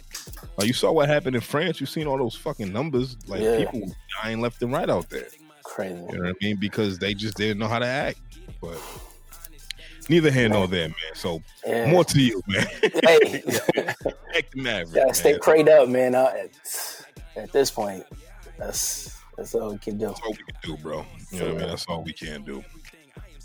Like 0.58 0.66
you 0.66 0.74
saw 0.74 0.92
what 0.92 1.08
happened 1.08 1.36
in 1.36 1.42
France. 1.42 1.80
You 1.80 1.86
seen 1.86 2.06
all 2.06 2.18
those 2.18 2.34
fucking 2.34 2.72
numbers. 2.72 3.16
Like 3.26 3.42
yeah. 3.42 3.58
people 3.58 3.92
dying 4.22 4.40
left 4.40 4.62
and 4.62 4.72
right 4.72 4.88
out 4.88 5.08
there. 5.10 5.28
Crazy. 5.64 5.94
You 5.94 6.18
know 6.18 6.24
what 6.24 6.28
I 6.28 6.44
mean? 6.44 6.56
Because 6.56 6.98
they 6.98 7.14
just 7.14 7.36
didn't 7.36 7.58
know 7.58 7.68
how 7.68 7.78
to 7.78 7.86
act. 7.86 8.18
But 8.60 8.78
neither 10.08 10.30
here 10.30 10.48
nor 10.48 10.66
there, 10.66 10.88
man. 10.88 10.96
So 11.14 11.42
yeah. 11.66 11.90
more 11.90 12.04
to 12.04 12.20
you, 12.20 12.42
man. 12.46 12.66
Hey, 12.82 13.42
Heck 14.32 14.50
the 14.50 14.62
Maverick. 14.62 14.94
Gotta 14.94 15.14
stay 15.14 15.38
prayed 15.38 15.68
up, 15.68 15.88
man. 15.88 16.14
Uh, 16.14 16.32
at, 16.36 17.04
at, 17.36 17.52
this 17.52 17.70
point, 17.70 18.04
that's 18.58 19.18
that's 19.36 19.54
all 19.54 19.72
we 19.72 19.78
can 19.78 19.98
do. 19.98 20.06
That's 20.06 20.20
all 20.20 20.32
we 20.32 20.36
can 20.36 20.56
do, 20.62 20.82
bro. 20.82 21.04
You 21.30 21.38
know 21.38 21.44
what 21.46 21.54
I 21.54 21.58
mean? 21.58 21.68
That's 21.68 21.86
all 21.86 22.02
we 22.02 22.12
can 22.12 22.42
do. 22.42 22.64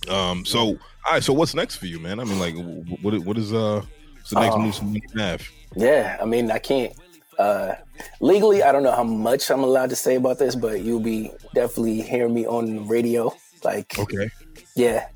Um. 0.09 0.45
So, 0.45 0.59
all 1.05 1.13
right. 1.13 1.23
So, 1.23 1.33
what's 1.33 1.53
next 1.53 1.75
for 1.77 1.85
you, 1.85 1.99
man? 1.99 2.19
I 2.19 2.23
mean, 2.23 2.39
like, 2.39 2.55
what 3.01 3.17
what 3.19 3.37
is 3.37 3.53
uh 3.53 3.83
the 4.29 4.39
next 4.39 4.55
um, 4.55 4.61
move 4.63 4.75
from 4.75 4.97
Mav? 5.13 5.47
Yeah, 5.75 6.17
I 6.21 6.25
mean, 6.25 6.51
I 6.51 6.59
can't. 6.59 6.93
Uh, 7.39 7.75
legally, 8.19 8.61
I 8.61 8.71
don't 8.71 8.83
know 8.83 8.91
how 8.91 9.03
much 9.03 9.49
I'm 9.49 9.63
allowed 9.63 9.89
to 9.89 9.95
say 9.95 10.15
about 10.15 10.37
this, 10.37 10.55
but 10.55 10.81
you'll 10.81 10.99
be 10.99 11.31
definitely 11.55 12.01
hearing 12.01 12.33
me 12.33 12.45
on 12.45 12.75
the 12.75 12.81
radio. 12.83 13.33
Like, 13.63 13.97
okay, 13.97 14.29
yeah, 14.75 15.07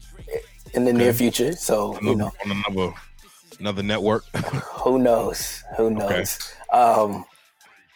in 0.73 0.83
the 0.85 0.91
okay. 0.91 0.97
near 0.97 1.13
future. 1.13 1.53
So 1.53 1.95
another, 1.97 2.07
you 2.07 2.15
know, 2.15 2.31
on 2.43 2.51
another 2.51 2.93
another 3.59 3.83
network. 3.83 4.25
who 4.35 4.99
knows? 4.99 5.63
Who 5.77 5.89
knows? 5.89 6.09
Okay. 6.09 6.77
Um, 6.77 7.25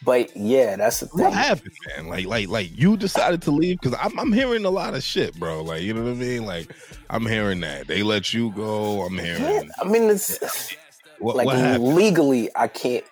but 0.04 0.36
yeah, 0.36 0.78
that's 0.78 1.02
the 1.02 1.08
thing. 1.08 1.26
What 1.26 1.34
happened, 1.34 1.74
man? 1.88 2.08
Like, 2.08 2.26
like, 2.26 2.48
like 2.48 2.78
you 2.78 2.96
decided 2.96 3.42
to 3.44 3.52
leave 3.52 3.80
because 3.82 3.98
I'm, 4.02 4.18
I'm 4.18 4.32
hearing 4.32 4.64
a 4.64 4.70
lot 4.70 4.94
of 4.94 5.04
shit, 5.04 5.38
bro. 5.38 5.62
Like, 5.62 5.82
you 5.82 5.94
know 5.94 6.04
what 6.04 6.12
I 6.12 6.16
mean? 6.16 6.46
Like, 6.46 6.74
I'm 7.10 7.26
hearing 7.26 7.60
that 7.62 7.88
they 7.88 8.02
let 8.02 8.34
you 8.34 8.52
go. 8.52 9.02
I'm 9.02 9.18
hearing. 9.18 9.42
Yeah, 9.42 9.64
I 9.82 9.84
mean, 9.84 10.04
it's 10.04 10.74
what, 11.20 11.36
like 11.36 11.48
what 11.48 11.82
legally, 11.82 12.50
I 12.56 12.70
can't. 12.70 13.04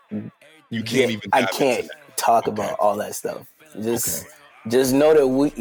You 0.69 0.83
can't 0.83 0.87
get, 0.87 1.09
even. 1.09 1.29
I 1.33 1.43
can't 1.43 1.89
talk 2.15 2.47
okay. 2.47 2.51
about 2.51 2.79
all 2.79 2.95
that 2.97 3.15
stuff. 3.15 3.45
Just. 3.81 4.25
Okay 4.25 4.33
just 4.69 4.93
know 4.93 5.13
that 5.13 5.27
we, 5.27 5.51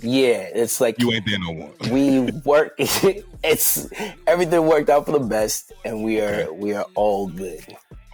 yeah, 0.00 0.48
it's 0.54 0.80
like 0.80 0.98
you 0.98 1.12
ain't 1.12 1.26
there 1.26 1.38
no 1.38 1.54
more. 1.54 1.72
we 1.90 2.20
work. 2.44 2.74
it's 2.78 3.88
everything 4.26 4.66
worked 4.66 4.90
out 4.90 5.06
for 5.06 5.12
the 5.12 5.20
best, 5.20 5.72
and 5.84 6.04
we 6.04 6.20
are 6.20 6.42
okay. 6.42 6.50
we 6.50 6.74
are 6.74 6.86
all 6.94 7.28
good. 7.28 7.64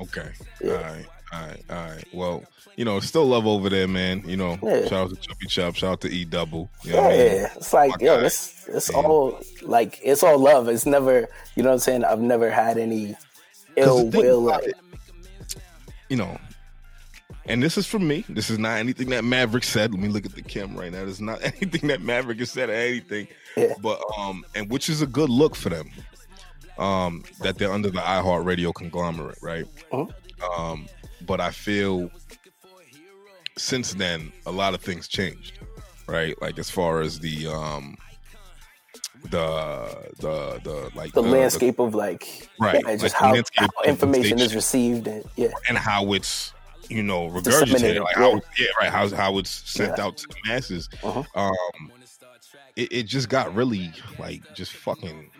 Okay. 0.02 0.30
Yeah. 0.62 0.72
All 0.72 0.83
right. 0.83 1.07
All 1.33 1.40
right. 1.46 1.64
All 1.70 1.76
right. 1.76 2.04
Well, 2.12 2.44
you 2.76 2.85
know, 2.85 3.00
still 3.00 3.26
love 3.26 3.46
over 3.46 3.68
there, 3.68 3.88
man. 3.88 4.22
You 4.26 4.37
know, 4.37 4.59
yeah. 4.62 4.83
shout 4.87 4.92
out 4.92 5.11
to 5.11 5.16
Chuppy 5.16 5.48
Chop, 5.48 5.74
shout 5.74 5.92
out 5.92 6.00
to 6.02 6.09
E 6.09 6.24
Double. 6.24 6.70
You 6.83 6.92
know 6.92 7.02
yeah, 7.02 7.07
I 7.07 7.11
mean? 7.11 7.50
it's 7.57 7.72
like, 7.72 8.00
My 8.00 8.07
yo, 8.07 8.20
it's 8.20 8.68
it's 8.68 8.90
all 8.90 9.40
like 9.62 10.00
it's 10.02 10.22
all 10.22 10.38
love. 10.38 10.68
It's 10.68 10.87
never, 10.87 11.28
you 11.54 11.62
know 11.62 11.70
what 11.70 11.74
I'm 11.74 11.78
saying. 11.80 12.04
I've 12.04 12.20
never 12.20 12.50
had 12.50 12.78
any 12.78 13.16
ill 13.76 14.07
will. 14.09 14.50
It, 14.50 14.74
you 16.09 16.16
know, 16.16 16.38
and 17.46 17.62
this 17.62 17.76
is 17.76 17.87
from 17.87 18.07
me. 18.09 18.24
This 18.28 18.50
is 18.50 18.59
not 18.59 18.78
anything 18.78 19.11
that 19.11 19.24
Maverick 19.24 19.64
said. 19.64 19.92
Let 19.92 20.00
me 20.00 20.09
look 20.09 20.24
at 20.24 20.33
the 20.33 20.42
camera 20.42 20.85
right 20.85 20.92
now. 20.92 21.02
Is 21.02 21.20
not 21.20 21.42
anything 21.42 21.88
that 21.88 22.00
Maverick 22.00 22.38
has 22.38 22.50
said 22.50 22.70
or 22.70 22.74
anything. 22.74 23.28
Yeah. 23.57 23.74
But 23.83 24.02
um, 24.18 24.44
and 24.54 24.70
which 24.70 24.88
is 24.88 25.02
a 25.02 25.07
good 25.07 25.30
look 25.30 25.54
for 25.54 25.68
them. 25.68 25.90
Um, 26.76 27.22
that 27.40 27.57
they're 27.57 27.70
under 27.70 27.88
the 27.88 28.00
iHeartRadio 28.00 28.74
conglomerate, 28.74 29.38
right? 29.40 29.64
Uh-huh. 29.92 30.61
Um, 30.61 30.88
but 31.24 31.40
I 31.40 31.50
feel 31.50 32.11
since 33.57 33.94
then 33.94 34.33
a 34.46 34.50
lot 34.50 34.74
of 34.74 34.80
things 34.80 35.07
changed, 35.07 35.61
right? 36.09 36.40
Like 36.42 36.59
as 36.59 36.70
far 36.70 37.00
as 37.00 37.20
the 37.20 37.46
um 37.46 37.96
the 39.30 40.11
the 40.18 40.61
the 40.64 40.90
like 40.94 41.12
the, 41.12 41.22
the 41.22 41.28
landscape 41.28 41.76
the, 41.76 41.85
of 41.85 41.94
like 41.94 42.48
right 42.61 42.83
yeah, 42.87 42.96
just 42.96 43.20
like 43.20 43.35
how, 43.35 43.42
how 43.54 43.68
information 43.85 44.38
is 44.38 44.54
received 44.54 45.07
and 45.07 45.24
yeah 45.37 45.48
and 45.68 45.78
how 45.78 46.12
it's 46.12 46.52
you 46.90 47.03
know 47.03 47.29
regurgitated 47.29 48.03
like 48.03 48.16
how 48.16 48.40
yeah 48.59 48.66
right 48.81 48.90
how 48.90 49.09
how 49.11 49.38
it's 49.38 49.51
sent 49.51 49.97
yeah. 49.97 50.05
out 50.05 50.16
to 50.16 50.27
the 50.29 50.35
masses 50.47 50.88
uh-huh. 51.03 51.23
um 51.35 51.92
it, 52.77 52.92
it 52.92 53.03
just 53.05 53.29
got 53.29 53.55
really 53.55 53.92
like 54.18 54.42
just 54.55 54.73
fucking 54.73 55.31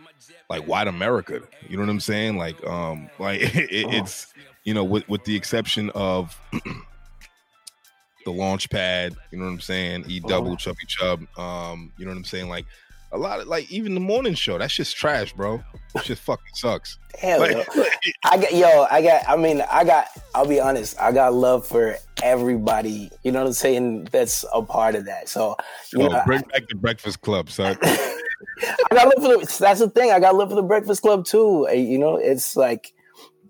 like 0.51 0.67
white 0.67 0.89
America 0.89 1.41
you 1.69 1.77
know 1.77 1.83
what 1.83 1.91
I'm 1.91 2.01
saying 2.01 2.37
like 2.37 2.63
um 2.67 3.09
like 3.19 3.41
it, 3.43 3.87
uh-huh. 3.87 3.97
it's 3.97 4.33
you 4.65 4.75
know 4.75 4.85
with 4.85 5.09
with 5.09 5.25
the 5.25 5.37
exception 5.37 5.91
of 5.91 6.39
the 8.25 8.31
launch 8.31 8.71
pad 8.71 9.15
you 9.31 9.39
know 9.39 9.45
what 9.45 9.51
I'm 9.51 9.61
saying 9.61 10.05
E 10.09 10.21
double 10.21 10.49
uh-huh. 10.49 10.57
Chubby 10.57 10.87
Chub 10.87 11.27
um 11.39 11.93
you 11.99 12.05
know 12.05 12.11
what 12.11 12.19
I'm 12.19 12.25
saying 12.25 12.49
like 12.49 12.67
a 13.15 13.19
lot 13.19 13.41
of 13.41 13.47
like 13.47 13.71
even 13.71 13.95
the 13.95 14.01
morning 14.01 14.35
show. 14.35 14.59
That's 14.59 14.75
just 14.75 14.97
trash, 14.97 15.33
bro. 15.33 15.63
That 15.95 16.05
just 16.05 16.21
fucking 16.23 16.55
sucks. 16.55 16.99
Hell, 17.19 17.41
like, 17.41 17.67
I 18.25 18.37
got 18.37 18.53
yo. 18.53 18.87
I 18.91 19.01
got. 19.01 19.23
I 19.29 19.37
mean, 19.37 19.63
I 19.71 19.85
got. 19.85 20.09
I'll 20.35 20.47
be 20.47 20.61
honest. 20.61 21.01
I 21.01 21.13
got 21.13 21.33
love 21.33 21.67
for 21.67 21.97
everybody. 22.23 23.11
You 23.23 23.33
know 23.33 23.41
what 23.41 23.47
I'm 23.47 23.53
saying? 23.55 24.09
That's 24.11 24.45
a 24.53 24.63
part 24.63 24.97
of 24.97 25.07
that. 25.07 25.29
So 25.29 25.57
you 25.93 26.03
oh, 26.03 26.09
know, 26.09 26.23
bring 26.27 26.41
I, 26.41 26.59
back 26.59 26.69
the 26.69 26.75
Breakfast 26.75 27.21
Club, 27.23 27.49
son. 27.49 27.79
I 27.83 28.77
got 28.91 29.07
love 29.07 29.25
for 29.25 29.47
the. 29.47 29.57
That's 29.61 29.81
the 29.81 29.89
thing. 29.89 30.11
I 30.11 30.19
got 30.19 30.35
love 30.35 30.51
for 30.51 30.57
the 30.57 30.63
Breakfast 30.63 31.01
Club 31.01 31.25
too. 31.25 31.69
You 31.73 31.99
know, 31.99 32.17
it's 32.17 32.57
like 32.57 32.93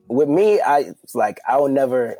with 0.08 0.28
me. 0.28 0.60
I 0.60 0.92
like. 1.14 1.40
I 1.48 1.56
will 1.56 1.68
never. 1.68 2.16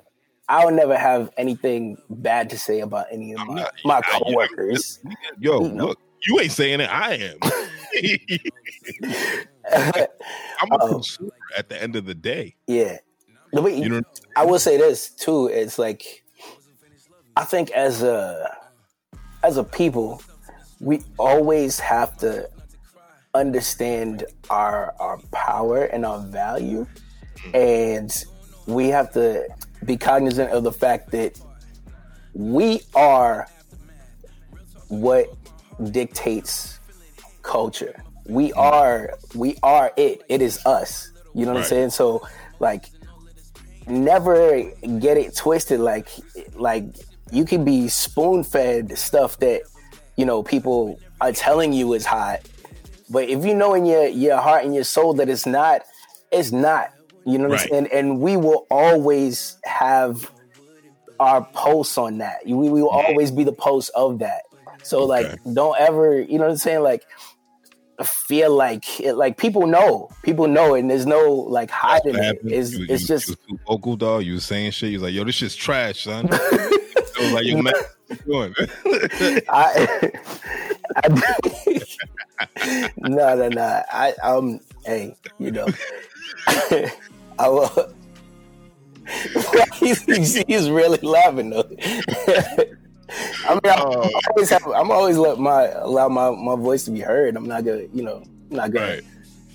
I 0.47 0.65
would 0.67 0.75
never 0.75 0.97
have 0.97 1.31
anything 1.39 1.97
bad 2.11 2.51
to 2.51 2.59
say 2.59 2.81
about 2.81 3.07
any 3.11 3.33
of 3.33 3.47
my, 3.47 3.55
not, 3.55 3.73
my 3.83 4.03
coworkers. 4.03 4.99
Yo, 5.39 5.63
you 5.63 5.73
know? 5.73 5.87
look, 5.87 5.99
you 6.27 6.41
ain't 6.41 6.53
saying 6.53 6.81
it. 6.81 6.91
I 6.91 7.15
am. 7.15 7.39
I'm 10.61 10.73
a 10.73 10.85
um, 10.85 10.91
consumer 10.91 11.33
at 11.57 11.69
the 11.69 11.81
end 11.81 11.97
of 11.97 12.05
the 12.07 12.15
day. 12.15 12.57
Yeah. 12.67 12.99
you 13.53 13.89
know, 13.89 14.03
I 14.37 14.45
will 14.45 14.59
say 14.59 14.77
this 14.77 15.11
too. 15.11 15.47
It's 15.47 15.79
like 15.79 16.25
I 17.37 17.45
think 17.45 17.71
as 17.71 18.03
a 18.03 18.57
as 19.43 19.57
a 19.57 19.65
people, 19.65 20.23
we 20.81 21.03
always 21.19 21.79
have 21.81 22.17
to 22.19 22.49
understand 23.35 24.25
our 24.51 24.95
our 24.99 25.19
power 25.33 25.85
and 25.85 26.07
our 26.07 26.21
value, 26.21 26.87
mm-hmm. 27.37 27.57
and 27.57 28.25
we 28.67 28.89
have 28.89 29.13
to 29.13 29.47
be 29.85 29.97
cognizant 29.97 30.51
of 30.51 30.65
the 30.65 30.73
fact 30.73 31.11
that 31.11 31.39
we 32.33 32.81
are 32.95 33.49
what 34.89 35.29
dictates 35.91 36.81
culture. 37.43 38.03
We 38.27 38.53
are 38.55 39.15
we 39.35 39.57
are 39.63 39.93
it. 39.97 40.23
It 40.29 40.43
is 40.43 40.65
us. 40.65 41.11
You 41.35 41.47
know 41.47 41.53
what 41.53 41.59
right. 41.59 41.65
I'm 41.65 41.69
saying? 41.69 41.91
So 41.91 42.27
like 42.61 42.87
never 43.87 44.63
get 44.99 45.17
it 45.17 45.37
twisted 45.37 45.81
like 45.81 46.09
like 46.55 46.85
you 47.31 47.45
can 47.45 47.65
be 47.65 47.89
spoon 47.89 48.45
fed 48.45 48.97
stuff 48.97 49.39
that 49.39 49.63
you 50.17 50.25
know 50.25 50.43
people 50.43 50.99
are 51.21 51.33
telling 51.33 51.73
you 51.73 51.93
is 51.93 52.07
hot 52.07 52.41
but 53.11 53.29
if 53.29 53.45
you 53.45 53.55
know 53.55 53.75
in 53.75 53.85
your 53.85 54.07
your 54.07 54.39
heart 54.39 54.65
and 54.65 54.75
your 54.75 54.85
soul 54.85 55.13
that 55.15 55.29
it's 55.29 55.47
not 55.47 55.83
it's 56.33 56.53
not 56.53 56.91
you 57.27 57.39
know 57.39 57.49
what 57.49 57.61
right. 57.61 57.73
i'm 57.73 57.87
saying 57.87 57.89
and 57.93 58.21
we 58.21 58.37
will 58.37 58.67
always 58.71 59.59
have 59.65 60.31
our 61.21 61.45
posts 61.53 61.99
on 61.99 62.19
that 62.19 62.39
we, 62.47 62.55
we 62.55 62.83
will 62.83 62.89
always 62.89 63.31
be 63.31 63.45
the 63.45 63.53
post 63.53 63.91
of 63.95 64.19
that 64.19 64.43
so 64.85 65.11
okay. 65.11 65.31
like, 65.31 65.41
don't 65.55 65.79
ever, 65.81 66.21
you 66.21 66.39
know 66.39 66.45
what 66.45 66.53
I'm 66.53 66.57
saying? 66.57 66.83
Like, 66.83 67.05
feel 68.03 68.55
like 68.55 69.01
it, 69.01 69.15
like 69.15 69.37
people 69.37 69.67
know, 69.67 70.11
people 70.23 70.49
know, 70.49 70.75
and 70.75 70.91
there's 70.91 71.07
no 71.07 71.31
like 71.33 71.71
hiding 71.71 72.17
it. 72.17 72.39
It's, 72.45 72.73
you, 72.73 72.87
it's 72.89 73.03
you, 73.03 73.09
just 73.09 73.29
you 73.47 73.59
vocal 73.67 73.97
dog. 73.97 74.25
You 74.25 74.35
was 74.35 74.45
saying 74.45 74.73
shit. 74.73 74.91
You 74.91 74.97
was 74.97 75.05
like, 75.05 75.15
yo, 75.15 75.25
this 75.25 75.37
shit's 75.37 75.55
trash, 75.55 76.05
son. 76.05 76.29
I 77.17 77.21
was 77.21 77.33
like, 77.33 77.45
yo, 77.45 77.63
man, 77.63 77.75
doing? 78.27 78.55
I, 79.49 80.13
I 80.97 81.09
no, 82.99 83.37
no, 83.37 83.49
no. 83.49 83.83
I 83.93 84.15
um, 84.23 84.61
hey, 84.85 85.17
you 85.39 85.51
know, 85.53 85.67
I 87.39 87.49
will. 87.49 87.95
he's, 89.75 90.03
he's 90.47 90.71
really 90.71 90.99
laughing 90.99 91.51
though. 91.51 91.71
I 93.09 93.55
mean, 93.55 93.61
I'm 93.65 93.81
uh, 93.81 94.09
always 94.31 94.51
have, 94.51 94.67
I'm 94.67 94.91
always 94.91 95.17
let 95.17 95.39
my 95.39 95.69
allow 95.69 96.09
my, 96.09 96.31
my 96.31 96.57
voice 96.57 96.85
to 96.85 96.91
be 96.91 97.01
heard. 97.01 97.37
I'm 97.37 97.47
not 97.47 97.65
gonna, 97.65 97.85
you 97.93 98.03
know, 98.03 98.23
I'm 98.51 98.57
not 98.57 98.71
gonna 98.73 98.87
right. 98.87 99.03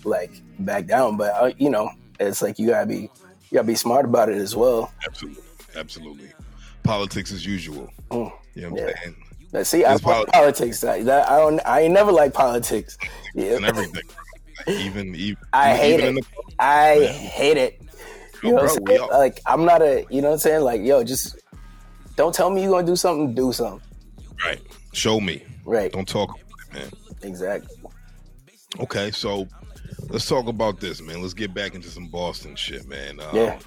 like 0.03 0.31
back 0.59 0.85
down. 0.85 1.17
But 1.17 1.33
uh, 1.35 1.51
you 1.57 1.69
know, 1.69 1.89
it's 2.19 2.41
like 2.41 2.59
you 2.59 2.67
gotta 2.67 2.85
be 2.85 2.95
you 2.95 3.09
gotta 3.53 3.67
be 3.67 3.75
smart 3.75 4.05
about 4.05 4.29
it 4.29 4.37
as 4.37 4.55
well. 4.55 4.91
Absolutely, 5.05 5.43
absolutely. 5.75 6.31
Politics 6.83 7.31
as 7.31 7.45
usual. 7.45 7.89
Mm, 8.11 8.31
you 8.55 8.61
know 8.63 8.69
what 8.69 8.79
yeah. 8.81 8.87
I'm 8.87 8.95
saying? 8.97 9.15
See, 9.63 9.85
I 9.85 9.97
politics. 9.97 10.31
politics. 10.37 10.81
That, 10.81 11.05
that, 11.05 11.29
I 11.29 11.37
don't. 11.37 11.59
I 11.65 11.81
ain't 11.81 11.93
never 11.93 12.11
like 12.11 12.33
politics. 12.33 12.97
Yeah, 13.35 13.57
and 13.57 13.65
everything. 13.65 14.01
even, 14.67 15.15
even 15.15 15.37
I 15.53 15.75
hate 15.75 15.99
even 15.99 16.17
it. 16.17 16.25
The, 16.25 16.53
I 16.57 16.93
yeah. 16.95 17.11
hate 17.11 17.57
it. 17.57 17.79
You 18.41 18.53
know, 18.53 18.57
bro, 18.57 18.63
what 18.63 18.79
I'm 18.79 18.87
saying? 18.87 19.09
like 19.11 19.39
I'm 19.45 19.65
not 19.65 19.83
a. 19.83 20.07
You 20.09 20.23
know 20.23 20.29
what 20.29 20.33
I'm 20.33 20.39
saying? 20.39 20.63
Like, 20.63 20.81
yo, 20.81 21.03
just 21.03 21.37
don't 22.19 22.35
tell 22.35 22.49
me 22.49 22.61
you're 22.61 22.71
gonna 22.71 22.85
do 22.85 22.97
something. 22.97 23.33
Do 23.33 23.53
something. 23.53 23.81
Right. 24.45 24.61
Show 24.91 25.21
me. 25.21 25.41
Right. 25.63 25.89
Don't 25.89 26.07
talk, 26.07 26.37
man. 26.73 26.89
Exactly. 27.21 27.77
Okay, 28.81 29.09
so 29.09 29.47
let's 30.09 30.27
talk 30.27 30.47
about 30.47 30.81
this, 30.81 31.01
man. 31.01 31.21
Let's 31.21 31.33
get 31.33 31.53
back 31.53 31.75
into 31.75 31.87
some 31.87 32.07
Boston 32.07 32.57
shit, 32.57 32.85
man. 32.89 33.21
Um, 33.21 33.33
yeah. 33.33 33.57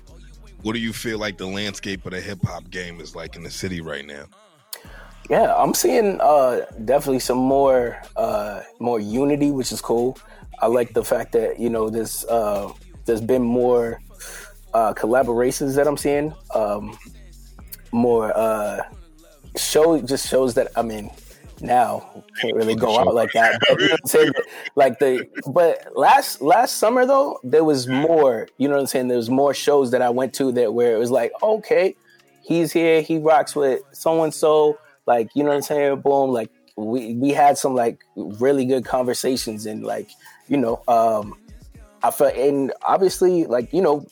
What 0.61 0.75
do 0.75 0.81
you 0.81 0.93
feel 0.93 1.19
like 1.19 1.39
the 1.39 1.47
landscape 1.47 2.05
of 2.05 2.13
the 2.13 2.21
hip 2.21 2.41
hop 2.45 2.69
game 2.69 3.01
is 3.01 3.17
like 3.17 3.37
in 3.37 3.43
the 3.43 3.51
city 3.51 3.81
right 3.81 4.07
now? 4.07 4.25
Yeah, 5.31 5.55
I'm 5.57 5.73
seeing 5.73 6.21
uh, 6.21 6.67
definitely 6.85 7.21
some 7.21 7.39
more 7.39 8.03
uh, 8.17 8.61
more 8.81 9.01
unity, 9.01 9.51
which 9.51 9.73
is 9.73 9.81
cool. 9.81 10.19
I 10.61 10.67
like 10.67 10.93
the 10.93 11.03
fact 11.03 11.33
that 11.33 11.59
you 11.59 11.71
know 11.71 11.89
there's 11.89 12.27
uh, 12.27 12.71
there's 13.07 13.23
been 13.23 13.43
more 13.43 14.03
uh, 14.75 14.93
collaborations 14.93 15.75
that 15.77 15.89
I'm 15.89 15.97
seeing. 15.97 16.35
Um, 16.55 16.99
more 17.93 18.37
uh 18.37 18.83
show 19.57 20.01
just 20.01 20.29
shows 20.29 20.55
that 20.55 20.69
I 20.77 20.83
mean 20.83 21.11
now 21.63 22.25
can't 22.41 22.55
really 22.55 22.75
go 22.75 22.99
out 22.99 23.15
like 23.15 23.33
that. 23.33 23.61
But 23.69 23.81
you 23.81 23.89
know 23.89 23.95
I'm 23.95 24.07
saying? 24.09 24.33
Like 24.75 24.99
the 24.99 25.27
but 25.53 25.87
last 25.97 26.43
last 26.43 26.77
summer 26.77 27.07
though, 27.07 27.39
there 27.45 27.65
was 27.65 27.87
more, 27.87 28.49
you 28.59 28.69
know 28.69 28.75
what 28.75 28.81
I'm 28.81 28.87
saying? 28.87 29.09
There 29.09 29.17
was 29.17 29.31
more 29.31 29.55
shows 29.55 29.91
that 29.93 30.03
I 30.03 30.11
went 30.11 30.35
to 30.35 30.53
that 30.53 30.75
where 30.75 30.95
it 30.95 30.99
was 30.99 31.11
like, 31.11 31.33
okay, 31.43 31.95
he's 32.43 32.73
here, 32.73 33.01
he 33.01 33.19
rocks 33.19 33.55
with 33.55 33.83
so 33.93 34.23
and 34.25 34.35
so, 34.35 34.79
like, 35.07 35.31
you 35.35 35.43
know 35.43 35.51
what 35.51 35.57
I'm 35.57 35.63
saying? 35.63 36.01
Boom, 36.01 36.31
like 36.31 36.51
we 36.77 37.15
we 37.15 37.31
had 37.31 37.57
some 37.59 37.75
like 37.75 38.01
really 38.17 38.65
good 38.65 38.85
conversations 38.85 39.67
and 39.67 39.85
like, 39.85 40.11
you 40.49 40.57
know, 40.57 40.83
um 40.89 41.37
I 42.03 42.11
felt 42.11 42.35
and 42.35 42.73
obviously 42.83 43.45
like, 43.45 43.73
you 43.73 43.81
know, 43.81 44.05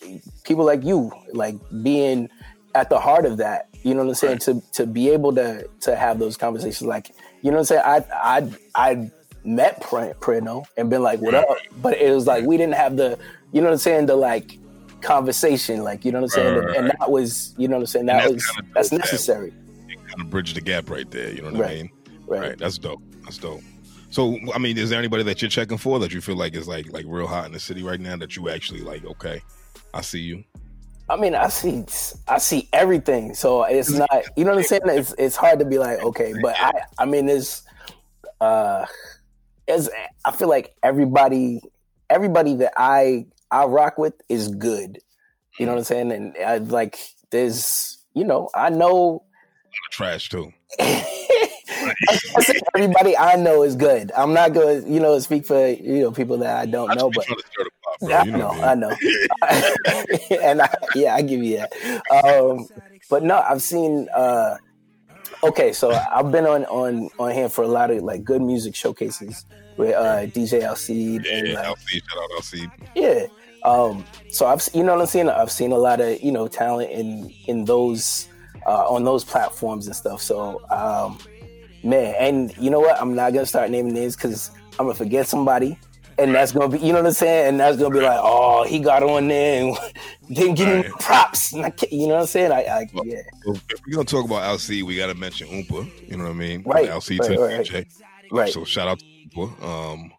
people 0.44 0.64
like 0.64 0.84
you, 0.84 1.10
like 1.32 1.56
being 1.82 2.28
at 2.74 2.88
the 2.88 3.00
heart 3.00 3.24
of 3.24 3.38
that 3.38 3.69
you 3.82 3.94
know 3.94 4.00
what 4.00 4.08
I'm 4.08 4.14
saying? 4.14 4.32
Right. 4.34 4.40
To 4.42 4.62
to 4.72 4.86
be 4.86 5.10
able 5.10 5.34
to 5.34 5.68
to 5.80 5.96
have 5.96 6.18
those 6.18 6.36
conversations, 6.36 6.82
like 6.82 7.10
you 7.42 7.50
know 7.50 7.58
what 7.58 7.70
I'm 7.70 7.82
saying. 7.82 7.82
I 7.84 8.50
I 8.74 8.90
I 8.92 9.10
met 9.44 9.82
Prano 9.82 10.64
and 10.76 10.90
been 10.90 11.02
like, 11.02 11.20
"What 11.20 11.34
up?" 11.34 11.46
But 11.80 11.98
it 11.98 12.14
was 12.14 12.26
like 12.26 12.44
we 12.44 12.56
didn't 12.56 12.74
have 12.74 12.96
the, 12.96 13.18
you 13.52 13.60
know 13.60 13.68
what 13.68 13.74
I'm 13.74 13.78
saying, 13.78 14.06
the 14.06 14.16
like 14.16 14.58
conversation, 15.00 15.82
like 15.82 16.04
you 16.04 16.12
know 16.12 16.20
what 16.20 16.24
I'm 16.24 16.42
saying, 16.42 16.56
right, 16.56 16.66
right, 16.66 16.76
and 16.76 16.92
that 16.98 17.10
was, 17.10 17.54
you 17.56 17.68
know 17.68 17.76
what 17.76 17.82
I'm 17.82 17.86
saying, 17.86 18.06
that 18.06 18.30
was 18.30 18.44
that's 18.74 18.92
necessary. 18.92 19.52
kind 20.10 20.20
of 20.20 20.30
bridge 20.30 20.54
the 20.54 20.60
gap 20.60 20.90
right 20.90 21.10
there. 21.10 21.32
You 21.32 21.42
know 21.42 21.52
what. 21.52 21.70
I 21.70 21.74
mean? 21.74 21.90
Right. 22.26 22.40
Right. 22.40 22.58
That's 22.58 22.78
dope. 22.78 23.02
That's 23.22 23.38
dope. 23.38 23.62
So, 24.10 24.38
I 24.52 24.58
mean, 24.58 24.76
is 24.76 24.90
there 24.90 24.98
anybody 24.98 25.22
that 25.22 25.40
you're 25.40 25.48
checking 25.48 25.78
for 25.78 26.00
that 26.00 26.12
you 26.12 26.20
feel 26.20 26.36
like 26.36 26.54
is 26.54 26.66
like 26.66 26.92
like 26.92 27.04
real 27.08 27.28
hot 27.28 27.46
in 27.46 27.52
the 27.52 27.60
city 27.60 27.82
right 27.82 28.00
now 28.00 28.16
that 28.16 28.36
you 28.36 28.48
actually 28.48 28.80
like? 28.80 29.04
Okay, 29.04 29.40
I 29.94 30.00
see 30.00 30.20
you. 30.20 30.44
I 31.10 31.16
mean, 31.16 31.34
I 31.34 31.48
see, 31.48 31.84
I 32.28 32.38
see 32.38 32.68
everything. 32.72 33.34
So 33.34 33.64
it's 33.64 33.90
not, 33.90 34.08
you 34.36 34.44
know 34.44 34.52
what 34.52 34.58
I'm 34.58 34.64
saying? 34.64 34.82
It's 34.86 35.12
it's 35.18 35.34
hard 35.34 35.58
to 35.58 35.64
be 35.64 35.76
like, 35.76 35.98
okay, 35.98 36.34
but 36.40 36.54
I, 36.56 36.70
I 37.00 37.04
mean, 37.04 37.28
it's, 37.28 37.62
uh, 38.40 38.86
it's. 39.66 39.90
I 40.24 40.30
feel 40.30 40.48
like 40.48 40.72
everybody, 40.84 41.62
everybody 42.08 42.54
that 42.56 42.74
I 42.76 43.26
I 43.50 43.64
rock 43.64 43.98
with 43.98 44.14
is 44.28 44.48
good. 44.48 45.00
You 45.58 45.66
know 45.66 45.72
what 45.72 45.78
I'm 45.78 45.84
saying? 45.84 46.12
And 46.12 46.36
I 46.38 46.58
like, 46.58 46.96
there's, 47.30 47.98
you 48.14 48.24
know, 48.24 48.48
I 48.54 48.70
know. 48.70 49.24
Trash 49.90 50.28
too. 50.28 50.52
Everybody 52.74 53.16
I 53.16 53.34
know 53.36 53.64
is 53.64 53.74
good. 53.74 54.12
I'm 54.16 54.32
not 54.32 54.52
going 54.52 54.84
to, 54.84 54.88
you 54.90 55.00
know, 55.00 55.18
speak 55.18 55.44
for 55.44 55.68
you 55.68 56.02
know 56.02 56.12
people 56.12 56.38
that 56.38 56.56
I 56.56 56.66
don't 56.66 56.90
I 56.90 56.94
know, 56.94 57.10
but 57.10 57.26
to 58.00 58.06
stir 58.06 58.16
bro. 58.16 58.18
I 58.18 58.24
You 58.24 58.32
know, 58.32 58.50
know, 58.52 58.56
I 58.62 58.74
know. 58.74 58.96
and 60.42 60.62
I, 60.62 60.68
yeah, 60.94 61.14
I 61.14 61.22
give 61.22 61.42
you 61.42 61.58
that. 61.58 61.72
Um, 62.10 62.68
but 63.08 63.22
no, 63.22 63.38
I've 63.40 63.62
seen. 63.62 64.08
Uh, 64.14 64.56
okay, 65.42 65.72
so 65.72 65.92
I've 66.12 66.30
been 66.30 66.46
on 66.46 66.64
on 66.66 67.10
on 67.18 67.32
here 67.32 67.48
for 67.48 67.62
a 67.64 67.68
lot 67.68 67.90
of 67.90 68.02
like 68.02 68.24
good 68.24 68.42
music 68.42 68.74
showcases 68.74 69.44
with 69.76 69.94
uh, 69.94 70.26
DJ 70.26 70.62
Alcide 70.62 71.24
Yeah, 71.24 71.38
and 71.38 71.48
yeah, 71.48 71.54
like, 71.54 71.66
LC, 71.66 72.00
shout 72.08 72.22
out 72.22 72.30
LC. 72.42 72.70
yeah. 72.94 73.26
Um, 73.64 74.06
so 74.30 74.46
I've 74.46 74.66
you 74.74 74.82
know 74.82 74.94
what 74.94 75.02
I'm 75.02 75.06
saying. 75.06 75.28
I've 75.28 75.50
seen 75.52 75.72
a 75.72 75.78
lot 75.78 76.00
of 76.00 76.20
you 76.20 76.32
know 76.32 76.48
talent 76.48 76.90
in 76.90 77.30
in 77.46 77.64
those 77.64 78.28
uh, 78.66 78.88
on 78.88 79.04
those 79.04 79.24
platforms 79.24 79.86
and 79.86 79.96
stuff. 79.96 80.22
So 80.22 80.60
um, 80.70 81.18
man, 81.82 82.14
and 82.18 82.56
you 82.58 82.70
know 82.70 82.80
what? 82.80 83.00
I'm 83.00 83.14
not 83.14 83.32
gonna 83.32 83.46
start 83.46 83.70
naming 83.70 83.94
names 83.94 84.16
because 84.16 84.50
I'm 84.78 84.86
gonna 84.86 84.94
forget 84.94 85.26
somebody. 85.26 85.78
And 86.18 86.34
that's 86.34 86.52
gonna 86.52 86.68
be, 86.68 86.78
you 86.78 86.92
know 86.92 86.98
what 87.00 87.06
I'm 87.06 87.12
saying, 87.12 87.48
and 87.48 87.60
that's 87.60 87.76
gonna 87.78 87.94
be 87.94 88.00
like, 88.00 88.18
oh, 88.22 88.64
he 88.64 88.78
got 88.78 89.02
on 89.02 89.28
there 89.28 89.64
and 89.64 89.76
didn't 90.36 90.54
give 90.54 90.68
me 90.68 90.74
Right. 90.82 90.90
props. 91.00 91.52
And 91.52 91.64
I 91.64 91.70
can't- 91.70 91.92
You 91.92 92.08
know 92.08 92.14
what 92.14 92.20
I'm 92.22 92.26
saying? 92.26 92.52
I, 92.52 92.60
I 92.62 92.86
yeah, 93.04 93.20
If 93.46 93.62
we're 93.86 93.92
gonna 93.94 94.04
talk 94.04 94.24
about 94.26 94.42
LC, 94.42 94.82
we 94.82 94.96
gotta 94.96 95.14
mention 95.14 95.48
Oompa. 95.48 95.90
You 96.10 96.16
know 96.18 96.24
what 96.24 96.30
I 96.30 96.34
mean? 96.34 96.62
Right, 96.66 96.88
LC 96.88 97.18
right, 97.20 97.30
to 97.36 97.40
right, 97.40 97.72
right. 97.72 97.86
Right. 98.30 98.52
So 98.52 98.64
shout 98.64 98.86
out 98.88 98.98
to 99.00 99.04
Oompa. 99.36 99.62
Um, 99.64 100.12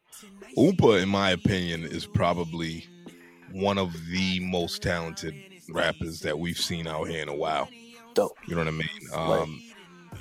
Oompa, 0.57 1.01
in 1.03 1.09
my 1.09 1.31
opinion, 1.31 1.83
is 1.83 2.05
probably 2.05 2.85
one 3.51 3.77
of 3.77 3.93
the 4.09 4.39
most 4.39 4.81
talented 4.81 5.35
rappers 5.69 6.19
that 6.21 6.37
we've 6.39 6.57
seen 6.57 6.87
out 6.87 7.07
here 7.07 7.21
in 7.21 7.29
a 7.29 7.35
while. 7.35 7.69
Dope. 8.15 8.37
You 8.47 8.55
know 8.55 8.61
what 8.61 8.67
I 8.67 8.71
mean? 8.71 8.89
Um, 9.13 9.61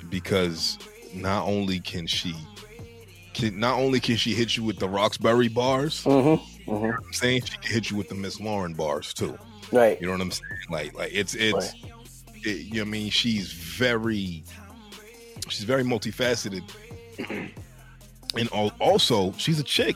Because 0.09 0.77
not 1.13 1.45
only 1.47 1.79
can 1.79 2.07
she, 2.07 2.33
can, 3.33 3.59
not 3.59 3.77
only 3.79 3.99
can 3.99 4.15
she 4.17 4.33
hit 4.33 4.55
you 4.57 4.63
with 4.63 4.77
the 4.79 4.89
Roxbury 4.89 5.47
bars, 5.47 6.03
Mm-hmm. 6.03 6.71
hmm 6.71 6.85
I'm 6.91 7.13
saying 7.13 7.43
she 7.45 7.57
can 7.57 7.71
hit 7.71 7.89
you 7.91 7.97
with 7.97 8.09
the 8.09 8.15
Miss 8.15 8.37
Lauryn 8.39 8.75
bars 8.75 9.13
too. 9.13 9.37
Right. 9.71 9.99
You 10.01 10.07
know 10.07 10.13
what 10.13 10.21
I'm 10.21 10.31
saying? 10.31 10.51
Like, 10.69 10.93
like 10.93 11.11
it's 11.13 11.33
it's. 11.35 11.73
It, 12.43 12.65
you 12.65 12.73
know 12.73 12.81
what 12.81 12.87
I 12.87 12.91
mean? 12.91 13.09
She's 13.11 13.51
very, 13.53 14.43
she's 15.47 15.63
very 15.63 15.83
multifaceted, 15.83 16.63
and 18.35 18.49
al- 18.53 18.73
also 18.79 19.31
she's 19.37 19.59
a 19.59 19.63
chick. 19.63 19.95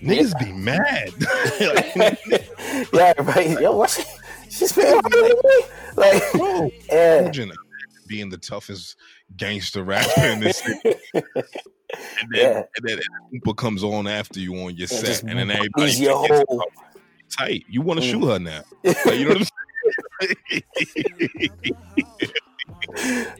Niggas 0.00 0.38
be 0.38 0.52
mad. 0.52 1.10
yeah, 2.92 3.12
right. 3.22 3.60
Yo, 3.60 3.76
what's 3.76 4.02
she's 4.48 4.72
been 4.72 5.00
like, 5.96 6.22
Bro, 6.32 6.70
yeah. 6.88 7.18
imagine 7.22 7.52
being 8.06 8.28
the 8.30 8.38
toughest 8.38 8.96
gangster 9.36 9.82
rapper 9.82 10.22
in 10.26 10.40
this 10.40 10.58
city. 10.64 10.94
And 12.20 12.30
then, 12.32 12.50
Yeah. 12.52 12.62
and 12.76 12.88
then 12.88 12.98
Oompa 13.34 13.56
comes 13.56 13.82
on 13.84 14.06
after 14.06 14.40
you 14.40 14.54
on 14.56 14.76
your 14.76 14.88
And 14.90 14.90
set, 14.90 15.22
and 15.22 15.38
then 15.38 15.50
everybody 15.50 15.92
your 16.02 16.16
whole. 16.16 16.62
tight. 17.38 17.64
You 17.68 17.82
want 17.82 18.00
to 18.02 18.06
Mm. 18.06 18.10
shoot 18.10 18.26
her 18.26 18.38
now? 18.38 18.62
Like, 19.04 19.18
you 19.18 19.24
know 19.26 19.34
what 19.34 19.48
I'm 20.20 20.28
saying? 20.28 20.62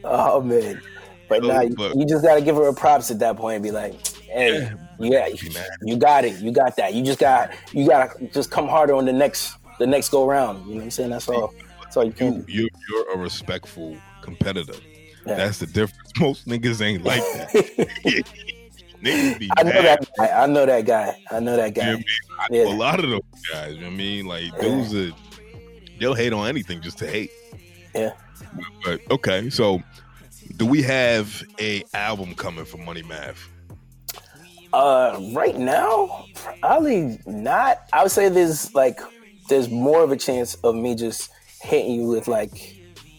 Oh 0.04 0.40
man. 0.40 0.80
But 1.28 1.42
Yo, 1.42 1.48
nah, 1.48 1.60
you, 1.62 1.76
you 1.94 2.06
just 2.06 2.24
gotta 2.24 2.40
give 2.40 2.56
her 2.56 2.68
a 2.68 2.74
props 2.74 3.10
at 3.10 3.18
that 3.20 3.36
point 3.36 3.56
and 3.56 3.62
be 3.64 3.70
like, 3.70 3.94
hey, 4.28 4.68
yeah, 4.98 5.28
Be 5.40 5.50
mad. 5.50 5.68
you 5.82 5.96
got 5.96 6.24
it. 6.24 6.40
You 6.40 6.52
got 6.52 6.76
that. 6.76 6.94
You 6.94 7.04
just 7.04 7.18
got 7.20 7.50
you 7.72 7.86
gotta 7.86 8.26
just 8.32 8.50
come 8.50 8.68
harder 8.68 8.94
on 8.94 9.04
the 9.04 9.12
next 9.12 9.56
the 9.78 9.86
next 9.86 10.10
go 10.10 10.26
round. 10.26 10.64
You 10.66 10.72
know 10.72 10.76
what 10.78 10.84
I'm 10.84 10.90
saying? 10.90 11.10
That's 11.10 11.28
all 11.28 11.52
that's 11.82 11.96
all 11.96 12.04
you 12.04 12.12
can 12.12 12.34
You, 12.34 12.44
do. 12.46 12.52
you 12.52 12.68
you're 12.88 13.14
a 13.14 13.18
respectful 13.18 13.96
competitor. 14.22 14.74
Yeah. 15.26 15.34
That's 15.36 15.58
the 15.58 15.66
difference. 15.66 16.10
Most 16.18 16.46
niggas 16.48 16.80
ain't 16.82 17.04
like 17.04 17.20
that. 17.20 17.48
niggas 19.02 19.38
be 19.38 19.50
I 19.56 19.62
know 19.62 19.70
mad. 19.70 19.84
that 19.84 20.08
guy. 20.18 20.42
I 20.42 20.46
know 20.46 20.66
that 20.66 20.84
guy. 20.86 21.16
I 21.30 21.40
know 21.40 21.56
that 21.56 21.76
You 21.76 21.82
know 21.82 21.88
guy. 21.88 21.92
I 21.92 21.96
mean? 21.96 22.04
I 22.38 22.46
Yeah. 22.50 22.74
a 22.74 22.76
lot 22.76 23.02
of 23.02 23.10
those 23.10 23.20
guys. 23.52 23.74
You 23.74 23.80
know 23.80 23.86
what 23.86 23.92
I 23.92 23.96
mean? 23.96 24.26
Like 24.26 24.44
Yeah. 24.54 24.60
dudes 24.60 24.90
that 24.92 25.14
they'll 25.98 26.14
hate 26.14 26.32
on 26.32 26.48
anything 26.48 26.80
just 26.80 26.98
to 26.98 27.06
hate. 27.06 27.30
Yeah. 27.94 28.12
But 28.84 29.00
okay, 29.10 29.50
so 29.50 29.82
do 30.56 30.66
we 30.66 30.82
have 30.82 31.42
a 31.60 31.82
album 31.94 32.34
coming 32.34 32.64
for 32.64 32.78
Money 32.78 33.02
Mav? 33.02 33.48
Uh, 34.72 35.18
right 35.32 35.56
now, 35.56 36.26
probably 36.34 37.18
not. 37.26 37.82
I 37.92 38.02
would 38.02 38.12
say 38.12 38.28
there's 38.28 38.72
like 38.74 39.00
there's 39.48 39.68
more 39.68 40.02
of 40.02 40.12
a 40.12 40.16
chance 40.16 40.54
of 40.56 40.74
me 40.76 40.94
just 40.94 41.30
hitting 41.60 41.92
you 41.92 42.06
with 42.06 42.28
like 42.28 42.76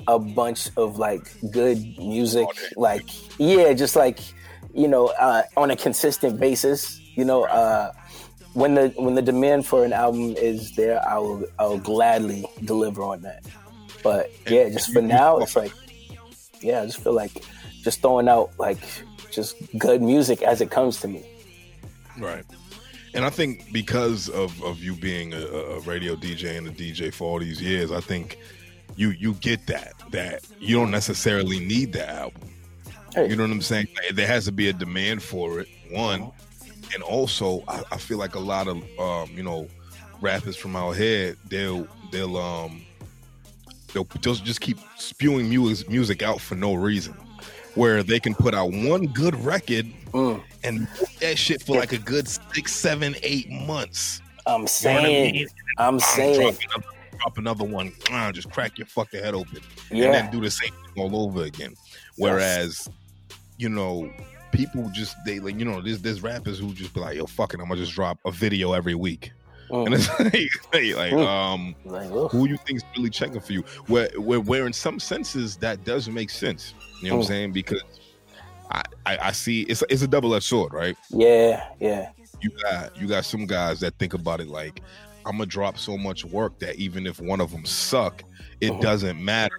a 0.07 0.19
bunch 0.19 0.69
of 0.77 0.97
like 0.97 1.33
good 1.51 1.77
music, 1.97 2.47
like 2.75 3.05
yeah, 3.39 3.73
just 3.73 3.95
like 3.95 4.19
you 4.73 4.87
know, 4.87 5.07
uh, 5.19 5.43
on 5.57 5.71
a 5.71 5.75
consistent 5.75 6.39
basis. 6.39 6.99
You 7.15 7.25
know, 7.25 7.45
uh, 7.45 7.91
when 8.53 8.75
the 8.75 8.89
when 8.97 9.15
the 9.15 9.21
demand 9.21 9.65
for 9.65 9.85
an 9.85 9.93
album 9.93 10.35
is 10.37 10.75
there, 10.75 11.05
I 11.07 11.17
will 11.17 11.45
I 11.59 11.65
will 11.65 11.79
gladly 11.79 12.45
deliver 12.65 13.03
on 13.03 13.21
that. 13.21 13.43
But 14.03 14.31
yeah, 14.49 14.69
just 14.69 14.93
for 14.93 15.01
now, 15.01 15.39
it's 15.39 15.55
like 15.55 15.73
yeah, 16.61 16.81
I 16.81 16.85
just 16.85 17.01
feel 17.01 17.13
like 17.13 17.43
just 17.83 18.01
throwing 18.01 18.27
out 18.27 18.51
like 18.57 18.79
just 19.31 19.55
good 19.77 20.01
music 20.01 20.41
as 20.41 20.61
it 20.61 20.71
comes 20.71 20.99
to 21.01 21.07
me. 21.07 21.25
Right. 22.17 22.45
And 23.13 23.25
I 23.25 23.29
think 23.29 23.73
because 23.73 24.29
of, 24.29 24.61
of 24.63 24.79
you 24.79 24.95
being 24.95 25.33
a, 25.33 25.41
a 25.41 25.79
radio 25.81 26.15
DJ 26.15 26.57
and 26.57 26.67
a 26.67 26.71
DJ 26.71 27.13
for 27.13 27.25
all 27.25 27.39
these 27.39 27.61
years, 27.61 27.91
I 27.91 27.99
think 27.99 28.37
you 28.95 29.09
you 29.11 29.33
get 29.35 29.67
that 29.67 29.93
that 30.11 30.45
you 30.59 30.75
don't 30.75 30.91
necessarily 30.91 31.59
need 31.59 31.93
the 31.93 32.09
album. 32.09 32.41
Hey. 33.13 33.29
You 33.29 33.35
know 33.35 33.43
what 33.43 33.51
I'm 33.51 33.61
saying? 33.61 33.87
There 34.13 34.27
has 34.27 34.45
to 34.45 34.51
be 34.51 34.69
a 34.69 34.73
demand 34.73 35.21
for 35.21 35.59
it. 35.59 35.67
One, 35.91 36.31
and 36.93 37.03
also 37.03 37.63
I, 37.67 37.81
I 37.91 37.97
feel 37.97 38.17
like 38.17 38.35
a 38.35 38.39
lot 38.39 38.67
of 38.67 38.77
um, 38.99 39.29
you 39.35 39.43
know 39.43 39.67
rappers 40.21 40.55
from 40.55 40.75
out 40.75 40.91
here 40.91 41.35
they'll 41.49 41.87
they'll 42.11 42.37
um 42.37 42.83
they'll 43.93 44.07
just 44.21 44.45
just 44.45 44.61
keep 44.61 44.77
spewing 44.97 45.49
music 45.49 45.89
music 45.89 46.21
out 46.23 46.39
for 46.39 46.55
no 46.55 46.73
reason. 46.73 47.13
Where 47.75 48.03
they 48.03 48.19
can 48.19 48.35
put 48.35 48.53
out 48.53 48.71
one 48.71 49.05
good 49.07 49.35
record 49.35 49.87
Mm. 50.11 50.43
and 50.65 50.87
that 51.21 51.37
shit 51.37 51.61
for 51.61 51.77
like 51.77 51.93
a 51.93 51.97
good 51.97 52.27
six, 52.27 52.73
seven, 52.73 53.15
eight 53.23 53.49
months. 53.49 54.21
I'm 54.45 54.53
You 54.53 54.57
know 54.59 54.63
I 54.63 54.67
saying, 54.67 55.33
mean? 55.33 55.47
Drop 55.77 56.01
saying, 56.01 56.55
drop 57.21 57.37
another 57.37 57.63
one, 57.63 57.91
ah, 58.11 58.31
just 58.31 58.49
crack 58.51 58.77
your 58.77 58.87
fucking 58.87 59.23
head 59.23 59.33
open, 59.33 59.59
and 59.91 60.13
then 60.13 60.29
do 60.31 60.41
the 60.41 60.51
same 60.51 60.69
thing 60.69 61.03
all 61.03 61.25
over 61.25 61.43
again. 61.43 61.73
Whereas, 62.17 62.87
you 63.57 63.69
know, 63.69 64.09
people 64.51 64.89
just 64.93 65.15
they 65.25 65.39
like 65.39 65.57
you 65.57 65.65
know 65.65 65.81
there's 65.81 66.01
there's 66.01 66.21
rappers 66.21 66.59
who 66.59 66.73
just 66.73 66.93
be 66.93 66.99
like, 66.99 67.17
yo, 67.17 67.25
fucking, 67.25 67.59
I'm 67.61 67.67
gonna 67.67 67.79
just 67.81 67.93
drop 67.93 68.17
a 68.25 68.31
video 68.31 68.73
every 68.73 68.95
week, 68.95 69.31
and 69.69 69.89
Mm. 69.89 69.95
it's 69.95 70.19
like, 70.19 70.95
like 70.97 71.13
Mm. 71.13 71.25
um, 71.27 71.75
Like, 71.85 72.09
who 72.31 72.47
you 72.47 72.57
think's 72.67 72.83
really 72.97 73.09
checking 73.09 73.39
for 73.39 73.53
you? 73.53 73.63
Where 73.87 74.09
where 74.17 74.39
where 74.39 74.65
in 74.65 74.73
some 74.73 74.99
senses 74.99 75.57
that 75.57 75.83
does 75.83 76.09
make 76.09 76.29
sense. 76.29 76.73
You 77.01 77.09
know 77.09 77.15
what 77.17 77.21
I'm 77.21 77.25
Mm. 77.25 77.27
saying? 77.27 77.53
Because 77.53 77.83
I, 78.71 78.81
I, 79.05 79.17
I 79.23 79.31
see 79.31 79.63
it's 79.63 79.83
it's 79.89 80.01
a 80.01 80.07
double 80.07 80.33
edged 80.35 80.45
sword, 80.45 80.73
right? 80.73 80.95
yeah, 81.09 81.63
yeah, 81.79 82.09
you 82.41 82.49
got 82.63 82.97
you 82.97 83.07
got 83.07 83.25
some 83.25 83.45
guys 83.45 83.79
that 83.81 83.95
think 83.99 84.13
about 84.13 84.39
it 84.39 84.47
like 84.47 84.81
I'm 85.25 85.33
gonna 85.33 85.45
drop 85.45 85.77
so 85.77 85.97
much 85.97 86.25
work 86.25 86.59
that 86.59 86.75
even 86.75 87.05
if 87.05 87.19
one 87.19 87.41
of 87.41 87.51
them 87.51 87.65
suck, 87.65 88.23
it 88.59 88.71
Mhm. 88.71 88.81
doesn't 88.81 89.23
matter. 89.23 89.55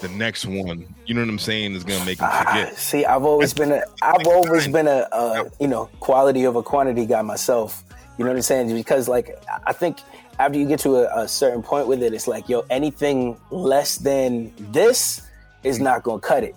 The 0.00 0.08
next 0.08 0.46
one, 0.46 0.84
you 1.06 1.14
know 1.14 1.20
what 1.20 1.28
I'm 1.28 1.38
saying, 1.38 1.74
is 1.74 1.84
gonna 1.84 2.04
make 2.04 2.18
them 2.18 2.28
Ah, 2.30 2.44
forget. 2.44 2.76
see, 2.78 3.04
I've 3.04 3.24
always 3.24 3.54
been 3.54 3.70
a, 3.72 3.82
I've 4.02 4.26
always 4.26 4.66
been 4.66 4.88
a, 4.88 5.06
uh, 5.12 5.44
you 5.60 5.68
know, 5.68 5.88
quality 6.00 6.46
over 6.46 6.62
quantity 6.62 7.06
guy 7.06 7.22
myself. 7.22 7.84
You 8.18 8.24
know 8.24 8.30
what 8.30 8.36
I'm 8.36 8.42
saying? 8.42 8.74
Because 8.74 9.08
like, 9.08 9.36
I 9.66 9.72
think 9.72 9.98
after 10.38 10.58
you 10.58 10.66
get 10.66 10.80
to 10.80 10.96
a, 10.96 11.22
a 11.22 11.28
certain 11.28 11.62
point 11.62 11.86
with 11.86 12.02
it, 12.02 12.12
it's 12.14 12.26
like, 12.26 12.48
yo, 12.48 12.64
anything 12.70 13.36
less 13.50 13.96
than 13.98 14.52
this 14.72 15.22
is 15.62 15.78
not 15.78 16.02
gonna 16.02 16.20
cut 16.20 16.42
it. 16.42 16.56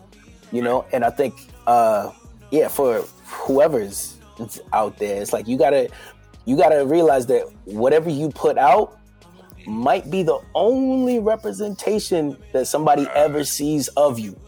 You 0.52 0.62
know, 0.64 0.86
and 0.92 1.04
I 1.06 1.10
think, 1.12 1.36
uh, 1.68 2.12
yeah, 2.52 2.68
for 2.68 3.04
whoever's 3.26 4.18
out 4.74 4.98
there, 4.98 5.22
it's 5.22 5.34
like 5.34 5.48
you 5.48 5.58
gotta, 5.58 5.90
you 6.46 6.56
gotta 6.56 6.86
realize 6.86 7.26
that 7.28 7.44
whatever 7.66 8.10
you 8.10 8.30
put 8.30 8.58
out 8.58 9.00
might 9.68 10.10
be 10.10 10.24
the 10.24 10.40
only 10.54 11.20
representation 11.20 12.38
that 12.54 12.68
somebody 12.68 13.08
ever 13.16 13.44
sees 13.44 13.88
of 13.90 14.20
you. 14.20 14.40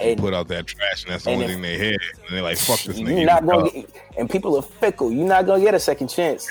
And, 0.00 0.10
you 0.10 0.16
put 0.16 0.34
out 0.34 0.48
that 0.48 0.66
trash 0.66 1.04
and 1.04 1.12
that's 1.12 1.24
the 1.24 1.30
only 1.30 1.44
if, 1.44 1.50
thing 1.52 1.62
they 1.62 1.78
hear, 1.78 1.96
and 2.26 2.34
they're 2.36 2.42
like, 2.42 2.58
"Fuck 2.58 2.80
this 2.80 2.98
nigga." 2.98 3.16
You're 3.16 3.26
not 3.26 3.46
gonna 3.46 3.70
get, 3.70 3.90
and 4.18 4.28
people 4.28 4.56
are 4.56 4.62
fickle. 4.62 5.12
You're 5.12 5.26
not 5.26 5.46
gonna 5.46 5.62
get 5.62 5.74
a 5.74 5.80
second 5.80 6.08
chance. 6.08 6.48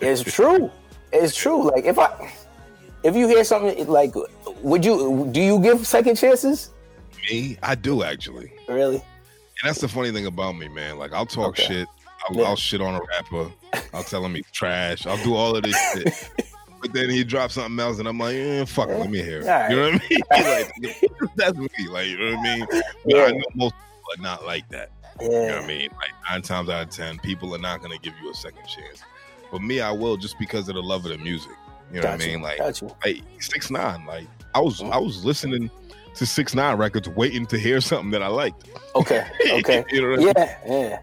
it's 0.00 0.22
true. 0.34 0.70
It's 1.12 1.36
true. 1.36 1.70
Like 1.70 1.84
if 1.84 1.98
I, 1.98 2.32
if 3.04 3.14
you 3.14 3.28
hear 3.28 3.44
something 3.44 3.86
like, 3.86 4.14
would 4.62 4.84
you 4.84 5.28
do 5.30 5.40
you 5.40 5.60
give 5.60 5.86
second 5.86 6.16
chances? 6.16 6.70
Me, 7.30 7.56
I 7.62 7.74
do 7.74 8.02
actually. 8.02 8.52
Really? 8.68 8.96
And 8.96 9.68
that's 9.68 9.80
the 9.80 9.88
funny 9.88 10.10
thing 10.10 10.26
about 10.26 10.56
me, 10.56 10.68
man. 10.68 10.98
Like 10.98 11.12
I'll 11.12 11.26
talk 11.26 11.50
okay. 11.50 11.66
shit. 11.66 11.88
I'll, 12.28 12.36
yeah. 12.36 12.44
I'll, 12.44 12.56
shit 12.56 12.80
on 12.80 12.94
a 12.94 13.00
rapper. 13.00 13.50
I'll 13.94 14.04
tell 14.04 14.24
him 14.24 14.34
he's 14.34 14.50
trash. 14.50 15.06
I'll 15.06 15.22
do 15.22 15.34
all 15.34 15.56
of 15.56 15.62
this 15.62 15.76
shit. 15.92 16.30
But 16.86 16.92
then 16.92 17.10
he 17.10 17.24
drops 17.24 17.54
something 17.54 17.80
else, 17.80 17.98
and 17.98 18.06
I'm 18.06 18.18
like, 18.18 18.36
eh, 18.36 18.64
fuck, 18.64 18.88
let 18.88 19.10
me 19.10 19.22
hear. 19.22 19.42
Right. 19.42 19.70
You 19.70 19.76
know 19.76 19.92
what 19.92 20.02
I 20.02 20.08
mean? 20.08 20.20
like, 20.90 21.34
that's 21.36 21.56
me. 21.56 21.88
Like, 21.88 22.06
you 22.06 22.18
know 22.18 22.36
what 22.36 22.38
I 22.38 22.56
mean? 22.56 22.66
But 22.70 22.84
yeah. 23.06 23.22
I 23.22 23.30
know 23.30 23.44
most 23.54 23.74
people 23.74 24.10
are 24.18 24.22
not 24.22 24.44
like 24.44 24.68
that. 24.68 24.90
Yeah. 25.20 25.26
You 25.26 25.32
know 25.32 25.56
what 25.56 25.64
I 25.64 25.66
mean? 25.66 25.90
Like 25.96 26.10
nine 26.30 26.42
times 26.42 26.68
out 26.68 26.82
of 26.82 26.90
ten, 26.90 27.18
people 27.18 27.54
are 27.54 27.58
not 27.58 27.80
gonna 27.80 27.98
give 27.98 28.12
you 28.22 28.30
a 28.30 28.34
second 28.34 28.66
chance. 28.66 29.02
But 29.50 29.62
me, 29.62 29.80
I 29.80 29.90
will 29.90 30.16
just 30.16 30.38
because 30.38 30.68
of 30.68 30.74
the 30.74 30.82
love 30.82 31.06
of 31.06 31.12
the 31.12 31.18
music. 31.18 31.52
You 31.90 31.96
know 31.96 32.02
Got 32.02 32.18
what 32.18 32.24
I 32.24 32.26
mean? 32.26 32.42
Like, 32.42 32.60
like 33.04 33.22
six 33.40 33.70
nine. 33.70 34.04
Like 34.06 34.26
I 34.54 34.60
was, 34.60 34.80
mm-hmm. 34.80 34.92
I 34.92 34.98
was 34.98 35.24
listening 35.24 35.70
to 36.14 36.26
six 36.26 36.54
nine 36.54 36.76
records, 36.76 37.08
waiting 37.08 37.46
to 37.46 37.58
hear 37.58 37.80
something 37.80 38.10
that 38.10 38.22
I 38.22 38.28
liked. 38.28 38.68
Okay. 38.94 39.26
Okay. 39.52 39.84
you 39.90 40.02
know 40.02 40.18
yeah. 40.18 40.32
I 40.36 40.68
mean? 40.68 40.80
Yeah. 40.80 40.98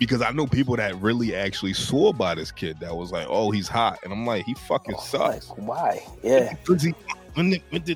Because 0.00 0.22
I 0.22 0.32
know 0.32 0.46
people 0.46 0.74
that 0.76 0.96
really 1.00 1.36
actually 1.36 1.74
swore 1.74 2.12
by 2.12 2.34
this 2.34 2.50
kid 2.50 2.80
that 2.80 2.96
was 2.96 3.12
like, 3.12 3.26
"Oh, 3.28 3.52
he's 3.52 3.68
hot," 3.68 3.98
and 4.02 4.12
I'm 4.12 4.26
like, 4.26 4.44
"He 4.46 4.54
fucking 4.54 4.96
oh, 4.98 5.00
sucks." 5.00 5.50
Like, 5.50 5.58
why? 5.58 6.06
Yeah. 6.22 6.54
Busy, 6.66 6.94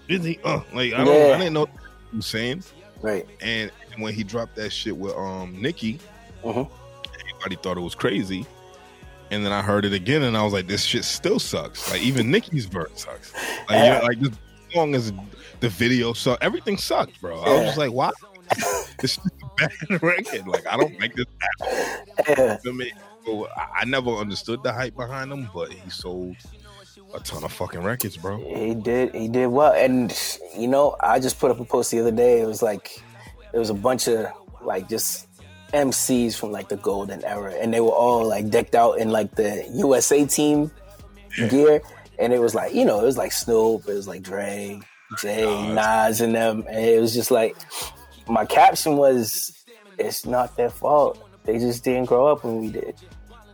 busy, 0.07 0.38
uh, 0.44 0.61
like 0.72 0.92
I 0.92 1.02
don't, 1.02 1.07
yeah. 1.07 1.34
I 1.34 1.38
didn't 1.38 1.55
know 1.55 1.61
what 1.61 1.70
he 2.11 2.16
was 2.18 2.26
saying. 2.26 2.62
Right. 3.00 3.26
And 3.40 3.72
when 3.96 4.14
he 4.14 4.22
dropped 4.22 4.55
that 4.57 4.70
shit 4.70 4.96
with 4.96 5.14
um 5.14 5.61
Nikki, 5.61 5.98
mm-hmm. 6.44 6.72
everybody 7.20 7.57
thought 7.57 7.78
it 7.78 7.80
was 7.82 7.94
crazy. 7.94 8.46
And 9.30 9.44
then 9.44 9.52
I 9.52 9.62
heard 9.62 9.84
it 9.84 9.94
again, 9.94 10.22
and 10.22 10.36
I 10.36 10.44
was 10.44 10.52
like, 10.52 10.66
"This 10.66 10.84
shit 10.84 11.05
still 11.05 11.38
sucks." 11.38 11.90
Like 11.90 12.02
even 12.02 12.30
Nikki's 12.30 12.66
verse 12.66 12.90
sucks. 12.94 13.32
Like, 13.34 13.70
yeah, 13.70 13.98
like 14.05 14.20
this 14.20 14.32
song 14.74 14.94
is 14.94 15.11
the 15.61 15.70
video 15.70 16.12
sucked. 16.12 16.42
Everything 16.42 16.76
sucked, 16.76 17.18
bro. 17.20 17.40
I 17.40 17.50
was 17.50 17.64
just 17.64 17.78
like, 17.78 17.90
why? 17.90 18.11
this 19.00 19.18
bad 19.90 20.02
record. 20.02 20.46
Like, 20.46 20.66
I 20.66 20.76
don't 20.76 20.98
like 21.00 21.14
this 21.14 21.26
at 22.26 22.38
all. 22.38 22.59
I 22.66 22.70
mean, 22.72 22.90
so 23.24 23.48
I 23.57 23.84
never 23.84 24.11
understood 24.11 24.62
the 24.62 24.72
hype 24.72 24.96
behind 24.96 25.32
him, 25.32 25.48
but 25.55 25.72
he 25.72 25.90
sold 25.90 26.36
a 27.14 27.20
ton 27.20 27.44
of 27.44 27.52
fucking 27.52 27.82
records, 27.82 28.16
bro. 28.16 28.38
He 28.38 28.74
did. 28.74 29.14
He 29.14 29.28
did 29.28 29.46
well. 29.46 29.72
And 29.72 30.16
you 30.57 30.68
know, 30.68 30.96
I 31.00 31.20
just 31.20 31.38
put 31.38 31.50
up 31.50 31.61
a 31.61 31.64
post 31.64 31.90
the 31.90 32.00
other 32.00 32.11
day. 32.11 32.40
It 32.40 32.46
was 32.46 32.62
like 32.62 33.02
there 33.52 33.61
was 33.61 33.70
a 33.70 33.74
bunch 33.74 34.09
of 34.09 34.26
like 34.62 34.88
just 34.88 35.28
MCs 35.72 36.36
from 36.36 36.52
like 36.52 36.68
the 36.68 36.76
golden 36.76 37.24
era, 37.24 37.55
and 37.55 37.72
they 37.72 37.80
were 37.80 37.90
all 37.90 38.26
like 38.26 38.50
decked 38.50 38.74
out 38.74 38.98
in 38.98 39.11
like 39.11 39.34
the 39.36 39.66
USA 39.74 40.26
team 40.26 40.70
yeah. 41.38 41.48
gear. 41.48 41.82
And 42.18 42.32
it 42.32 42.40
was 42.40 42.55
like, 42.55 42.72
you 42.72 42.84
know, 42.84 43.00
it 43.00 43.05
was 43.05 43.18
like 43.18 43.32
Snoop, 43.32 43.88
it 43.88 43.94
was 43.94 44.07
like 44.07 44.22
Dre, 44.22 44.80
Jay, 45.20 45.72
Nas, 45.72 46.20
and 46.20 46.34
them. 46.34 46.64
And 46.68 46.84
it 46.84 47.00
was 47.00 47.12
just 47.12 47.32
like 47.32 47.57
my 48.28 48.44
caption 48.44 48.96
was, 48.96 49.64
"It's 49.98 50.26
not 50.26 50.56
their 50.56 50.70
fault. 50.70 51.18
They 51.44 51.58
just 51.58 51.84
didn't 51.84 52.06
grow 52.06 52.26
up 52.26 52.44
when 52.44 52.60
we 52.60 52.70
did. 52.70 52.96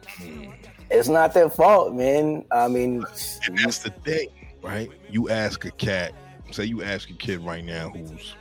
Hmm. 0.06 0.50
It's 0.90 1.08
not 1.08 1.34
their 1.34 1.48
fault, 1.48 1.94
man. 1.94 2.44
I 2.50 2.68
mean, 2.68 3.04
and 3.46 3.58
that's 3.58 3.78
the 3.78 3.90
thing, 3.90 4.28
right? 4.62 4.90
You 5.08 5.28
ask 5.28 5.64
a 5.64 5.70
cat, 5.70 6.12
say 6.50 6.64
you 6.64 6.82
ask 6.82 7.10
a 7.10 7.14
kid 7.14 7.40
right 7.40 7.64
now 7.64 7.90
who's, 7.90 8.34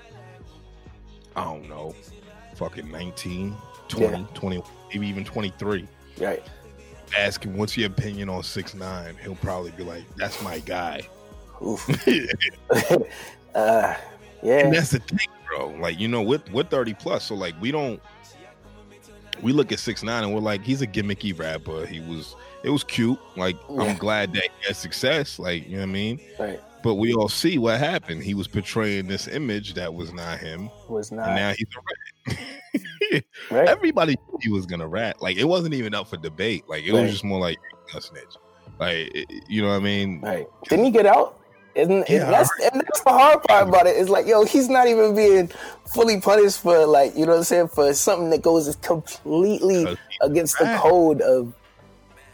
I 1.35 1.43
don't 1.43 1.69
know, 1.69 1.93
fucking 2.55 2.91
19, 2.91 3.55
20, 3.87 4.17
yeah. 4.17 4.25
20, 4.33 4.63
maybe 4.91 5.07
even 5.07 5.23
23. 5.23 5.87
Right. 6.19 6.43
Ask 7.17 7.43
him 7.43 7.55
what's 7.57 7.77
your 7.77 7.87
opinion 7.87 8.29
on 8.29 8.43
six 8.43 8.75
nine. 8.75 9.15
He'll 9.23 9.35
probably 9.35 9.71
be 9.71 9.83
like, 9.83 10.03
"That's 10.15 10.41
my 10.43 10.59
guy." 10.59 11.01
Oof. 11.65 11.89
uh, 13.55 13.95
yeah. 14.43 14.59
And 14.59 14.73
that's 14.73 14.91
the 14.91 14.99
thing, 14.99 15.27
bro. 15.49 15.69
Like, 15.79 15.99
you 15.99 16.07
know, 16.07 16.21
we're, 16.21 16.41
we're 16.51 16.63
30 16.63 16.93
plus. 16.95 17.25
So, 17.25 17.35
like, 17.35 17.59
we 17.61 17.71
don't, 17.71 18.01
we 19.41 19.53
look 19.53 19.71
at 19.71 19.79
six 19.79 20.03
nine 20.03 20.23
and 20.23 20.33
we're 20.33 20.41
like, 20.41 20.63
he's 20.63 20.81
a 20.81 20.87
gimmicky 20.87 21.37
rapper. 21.37 21.85
He 21.85 21.99
was, 22.01 22.35
it 22.63 22.69
was 22.69 22.83
cute. 22.83 23.19
Like, 23.35 23.55
yeah. 23.69 23.81
I'm 23.81 23.97
glad 23.97 24.33
that 24.33 24.43
he 24.43 24.67
had 24.67 24.75
success. 24.75 25.39
Like, 25.39 25.65
you 25.67 25.73
know 25.73 25.83
what 25.83 25.89
I 25.89 25.93
mean? 25.93 26.19
Right. 26.39 26.59
But 26.81 26.95
we 26.95 27.13
all 27.13 27.29
see 27.29 27.57
what 27.57 27.79
happened. 27.79 28.23
He 28.23 28.33
was 28.33 28.47
portraying 28.47 29.07
this 29.07 29.27
image 29.27 29.73
that 29.73 29.93
was 29.93 30.13
not 30.13 30.39
him. 30.39 30.69
Was 30.87 31.11
not. 31.11 31.27
And 31.27 31.35
now 31.35 31.51
he's 31.51 31.67
a 31.75 32.33
rat. 32.33 33.23
right. 33.51 33.67
Everybody 33.67 34.15
he 34.41 34.49
was 34.49 34.65
gonna 34.65 34.87
rat. 34.87 35.21
Like 35.21 35.37
it 35.37 35.43
wasn't 35.43 35.73
even 35.73 35.93
up 35.93 36.07
for 36.07 36.17
debate. 36.17 36.63
Like 36.69 36.85
it 36.85 36.93
right. 36.93 37.01
was 37.01 37.11
just 37.11 37.23
more 37.23 37.39
like 37.39 37.57
a 37.95 38.01
snitch. 38.01 38.35
Like 38.79 39.27
you 39.49 39.61
know 39.61 39.69
what 39.69 39.75
I 39.75 39.79
mean? 39.79 40.21
Right. 40.21 40.47
Didn't 40.69 40.85
he 40.85 40.91
get 40.91 41.05
out? 41.05 41.38
And, 41.79 42.05
yeah, 42.09 42.29
that's 42.29 42.49
and 42.71 42.81
that's 42.81 43.01
the 43.01 43.09
hard 43.09 43.43
part 43.43 43.67
about 43.67 43.87
it. 43.87 43.97
It's 43.97 44.09
like, 44.09 44.27
yo, 44.27 44.45
he's 44.45 44.69
not 44.69 44.87
even 44.87 45.15
being 45.15 45.49
fully 45.93 46.19
punished 46.19 46.61
for 46.61 46.85
like, 46.85 47.15
you 47.15 47.25
know 47.25 47.33
what 47.33 47.37
I'm 47.39 47.43
saying, 47.43 47.67
for 47.69 47.93
something 47.93 48.29
that 48.31 48.41
goes 48.41 48.75
completely 48.77 49.97
against 50.21 50.57
the 50.59 50.77
code 50.81 51.21
of 51.21 51.53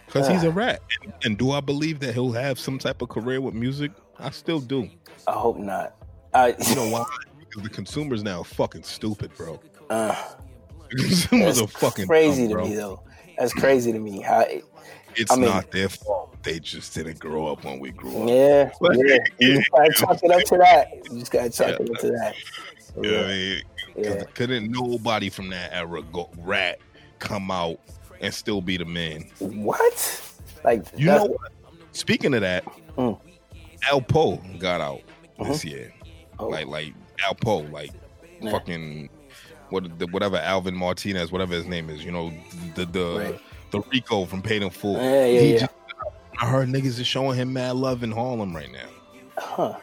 because 0.05 0.29
uh, 0.29 0.33
he's 0.33 0.43
a 0.43 0.51
rat. 0.51 0.81
And, 1.03 1.13
and, 1.23 1.37
do 1.37 1.51
I 1.51 1.59
believe 1.59 1.99
that 1.99 2.13
he'll 2.13 2.31
have 2.31 2.57
some 2.59 2.79
type 2.79 3.01
of 3.01 3.09
career 3.09 3.41
with 3.41 3.53
music? 3.53 3.91
I 4.19 4.29
still 4.29 4.59
do. 4.59 4.89
I 5.27 5.33
hope 5.33 5.57
not. 5.57 5.95
I, 6.33 6.55
you 6.67 6.75
know 6.75 6.89
why? 6.89 7.05
Because 7.39 7.63
the 7.63 7.69
consumers 7.69 8.23
now 8.23 8.43
fucking 8.43 8.83
stupid, 8.83 9.35
bro. 9.35 9.59
Uh, 9.87 10.15
the 10.89 11.03
consumers 11.03 11.61
are 11.61 11.67
fucking 11.67 12.07
crazy 12.07 12.47
dumb, 12.47 12.57
to 12.57 12.63
me 12.63 12.75
though. 12.75 13.03
That's 13.37 13.53
crazy 13.53 13.91
to 13.91 13.99
me. 13.99 14.19
How 14.19 14.43
it's 15.15 15.31
I 15.31 15.35
mean, 15.35 15.45
not 15.45 15.71
their 15.71 15.89
fault. 15.89 16.35
They 16.43 16.59
just 16.59 16.93
didn't 16.93 17.19
grow 17.19 17.47
up 17.47 17.63
when 17.63 17.79
we 17.79 17.91
grew 17.91 18.23
up. 18.23 18.29
Yeah, 18.29 18.71
but, 18.81 18.97
yeah. 18.97 19.17
You 19.39 19.57
just 19.57 19.71
gotta 19.71 19.93
chalk 19.93 20.23
it 20.23 20.31
up 20.31 20.43
to 20.43 20.57
that. 20.57 20.87
You 21.11 21.19
just 21.19 21.31
gotta 21.31 21.49
chalk 21.49 21.67
yeah. 21.67 21.75
it 21.79 21.89
up 21.89 21.97
to 21.97 22.07
that. 22.11 22.35
yeah, 23.01 23.11
yeah. 23.11 23.19
I 23.19 23.27
mean, 23.27 23.61
yeah. 23.97 24.23
couldn't 24.33 24.71
nobody 24.71 25.29
from 25.29 25.49
that 25.49 25.73
era 25.73 26.01
go 26.11 26.29
rat 26.39 26.79
come 27.19 27.49
out 27.49 27.79
and 28.21 28.33
still 28.33 28.61
be 28.61 28.77
the 28.77 28.85
man. 28.85 29.25
What? 29.39 30.21
Like 30.63 30.85
you 30.97 31.07
know? 31.07 31.25
What? 31.25 31.51
Speaking 31.91 32.33
of 32.33 32.41
that, 32.41 32.65
mm. 32.97 33.19
Alpo 33.83 34.59
got 34.59 34.81
out 34.81 35.01
mm-hmm. 35.39 35.51
this 35.51 35.63
year. 35.63 35.93
Oh. 36.39 36.47
Like 36.47 36.67
like 36.67 36.93
Alpo, 37.19 37.71
like 37.71 37.91
yeah. 38.41 38.51
fucking 38.51 39.09
what 39.69 39.97
the, 39.97 40.07
whatever 40.07 40.37
Alvin 40.37 40.75
Martinez, 40.75 41.31
whatever 41.31 41.53
his 41.53 41.65
name 41.65 41.89
is. 41.89 42.03
You 42.03 42.11
know 42.11 42.33
the 42.75 42.85
the. 42.85 43.17
Right 43.17 43.41
the 43.81 43.89
Rico 43.89 44.25
from 44.25 44.41
Paid 44.41 44.63
in 44.63 44.69
Full. 44.69 44.93
Yeah, 44.93 45.25
yeah, 45.25 45.39
yeah. 45.39 45.59
Just, 45.59 45.71
I 46.39 46.47
heard 46.47 46.69
niggas 46.69 46.99
is 46.99 47.07
showing 47.07 47.37
him 47.37 47.53
mad 47.53 47.75
love 47.75 48.03
in 48.03 48.11
Harlem 48.11 48.55
right 48.55 48.71
now. 48.71 48.89
Huh. 49.37 49.77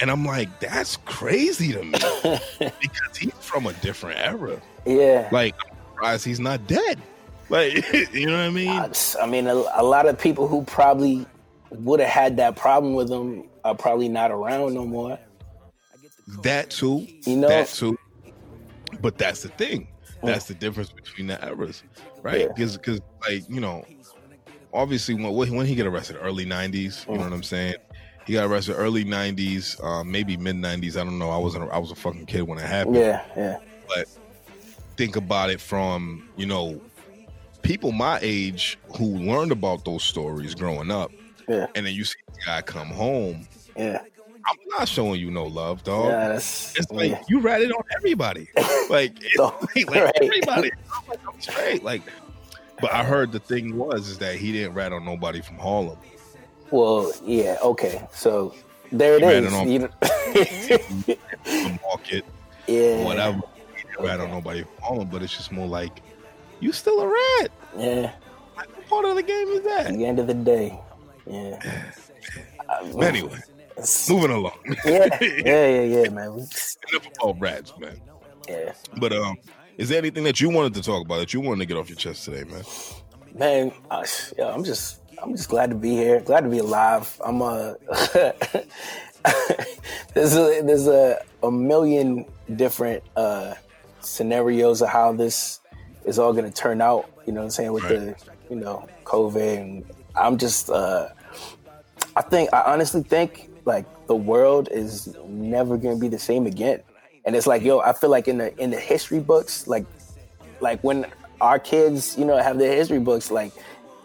And 0.00 0.10
I'm 0.10 0.24
like, 0.24 0.60
that's 0.60 0.96
crazy 0.98 1.72
to 1.72 1.82
me 1.82 1.92
because 2.58 3.16
he's 3.16 3.32
from 3.40 3.66
a 3.66 3.72
different 3.74 4.18
era. 4.18 4.60
Yeah. 4.84 5.28
Like, 5.30 5.54
surprised 5.94 6.24
he's 6.24 6.40
not 6.40 6.66
dead. 6.66 7.00
Like, 7.48 7.74
you 8.12 8.26
know 8.26 8.36
what 8.36 8.44
I 8.44 8.50
mean? 8.50 8.68
I, 8.68 8.90
I 9.22 9.26
mean, 9.26 9.46
a, 9.46 9.54
a, 9.54 9.84
lot 9.84 10.06
of 10.06 10.18
people 10.18 10.48
who 10.48 10.64
probably 10.64 11.26
would 11.70 12.00
have 12.00 12.08
had 12.08 12.36
that 12.38 12.56
problem 12.56 12.94
with 12.94 13.10
him 13.10 13.44
are 13.64 13.74
probably 13.74 14.08
not 14.08 14.30
around 14.30 14.74
no 14.74 14.84
more. 14.84 15.18
That 16.42 16.70
too. 16.70 17.06
You 17.26 17.36
know, 17.36 17.48
that 17.48 17.68
too. 17.68 17.98
But 19.00 19.18
that's 19.18 19.42
the 19.42 19.48
thing. 19.48 19.88
That's 20.22 20.46
the 20.46 20.54
difference 20.54 20.90
between 20.90 21.26
the 21.26 21.46
eras, 21.46 21.82
right? 22.24 22.48
Because, 22.48 22.72
yeah. 22.72 22.78
because 22.78 23.00
like 23.28 23.48
you 23.48 23.60
know, 23.60 23.84
obviously 24.72 25.14
when 25.14 25.54
when 25.54 25.66
he 25.66 25.76
get 25.76 25.86
arrested, 25.86 26.16
early 26.20 26.44
'90s. 26.44 27.06
You 27.06 27.14
know 27.14 27.20
what 27.20 27.32
I'm 27.32 27.44
saying? 27.44 27.76
He 28.26 28.32
got 28.32 28.46
arrested 28.46 28.74
early 28.74 29.04
'90s, 29.04 29.82
um, 29.84 30.10
maybe 30.10 30.36
mid 30.36 30.56
'90s. 30.56 30.96
I 30.96 31.04
don't 31.04 31.18
know. 31.18 31.30
I 31.30 31.36
wasn't. 31.36 31.70
I 31.70 31.78
was 31.78 31.92
a 31.92 31.94
fucking 31.94 32.26
kid 32.26 32.42
when 32.42 32.58
it 32.58 32.66
happened. 32.66 32.96
Yeah, 32.96 33.24
yeah. 33.36 33.58
But 33.86 34.08
think 34.96 35.14
about 35.14 35.50
it 35.50 35.60
from 35.60 36.28
you 36.36 36.46
know 36.46 36.80
people 37.62 37.92
my 37.92 38.18
age 38.22 38.78
who 38.96 39.04
learned 39.04 39.52
about 39.52 39.84
those 39.84 40.02
stories 40.02 40.54
growing 40.54 40.90
up. 40.90 41.12
Yeah. 41.46 41.66
And 41.74 41.84
then 41.84 41.92
you 41.94 42.04
see 42.04 42.18
the 42.32 42.40
guy 42.46 42.62
come 42.62 42.88
home. 42.88 43.46
Yeah. 43.76 44.02
I'm 44.46 44.56
not 44.78 44.88
showing 44.88 45.20
you 45.20 45.30
no 45.30 45.44
love, 45.46 45.84
dog. 45.84 46.12
It's 46.36 46.90
like 46.90 47.10
yeah. 47.10 47.22
you 47.28 47.40
ratted 47.40 47.72
on 47.72 47.82
everybody. 47.96 48.48
Like, 48.90 49.18
like, 49.38 49.88
like 49.88 50.12
everybody. 50.20 50.70
I'm, 50.94 51.08
like, 51.08 51.20
I'm 51.26 51.40
straight. 51.40 51.82
Like, 51.82 52.02
but 52.82 52.92
I 52.92 53.02
heard 53.02 53.32
the 53.32 53.38
thing 53.38 53.78
was 53.78 54.08
is 54.08 54.18
that 54.18 54.36
he 54.36 54.52
didn't 54.52 54.74
rat 54.74 54.92
on 54.92 55.06
nobody 55.06 55.40
from 55.40 55.56
Harlem. 55.56 55.96
Well, 56.70 57.10
yeah, 57.24 57.56
okay. 57.62 58.06
So 58.12 58.54
there 58.92 59.14
it 59.14 59.22
he 59.22 59.28
is. 59.28 59.54
On, 59.54 59.70
you 59.70 59.78
the 60.00 61.78
market, 61.82 62.26
yeah, 62.66 63.02
whatever. 63.02 63.40
He 63.74 63.84
didn't 63.84 64.04
rat 64.04 64.20
on 64.20 64.30
nobody 64.30 64.64
from 64.64 64.82
Harlem, 64.82 65.08
but 65.08 65.22
it's 65.22 65.34
just 65.34 65.50
more 65.50 65.66
like 65.66 66.02
you 66.60 66.70
still 66.70 67.00
a 67.00 67.06
rat. 67.06 67.50
Yeah. 67.78 68.12
What 68.54 68.88
part 68.88 69.04
of 69.06 69.16
the 69.16 69.22
game 69.22 69.48
is 69.48 69.62
that? 69.62 69.86
At 69.86 69.94
the 69.94 70.04
end 70.04 70.18
of 70.18 70.26
the 70.26 70.34
day, 70.34 70.78
yeah. 71.26 71.82
Um, 72.66 73.02
anyway, 73.02 73.38
moving 74.08 74.30
along. 74.30 74.58
yeah, 74.84 75.08
yeah, 75.20 75.40
yeah, 75.44 75.82
yeah, 75.82 76.08
man. 76.10 76.32
Enough 76.32 77.08
about 77.20 77.40
rats, 77.40 77.72
man. 77.78 78.00
Yeah. 78.48 78.72
But 78.98 79.12
um, 79.12 79.36
is 79.78 79.88
there 79.88 79.98
anything 79.98 80.24
that 80.24 80.40
you 80.40 80.50
wanted 80.50 80.74
to 80.74 80.82
talk 80.82 81.04
about 81.04 81.18
that 81.18 81.32
you 81.34 81.40
wanted 81.40 81.60
to 81.60 81.66
get 81.66 81.76
off 81.76 81.88
your 81.88 81.96
chest 81.96 82.24
today, 82.24 82.44
man? 82.44 82.64
Man, 83.34 83.72
uh, 83.90 84.06
yeah, 84.38 84.52
I'm 84.52 84.62
just 84.64 85.00
I'm 85.22 85.34
just 85.36 85.48
glad 85.48 85.70
to 85.70 85.76
be 85.76 85.90
here. 85.90 86.20
Glad 86.20 86.42
to 86.42 86.50
be 86.50 86.58
alive. 86.58 87.20
I'm 87.24 87.42
uh 87.42 87.74
there's 90.14 90.36
a 90.36 90.62
there's 90.62 90.86
a, 90.86 91.18
a 91.42 91.50
million 91.50 92.26
different 92.54 93.02
uh 93.16 93.54
scenarios 94.00 94.82
of 94.82 94.88
how 94.90 95.12
this 95.12 95.60
is 96.04 96.18
all 96.18 96.32
gonna 96.32 96.50
turn 96.50 96.80
out, 96.80 97.10
you 97.26 97.32
know 97.32 97.40
what 97.40 97.46
I'm 97.46 97.50
saying, 97.50 97.72
with 97.72 97.84
right. 97.84 97.92
the 97.92 98.16
you 98.50 98.56
know, 98.56 98.86
COVID 99.04 99.58
and 99.58 99.84
I'm 100.14 100.38
just 100.38 100.70
uh 100.70 101.08
I 102.14 102.22
think 102.22 102.52
I 102.52 102.72
honestly 102.72 103.02
think 103.02 103.50
like 103.64 103.86
the 104.06 104.14
world 104.14 104.68
is 104.70 105.14
never 105.26 105.76
gonna 105.76 105.96
be 105.96 106.08
the 106.08 106.18
same 106.18 106.46
again. 106.46 106.80
And 107.24 107.34
it's 107.34 107.46
like, 107.46 107.62
yo, 107.62 107.80
I 107.80 107.92
feel 107.92 108.10
like 108.10 108.28
in 108.28 108.38
the 108.38 108.56
in 108.58 108.70
the 108.70 108.78
history 108.78 109.20
books, 109.20 109.66
like 109.66 109.86
like 110.60 110.82
when 110.82 111.06
our 111.40 111.58
kids, 111.58 112.16
you 112.18 112.24
know, 112.24 112.36
have 112.36 112.58
their 112.58 112.74
history 112.74 113.00
books, 113.00 113.30
like 113.30 113.52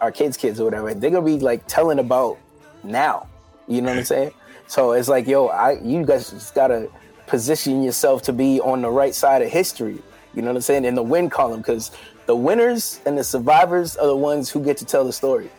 our 0.02 0.12
kids' 0.12 0.38
kids 0.38 0.60
or 0.60 0.66
whatever, 0.66 0.94
they're 0.94 1.12
gonna 1.12 1.26
be 1.26 1.40
like 1.40 1.68
telling 1.68 2.00
about 2.00 2.38
now. 2.84 3.28
You 3.68 3.82
know 3.82 3.90
what 3.90 4.00
I'm 4.00 4.04
saying? 4.16 4.32
So 4.68 4.92
it's 4.94 5.10
like, 5.10 5.28
yo, 5.28 5.48
I 5.48 5.80
you 5.82 6.06
guys 6.06 6.32
just 6.32 6.56
gotta 6.56 6.90
position 7.28 7.84
yourself 7.84 8.24
to 8.24 8.34
be 8.34 8.60
on 8.62 8.82
the 8.82 8.90
right 8.90 9.14
side 9.14 9.42
of 9.42 9.50
history. 9.50 10.02
You 10.34 10.42
know 10.42 10.50
what 10.50 10.58
I'm 10.58 10.62
saying? 10.62 10.86
In 10.86 10.96
the 10.96 11.04
win 11.04 11.30
column, 11.30 11.60
because 11.60 11.92
the 12.26 12.36
winners 12.36 13.02
and 13.06 13.18
the 13.18 13.24
survivors 13.24 13.98
are 13.98 14.08
the 14.08 14.16
ones 14.16 14.50
who 14.50 14.64
get 14.64 14.78
to 14.78 14.86
tell 14.86 15.04
the 15.04 15.14
story. 15.14 15.50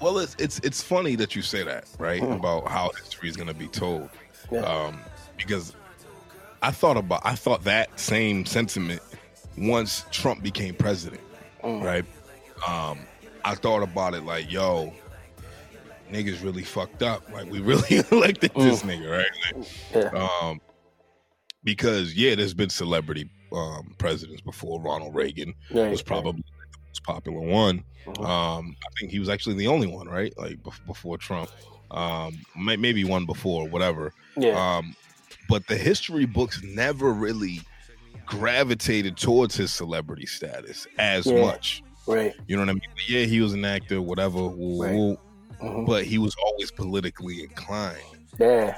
Well, 0.00 0.18
it's 0.18 0.36
it's 0.38 0.58
it's 0.60 0.82
funny 0.82 1.16
that 1.16 1.34
you 1.34 1.42
say 1.42 1.62
that, 1.62 1.88
right? 1.98 2.22
Mm. 2.22 2.36
About 2.36 2.68
how 2.68 2.90
history 2.98 3.28
is 3.28 3.36
going 3.36 3.48
to 3.48 3.54
be 3.54 3.68
told, 3.68 4.08
yeah. 4.50 4.60
um, 4.60 5.00
because 5.36 5.74
I 6.62 6.70
thought 6.70 6.96
about 6.96 7.22
I 7.24 7.34
thought 7.34 7.64
that 7.64 7.98
same 7.98 8.46
sentiment 8.46 9.02
once 9.56 10.04
Trump 10.10 10.42
became 10.42 10.74
president, 10.74 11.20
mm. 11.62 11.82
right? 11.82 12.04
Um, 12.66 13.00
I 13.44 13.54
thought 13.54 13.82
about 13.82 14.14
it 14.14 14.24
like, 14.24 14.50
yo, 14.50 14.92
niggas 16.10 16.42
really 16.42 16.62
fucked 16.62 17.02
up. 17.02 17.30
Like 17.32 17.50
we 17.50 17.60
really 17.60 17.98
elected 18.10 18.52
mm. 18.54 18.62
this 18.62 18.82
nigga, 18.82 19.10
right? 19.10 19.54
Like, 19.54 20.12
yeah. 20.12 20.28
Um, 20.42 20.60
because 21.64 22.14
yeah, 22.14 22.34
there's 22.34 22.54
been 22.54 22.70
celebrity 22.70 23.30
um, 23.52 23.94
presidents 23.98 24.42
before. 24.42 24.80
Ronald 24.80 25.14
Reagan 25.14 25.54
right, 25.72 25.90
was 25.90 26.02
probably 26.02 26.44
most 26.90 27.04
popular 27.04 27.40
one. 27.40 27.84
Mm-hmm. 28.06 28.24
Um, 28.24 28.76
I 28.82 28.88
think 28.98 29.12
he 29.12 29.18
was 29.18 29.28
actually 29.28 29.56
the 29.56 29.66
only 29.66 29.86
one, 29.86 30.08
right? 30.08 30.36
Like 30.36 30.58
before 30.86 31.18
Trump, 31.18 31.50
um, 31.90 32.38
maybe 32.56 33.04
one 33.04 33.26
before, 33.26 33.68
whatever. 33.68 34.12
Yeah. 34.36 34.76
Um, 34.78 34.94
but 35.48 35.66
the 35.66 35.76
history 35.76 36.26
books 36.26 36.62
never 36.62 37.12
really 37.12 37.60
gravitated 38.26 39.16
towards 39.16 39.56
his 39.56 39.72
celebrity 39.72 40.26
status 40.26 40.86
as 40.98 41.26
yeah. 41.26 41.40
much. 41.40 41.82
Right. 42.06 42.34
You 42.46 42.56
know 42.56 42.62
what 42.62 42.70
I 42.70 42.74
mean? 42.74 42.82
Yeah, 43.08 43.24
he 43.24 43.40
was 43.40 43.52
an 43.52 43.64
actor, 43.64 44.00
whatever. 44.00 44.40
Right. 44.40 44.94
mm-hmm. 44.94 45.84
But 45.84 46.04
he 46.04 46.18
was 46.18 46.34
always 46.44 46.70
politically 46.70 47.42
inclined. 47.42 47.98
Yeah. 48.38 48.76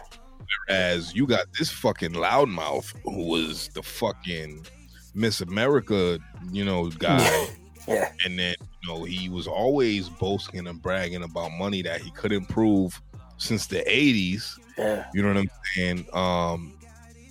Whereas 0.67 1.15
you 1.15 1.27
got 1.27 1.47
this 1.59 1.71
fucking 1.71 2.13
loudmouth 2.13 2.95
who 3.05 3.27
was 3.27 3.69
the 3.69 3.83
fucking 3.83 4.67
Miss 5.15 5.41
America, 5.41 6.19
you 6.51 6.65
know, 6.65 6.89
guy. 6.89 7.49
yeah. 7.87 8.13
And 8.25 8.39
then, 8.39 8.55
you 8.83 8.89
know, 8.89 9.05
he 9.05 9.29
was 9.29 9.47
always 9.47 10.09
boasting 10.09 10.67
and 10.67 10.81
bragging 10.81 11.23
about 11.23 11.51
money 11.53 11.83
that 11.83 12.01
he 12.01 12.11
couldn't 12.13 12.47
prove 12.47 13.01
since 13.39 13.67
the 13.67 13.81
80s. 13.81 14.59
Yeah. 14.79 15.07
You 15.15 15.23
know 15.23 15.29
what 15.29 15.37
I'm 15.39 15.51
saying? 15.75 16.07
Um, 16.13 16.79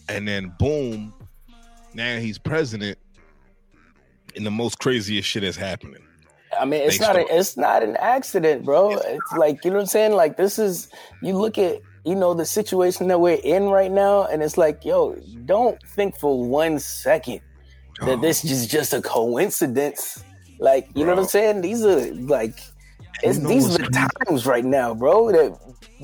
and 0.09 0.27
then 0.27 0.53
boom, 0.59 1.13
now 1.93 2.17
he's 2.17 2.37
president 2.37 2.97
and 4.35 4.45
the 4.45 4.51
most 4.51 4.79
craziest 4.79 5.27
shit 5.27 5.43
is 5.43 5.55
happening. 5.55 6.01
I 6.59 6.65
mean, 6.65 6.81
it's 6.81 6.99
not 6.99 7.15
a, 7.15 7.25
it's 7.33 7.55
not 7.55 7.81
an 7.81 7.95
accident, 7.97 8.65
bro. 8.65 8.91
It's, 8.91 9.05
it's 9.05 9.33
like 9.37 9.63
you 9.63 9.71
know 9.71 9.77
what 9.77 9.83
I'm 9.83 9.87
saying. 9.87 10.13
Like 10.13 10.35
this 10.35 10.59
is 10.59 10.89
you 11.21 11.37
look 11.37 11.57
at 11.57 11.79
you 12.03 12.13
know 12.13 12.33
the 12.33 12.45
situation 12.45 13.07
that 13.07 13.21
we're 13.21 13.39
in 13.43 13.69
right 13.69 13.91
now, 13.91 14.25
and 14.25 14.43
it's 14.43 14.57
like, 14.57 14.83
yo, 14.83 15.15
don't 15.45 15.81
think 15.83 16.17
for 16.17 16.43
one 16.43 16.79
second 16.79 17.39
that 18.01 18.21
this 18.21 18.43
is 18.43 18.67
just 18.67 18.93
a 18.93 19.01
coincidence. 19.01 20.23
Like 20.61 20.87
you 20.89 21.03
bro. 21.03 21.05
know 21.05 21.15
what 21.15 21.21
I'm 21.23 21.27
saying? 21.27 21.61
These 21.61 21.83
are 21.83 22.13
like 22.13 22.61
it's, 23.23 23.37
you 23.37 23.43
know 23.43 23.49
these 23.49 23.65
are 23.65 23.79
the 23.79 23.89
crazy? 23.89 24.07
times 24.27 24.45
right 24.45 24.63
now, 24.63 24.93
bro. 24.93 25.31
That 25.31 25.59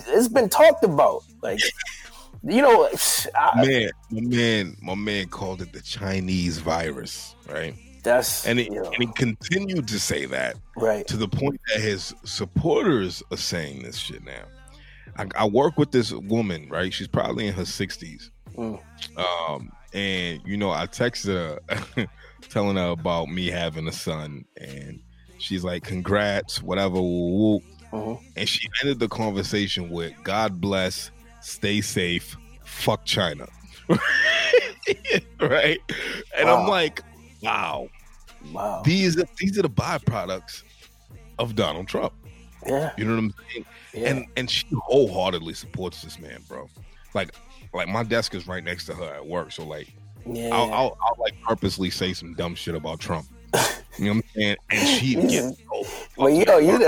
it's 0.07 0.27
been 0.27 0.49
talked 0.49 0.83
about. 0.83 1.21
Like 1.43 1.59
you 2.43 2.63
know, 2.63 2.89
I, 3.35 3.65
man, 3.65 3.89
my 4.09 4.21
man, 4.21 4.77
my 4.81 4.95
man 4.95 5.27
called 5.29 5.61
it 5.61 5.73
the 5.73 5.81
Chinese 5.81 6.57
virus, 6.57 7.35
right? 7.47 7.75
That's 8.03 8.47
and, 8.47 8.59
it, 8.59 8.71
you 8.71 8.81
know. 8.81 8.85
and 8.85 8.95
he 8.95 9.05
continued 9.13 9.87
to 9.89 9.99
say 9.99 10.25
that 10.25 10.55
right 10.75 11.05
to 11.07 11.17
the 11.17 11.27
point 11.27 11.61
that 11.71 11.81
his 11.81 12.15
supporters 12.23 13.21
are 13.29 13.37
saying 13.37 13.83
this 13.83 13.97
shit 13.97 14.25
now. 14.25 14.43
I, 15.17 15.27
I 15.35 15.45
work 15.45 15.77
with 15.77 15.91
this 15.91 16.11
woman, 16.11 16.67
right? 16.67 16.91
She's 16.91 17.07
probably 17.07 17.45
in 17.45 17.53
her 17.53 17.65
sixties, 17.65 18.31
mm. 18.55 18.79
um, 19.17 19.71
and 19.93 20.41
you 20.45 20.57
know, 20.57 20.71
I 20.71 20.87
texted 20.87 21.59
her 21.95 22.07
telling 22.49 22.77
her 22.77 22.89
about 22.89 23.29
me 23.29 23.47
having 23.47 23.87
a 23.87 23.91
son, 23.91 24.45
and 24.57 24.99
she's 25.37 25.63
like, 25.63 25.83
"Congrats, 25.83 26.61
whatever." 26.61 26.97
Mm-hmm. 26.97 28.25
And 28.35 28.49
she 28.49 28.69
ended 28.81 28.99
the 28.99 29.07
conversation 29.07 29.89
with, 29.89 30.13
"God 30.23 30.59
bless, 30.61 31.11
stay 31.41 31.81
safe, 31.81 32.35
fuck 32.63 33.05
China." 33.05 33.47
right? 35.39 35.79
And 36.35 36.49
wow. 36.49 36.61
I'm 36.61 36.67
like, 36.67 37.01
wow, 37.41 37.89
Wow. 38.51 38.81
These 38.85 39.17
are 39.17 39.27
these 39.37 39.57
are 39.57 39.61
the 39.61 39.69
byproducts 39.69 40.63
of 41.39 41.55
Donald 41.55 41.87
Trump. 41.87 42.13
Yeah. 42.65 42.91
You 42.97 43.05
know 43.05 43.11
what 43.11 43.19
I'm 43.19 43.33
saying? 43.51 43.65
Yeah. 43.93 44.09
And 44.09 44.25
and 44.35 44.49
she 44.49 44.65
wholeheartedly 44.73 45.53
supports 45.53 46.01
this 46.01 46.19
man, 46.19 46.41
bro. 46.47 46.69
Like 47.13 47.33
like 47.73 47.87
my 47.87 48.03
desk 48.03 48.35
is 48.35 48.47
right 48.47 48.63
next 48.63 48.85
to 48.85 48.93
her 48.93 49.15
at 49.15 49.25
work, 49.25 49.51
so 49.51 49.65
like 49.65 49.93
yeah. 50.35 50.49
I'll, 50.53 50.73
I'll, 50.73 50.97
I'll 51.01 51.15
like 51.19 51.41
purposely 51.41 51.89
say 51.89 52.13
some 52.13 52.33
dumb 52.33 52.55
shit 52.55 52.75
about 52.75 52.99
Trump. 52.99 53.27
You 53.97 54.05
know 54.05 54.13
what 54.13 54.17
I'm 54.17 54.23
saying? 54.35 54.55
And 54.69 54.87
she 54.87 55.15
gets 55.21 55.57
so 55.57 55.83
well, 56.17 56.29
yo, 56.29 56.57
you, 56.57 56.87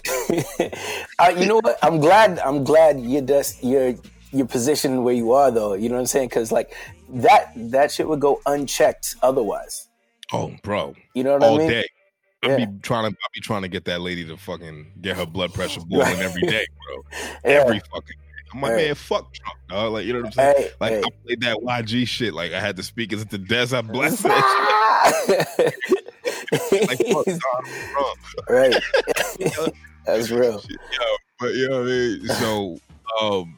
uh, 1.19 1.33
you 1.37 1.45
know 1.45 1.55
what? 1.55 1.77
I'm 1.81 1.99
glad. 1.99 2.39
I'm 2.39 2.63
glad 2.63 2.99
you're 2.99 3.21
just 3.21 3.63
you're 3.63 3.95
you're 4.31 4.47
positioned 4.47 5.03
where 5.03 5.13
you 5.13 5.31
are, 5.31 5.51
though. 5.51 5.73
You 5.73 5.89
know 5.89 5.95
what 5.95 6.01
I'm 6.01 6.07
saying? 6.07 6.29
Because 6.29 6.51
like 6.51 6.73
that 7.09 7.51
that 7.55 7.91
shit 7.91 8.07
would 8.07 8.19
go 8.19 8.41
unchecked 8.45 9.15
otherwise. 9.21 9.87
Oh, 10.31 10.53
bro. 10.63 10.95
You 11.15 11.23
know 11.23 11.33
what 11.33 11.43
All 11.43 11.55
I 11.55 11.57
mean? 11.57 11.69
Day. 11.69 11.87
I'd 12.43 12.49
yeah. 12.51 12.65
be 12.65 12.79
trying 12.81 13.11
to 13.11 13.17
I'd 13.17 13.33
be 13.33 13.41
trying 13.41 13.63
to 13.63 13.67
get 13.67 13.85
that 13.85 14.01
lady 14.01 14.25
to 14.25 14.37
fucking 14.37 14.93
get 15.01 15.17
her 15.17 15.25
blood 15.25 15.53
pressure 15.53 15.81
boiling 15.87 16.19
every 16.19 16.41
day, 16.43 16.65
bro. 16.85 17.03
Yeah. 17.43 17.61
Every 17.61 17.79
fucking. 17.91 18.17
I'm 18.53 18.61
like, 18.61 18.77
hey. 18.77 18.85
man, 18.87 18.95
fuck 18.95 19.33
Trump, 19.33 19.59
dog. 19.67 19.93
Like, 19.93 20.05
you 20.05 20.13
know 20.13 20.19
what 20.19 20.27
I'm 20.27 20.31
saying? 20.33 20.55
Hey, 20.57 20.71
like 20.79 20.91
hey. 20.91 20.99
I 20.99 21.09
played 21.25 21.41
that 21.41 21.57
YG 21.57 22.07
shit. 22.07 22.33
Like 22.33 22.53
I 22.53 22.59
had 22.59 22.75
the 22.75 22.83
speakers 22.83 23.21
at 23.21 23.29
the 23.29 23.37
desk. 23.37 23.73
I 23.73 23.81
blessed 23.81 24.23
that 24.23 25.73
like 26.87 26.99
fuck 27.07 27.25
Trump. 27.25 28.19
Right. 28.49 28.75
That's 30.05 30.31
real. 30.31 30.61
Yo, 30.69 31.17
but 31.39 31.53
you 31.53 31.69
know 31.69 31.81
what 31.81 31.87
I 31.87 31.91
mean? 31.91 32.25
So 32.25 32.79
um 33.21 33.55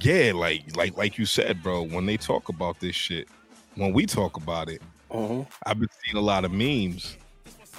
yeah, 0.00 0.32
like 0.34 0.76
like 0.76 0.96
like 0.96 1.18
you 1.18 1.26
said, 1.26 1.62
bro, 1.62 1.82
when 1.82 2.06
they 2.06 2.16
talk 2.16 2.48
about 2.48 2.80
this 2.80 2.94
shit, 2.94 3.28
when 3.74 3.92
we 3.92 4.06
talk 4.06 4.36
about 4.36 4.68
it, 4.68 4.82
Mm-hmm. 5.10 5.42
I've 5.64 5.78
been 5.78 5.88
seeing 6.04 6.16
a 6.16 6.24
lot 6.26 6.44
of 6.44 6.52
memes 6.52 7.16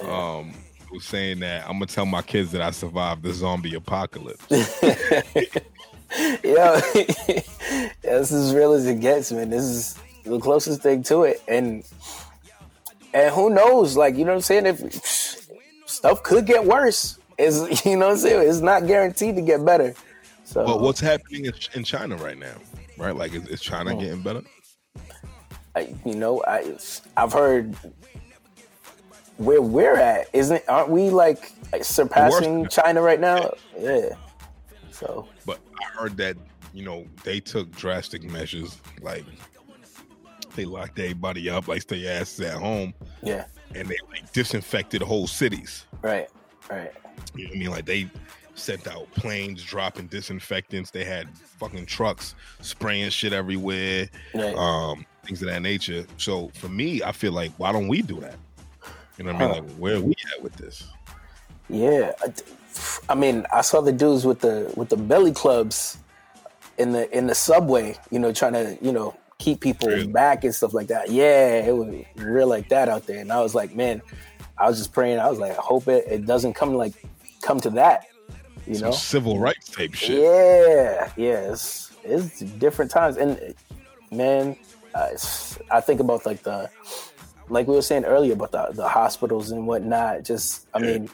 um, 0.02 0.54
saying 1.00 1.40
that 1.40 1.66
I'm 1.66 1.74
gonna 1.74 1.86
tell 1.86 2.06
my 2.06 2.22
kids 2.22 2.52
that 2.52 2.62
I 2.62 2.70
survived 2.70 3.22
the 3.22 3.32
zombie 3.32 3.74
apocalypse. 3.74 4.44
yeah, 4.50 4.62
this 6.92 8.32
is 8.32 8.32
as 8.32 8.54
real 8.54 8.72
as 8.72 8.86
it 8.86 9.00
gets, 9.00 9.32
man. 9.32 9.50
This 9.50 9.64
is 9.64 9.98
the 10.24 10.38
closest 10.38 10.82
thing 10.82 11.02
to 11.04 11.24
it, 11.24 11.42
and 11.48 11.84
and 13.14 13.34
who 13.34 13.50
knows? 13.50 13.96
Like 13.96 14.16
you 14.16 14.24
know 14.24 14.32
what 14.32 14.36
I'm 14.36 14.42
saying? 14.42 14.66
If 14.66 14.80
stuff 15.86 16.22
could 16.22 16.46
get 16.46 16.64
worse, 16.64 17.18
is 17.36 17.58
you 17.84 17.96
know 17.96 18.06
what 18.06 18.12
I'm 18.12 18.18
saying? 18.18 18.48
It's 18.48 18.60
not 18.60 18.86
guaranteed 18.86 19.36
to 19.36 19.42
get 19.42 19.64
better. 19.64 19.94
So, 20.44 20.64
but 20.64 20.80
what's 20.80 21.00
happening 21.00 21.50
in 21.74 21.84
China 21.84 22.16
right 22.16 22.38
now? 22.38 22.54
Right, 22.96 23.14
like 23.14 23.34
is, 23.34 23.46
is 23.48 23.60
China 23.60 23.94
oh. 23.94 24.00
getting 24.00 24.22
better? 24.22 24.42
I, 25.76 25.94
you 26.04 26.14
know, 26.14 26.42
I 26.46 26.76
I've 27.16 27.32
heard 27.32 27.76
where 29.38 29.62
we're 29.62 29.96
at 29.96 30.28
isn't 30.32 30.62
aren't 30.68 30.90
we 30.90 31.10
like 31.10 31.52
surpassing 31.80 32.68
China 32.68 33.00
right 33.00 33.20
now? 33.20 33.52
Yeah. 33.78 34.10
So, 34.90 35.28
but 35.46 35.60
I 35.80 35.84
heard 35.98 36.16
that 36.18 36.36
you 36.74 36.84
know 36.84 37.06
they 37.24 37.40
took 37.40 37.70
drastic 37.72 38.22
measures, 38.24 38.78
like 39.00 39.24
they 40.54 40.64
locked 40.64 40.98
everybody 40.98 41.48
up, 41.48 41.68
like 41.68 41.82
stay 41.82 42.06
asses 42.08 42.40
at 42.40 42.58
home. 42.58 42.92
Yeah. 43.22 43.46
And 43.74 43.88
they 43.88 43.96
like 44.10 44.32
disinfected 44.32 45.02
whole 45.02 45.26
cities. 45.26 45.86
Right. 46.02 46.28
Right. 46.68 46.92
You 47.34 47.44
know 47.44 47.50
what 47.50 47.54
I 47.54 47.58
mean? 47.58 47.70
Like 47.70 47.86
they 47.86 48.10
sent 48.54 48.88
out 48.88 49.10
planes 49.12 49.62
dropping 49.62 50.08
disinfectants. 50.08 50.90
They 50.90 51.04
had 51.04 51.28
fucking 51.38 51.86
trucks 51.86 52.34
spraying 52.60 53.10
shit 53.10 53.32
everywhere, 53.32 54.08
right. 54.34 54.54
um, 54.56 55.06
things 55.24 55.42
of 55.42 55.48
that 55.48 55.62
nature. 55.62 56.06
So 56.16 56.48
for 56.54 56.68
me, 56.68 57.02
I 57.02 57.12
feel 57.12 57.32
like 57.32 57.52
why 57.56 57.70
don't 57.70 57.88
we 57.88 58.02
do 58.02 58.20
that? 58.20 58.34
You 59.18 59.24
know 59.24 59.32
what. 59.34 59.42
I 59.42 59.46
mean? 59.46 59.68
Like 59.68 59.76
where 59.76 59.96
are 59.96 60.00
we 60.00 60.14
at 60.34 60.42
with 60.42 60.54
this? 60.54 60.84
Yeah, 61.68 62.12
I 63.08 63.14
mean, 63.14 63.44
I 63.52 63.60
saw 63.60 63.80
the 63.80 63.92
dudes 63.92 64.24
with 64.24 64.40
the 64.40 64.72
with 64.76 64.88
the 64.88 64.96
belly 64.96 65.32
clubs 65.32 65.98
in 66.78 66.92
the 66.92 67.10
in 67.16 67.26
the 67.26 67.34
subway. 67.34 67.98
You 68.10 68.20
know, 68.20 68.32
trying 68.32 68.54
to 68.54 68.78
you 68.80 68.92
know 68.92 69.16
keep 69.38 69.60
people 69.60 69.88
really? 69.88 70.06
back 70.06 70.44
and 70.44 70.54
stuff 70.54 70.74
like 70.74 70.88
that. 70.88 71.10
Yeah, 71.10 71.66
it 71.66 71.76
was 71.76 72.04
real 72.16 72.48
like 72.48 72.68
that 72.68 72.88
out 72.88 73.06
there. 73.06 73.18
And 73.18 73.32
I 73.32 73.40
was 73.40 73.54
like, 73.54 73.74
man, 73.74 74.02
I 74.56 74.68
was 74.68 74.78
just 74.78 74.92
praying. 74.92 75.18
I 75.18 75.28
was 75.28 75.38
like, 75.38 75.52
I 75.52 75.60
hope 75.60 75.88
it, 75.88 76.06
it 76.08 76.26
doesn't 76.26 76.54
come 76.54 76.74
like 76.74 76.94
come 77.42 77.60
to 77.60 77.70
that. 77.70 78.06
You 78.66 78.74
Some 78.74 78.90
know, 78.90 78.92
civil 78.92 79.38
rights 79.38 79.70
type 79.70 79.94
shit. 79.94 80.20
Yeah, 80.20 81.10
yeah. 81.16 81.52
It's, 81.52 81.92
it's 82.04 82.40
different 82.40 82.90
times, 82.90 83.16
and 83.16 83.54
man, 84.10 84.56
uh, 84.94 85.08
I 85.70 85.80
think 85.80 86.00
about 86.00 86.26
like 86.26 86.42
the 86.42 86.70
like 87.50 87.66
we 87.66 87.74
were 87.74 87.82
saying 87.82 88.04
earlier 88.04 88.32
about 88.32 88.52
the 88.52 88.68
the 88.72 88.88
hospitals 88.88 89.50
and 89.50 89.66
whatnot. 89.66 90.24
Just, 90.24 90.66
I 90.74 90.78
yeah. 90.78 90.86
mean, 90.86 91.10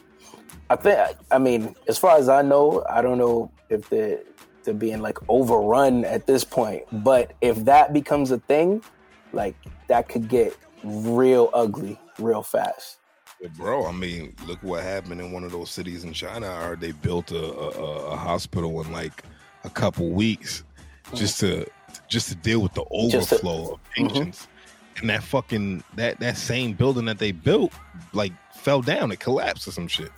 I 0.69 0.75
think, 0.75 1.17
I 1.31 1.37
mean, 1.37 1.75
as 1.87 1.97
far 1.97 2.17
as 2.17 2.29
I 2.29 2.41
know, 2.41 2.83
I 2.89 3.01
don't 3.01 3.17
know 3.17 3.51
if 3.69 3.89
they're 3.89 4.19
they're 4.63 4.73
being 4.73 5.01
like 5.01 5.17
overrun 5.29 6.05
at 6.05 6.25
this 6.27 6.43
point, 6.43 6.83
but 7.03 7.33
if 7.41 7.65
that 7.65 7.93
becomes 7.93 8.31
a 8.31 8.39
thing, 8.39 8.83
like 9.31 9.55
that 9.87 10.09
could 10.09 10.27
get 10.27 10.55
real 10.83 11.49
ugly 11.53 11.99
real 12.19 12.41
fast. 12.41 12.97
Bro, 13.57 13.85
I 13.85 13.91
mean, 13.91 14.33
look 14.47 14.61
what 14.63 14.83
happened 14.83 15.21
in 15.21 15.31
one 15.31 15.43
of 15.43 15.51
those 15.51 15.69
cities 15.69 16.03
in 16.03 16.13
China. 16.13 16.49
I 16.49 16.63
heard 16.63 16.79
they 16.79 16.93
built 16.93 17.31
a, 17.31 17.43
a, 17.43 18.13
a 18.13 18.15
hospital 18.15 18.81
in 18.81 18.91
like 18.91 19.23
a 19.65 19.69
couple 19.69 20.09
weeks 20.09 20.63
just 21.13 21.39
to 21.41 21.67
just 22.07 22.29
to 22.29 22.35
deal 22.35 22.61
with 22.61 22.73
the 22.73 22.85
overflow 22.89 23.65
to, 23.67 23.73
of 23.73 23.79
mm-hmm. 23.79 24.07
patients. 24.07 24.41
Mm-hmm. 24.41 24.54
And 24.97 25.09
that 25.09 25.23
fucking 25.23 25.83
that 25.95 26.19
that 26.19 26.37
same 26.37 26.73
building 26.73 27.05
that 27.05 27.19
they 27.19 27.31
built 27.31 27.73
like 28.13 28.31
fell 28.53 28.81
down, 28.81 29.11
it 29.11 29.19
collapsed 29.19 29.67
or 29.67 29.71
some 29.71 29.87
shit. 29.87 30.11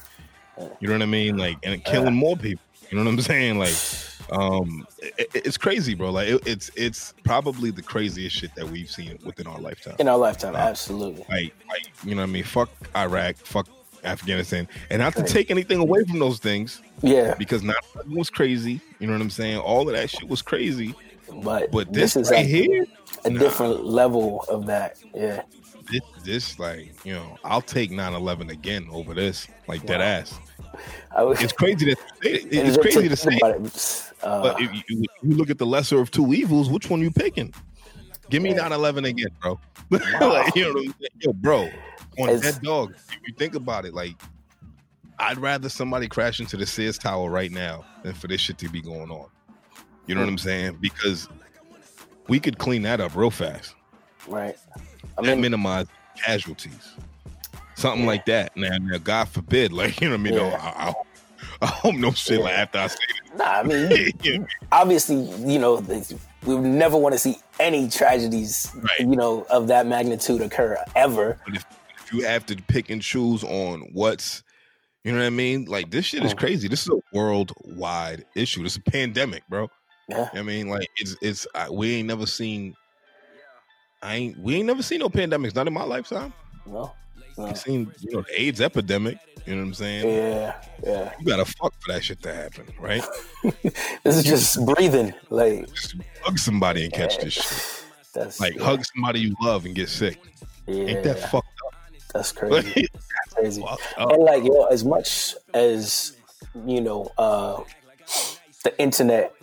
You 0.79 0.87
know 0.87 0.93
what 0.93 1.01
I 1.01 1.07
mean? 1.07 1.37
Like 1.37 1.57
and 1.63 1.83
killing 1.83 2.13
more 2.13 2.37
people. 2.37 2.63
You 2.89 2.97
know 2.97 3.03
what 3.03 3.11
I'm 3.11 3.21
saying? 3.21 3.59
Like 3.59 3.75
um 4.31 4.85
it, 4.99 5.29
it's 5.33 5.57
crazy 5.57 5.95
bro. 5.95 6.11
Like 6.11 6.29
it, 6.29 6.47
it's 6.47 6.71
it's 6.75 7.13
probably 7.23 7.71
the 7.71 7.81
craziest 7.81 8.35
shit 8.35 8.53
that 8.55 8.69
we've 8.69 8.89
seen 8.89 9.17
within 9.25 9.47
our 9.47 9.59
lifetime. 9.59 9.95
In 9.99 10.07
our 10.07 10.17
lifetime 10.17 10.55
uh, 10.55 10.59
absolutely. 10.59 11.25
like, 11.29 11.53
like 11.67 11.89
you 12.03 12.15
know 12.15 12.21
what 12.21 12.29
i 12.29 12.31
mean? 12.31 12.43
Fuck 12.43 12.69
iraq. 12.95 13.35
Fuck 13.37 13.67
afghanistan. 14.03 14.67
And 14.89 15.01
not 15.01 15.15
to 15.15 15.23
take 15.23 15.49
anything 15.49 15.79
away 15.79 16.03
from 16.03 16.19
those 16.19 16.39
things 16.39 16.81
yeah. 17.01 17.33
because 17.37 17.63
not 17.63 17.77
was 18.07 18.29
crazy. 18.29 18.79
You 18.99 19.07
know 19.07 19.13
what 19.13 19.21
i'm 19.21 19.29
saying? 19.29 19.57
All 19.57 19.87
of 19.87 19.95
that 19.95 20.09
shit 20.09 20.29
was 20.29 20.41
crazy 20.41 20.95
but 21.43 21.71
but 21.71 21.91
this, 21.91 22.13
this 22.13 22.27
is 22.27 22.31
right 22.31 22.45
a, 22.45 22.47
here 22.47 22.85
a 23.25 23.29
nah. 23.29 23.39
different 23.39 23.85
level 23.85 24.43
of 24.49 24.65
that 24.65 24.97
yeah 25.13 25.41
this, 25.91 26.01
this 26.23 26.59
like 26.59 26.93
you 27.05 27.13
know 27.13 27.37
i'll 27.43 27.61
take 27.61 27.91
9-11 27.91 28.49
again 28.51 28.87
over 28.91 29.13
this 29.13 29.47
like 29.67 29.81
wow. 29.81 29.87
dead 29.87 30.01
ass 30.01 30.39
was, 31.15 31.41
it's 31.41 31.53
crazy 31.53 31.85
that 31.85 31.97
it, 32.23 32.47
it's 32.51 32.77
crazy 32.77 33.09
to 33.09 33.15
say 33.15 33.39
uh, 34.23 34.41
but 34.41 34.61
if 34.61 34.71
you, 34.89 35.05
you, 35.23 35.35
look 35.35 35.49
at 35.49 35.57
the 35.57 35.65
lesser 35.65 35.99
of 35.99 36.11
two 36.11 36.33
evils, 36.33 36.69
which 36.69 36.89
one 36.89 37.01
you 37.01 37.11
picking? 37.11 37.53
Give 38.29 38.43
me 38.43 38.53
9-11 38.53 39.07
again, 39.09 39.27
bro. 39.41 39.59
Wow. 39.89 40.33
like, 40.33 40.53
you 40.53 40.73
know, 40.73 40.93
yo, 41.21 41.31
bro, 41.31 41.69
on 42.19 42.29
it's, 42.29 42.41
that 42.41 42.61
dog. 42.61 42.93
If 42.93 43.19
you 43.25 43.33
think 43.33 43.55
about 43.55 43.85
it, 43.85 43.93
like 43.93 44.15
I'd 45.17 45.37
rather 45.37 45.69
somebody 45.69 46.09
crash 46.09 46.41
into 46.41 46.57
the 46.57 46.65
Sears 46.65 46.97
Tower 46.97 47.29
right 47.29 47.51
now 47.51 47.85
than 48.03 48.13
for 48.13 48.27
this 48.27 48.41
shit 48.41 48.57
to 48.57 48.69
be 48.69 48.81
going 48.81 49.09
on. 49.09 49.29
You 50.07 50.15
know 50.15 50.21
what 50.21 50.29
I'm 50.29 50.37
saying? 50.37 50.77
Because 50.81 51.27
we 52.27 52.39
could 52.39 52.57
clean 52.57 52.81
that 52.83 52.99
up 52.99 53.15
real 53.15 53.31
fast. 53.31 53.75
Right. 54.27 54.57
I 55.17 55.21
mean, 55.21 55.41
minimize 55.41 55.87
casualties. 56.17 56.93
Something 57.75 58.01
yeah. 58.01 58.07
like 58.07 58.25
that. 58.25 58.55
Now, 58.57 58.77
now, 58.79 58.97
God 58.97 59.29
forbid, 59.29 59.71
like, 59.71 60.01
you 60.01 60.09
know 60.09 60.15
what 60.15 60.21
I 60.21 60.23
mean? 60.23 60.33
Yeah. 60.33 60.49
No, 60.49 60.55
I, 60.55 60.89
I, 60.89 60.93
I 61.61 61.65
hope 61.67 61.95
no 61.95 62.11
shit 62.11 62.39
yeah. 62.39 62.45
like 62.45 62.53
after 62.53 62.79
I 62.79 62.87
say 62.87 62.97
Nah, 63.37 63.45
I 63.45 63.63
mean, 63.63 64.11
yeah. 64.23 64.37
obviously, 64.71 65.21
you 65.51 65.59
know, 65.59 65.75
we 66.45 66.55
would 66.55 66.63
never 66.63 66.97
want 66.97 67.13
to 67.13 67.19
see 67.19 67.37
any 67.59 67.89
tragedies, 67.89 68.71
right. 68.75 68.99
you 68.99 69.15
know, 69.15 69.45
of 69.49 69.67
that 69.67 69.85
magnitude 69.85 70.41
occur 70.41 70.77
ever. 70.95 71.39
But 71.45 71.55
if, 71.55 71.65
if, 72.03 72.13
you 72.13 72.25
have 72.25 72.45
to 72.47 72.55
pick 72.55 72.89
and 72.89 73.01
choose 73.01 73.43
on 73.43 73.81
what's, 73.93 74.43
you 75.03 75.11
know 75.11 75.19
what 75.19 75.25
I 75.25 75.31
mean? 75.31 75.65
Like 75.65 75.91
this 75.91 76.05
shit 76.05 76.23
is 76.23 76.33
mm. 76.33 76.37
crazy. 76.37 76.67
This 76.67 76.83
is 76.83 76.89
a 76.89 76.99
worldwide 77.13 78.25
issue. 78.35 78.63
This 78.63 78.73
is 78.73 78.77
a 78.85 78.91
pandemic, 78.91 79.43
bro. 79.49 79.69
Yeah. 80.07 80.29
I 80.33 80.41
mean, 80.41 80.69
like 80.69 80.89
it's 80.97 81.15
it's 81.21 81.47
I, 81.53 81.69
we 81.69 81.95
ain't 81.95 82.07
never 82.07 82.25
seen. 82.25 82.75
I 84.01 84.15
ain't 84.15 84.39
we 84.39 84.55
ain't 84.55 84.67
never 84.67 84.83
seen 84.83 84.99
no 84.99 85.09
pandemics. 85.09 85.55
Not 85.55 85.67
in 85.67 85.73
my 85.73 85.83
lifetime. 85.83 86.33
No. 86.65 86.93
No. 87.37 87.53
seen 87.53 87.91
you 87.99 88.13
know 88.13 88.21
the 88.21 88.41
AIDS 88.41 88.61
epidemic. 88.61 89.19
You 89.45 89.55
know 89.55 89.61
what 89.61 89.67
I'm 89.67 89.73
saying? 89.75 90.07
Yeah, 90.07 90.61
yeah. 90.83 91.13
You 91.19 91.25
gotta 91.25 91.45
fuck 91.45 91.73
for 91.79 91.93
that 91.93 92.03
shit 92.03 92.21
to 92.23 92.33
happen, 92.33 92.67
right? 92.79 93.03
this 94.03 94.17
is 94.17 94.23
just 94.23 94.65
breathing. 94.65 95.13
Like 95.29 95.71
just 95.73 95.95
hug 96.21 96.37
somebody 96.37 96.83
and 96.83 96.93
catch 96.93 97.17
yeah. 97.17 97.23
this 97.23 97.33
shit. 97.33 97.85
That's 98.13 98.39
like 98.39 98.55
yeah. 98.55 98.63
hug 98.63 98.83
somebody 98.93 99.21
you 99.21 99.35
love 99.41 99.65
and 99.65 99.75
get 99.75 99.89
sick. 99.89 100.19
Yeah. 100.65 100.85
Ain't 100.85 101.03
that 101.03 101.19
fucked 101.29 101.47
up? 101.65 101.75
That's 102.13 102.31
crazy. 102.33 102.89
That's 102.93 103.33
crazy. 103.33 103.63
And 103.97 104.23
like 104.23 104.43
yo, 104.43 104.65
as 104.65 104.83
much 104.83 105.35
as 105.53 106.17
you 106.65 106.81
know, 106.81 107.11
uh 107.17 107.61
the 108.63 108.77
internet 108.79 109.33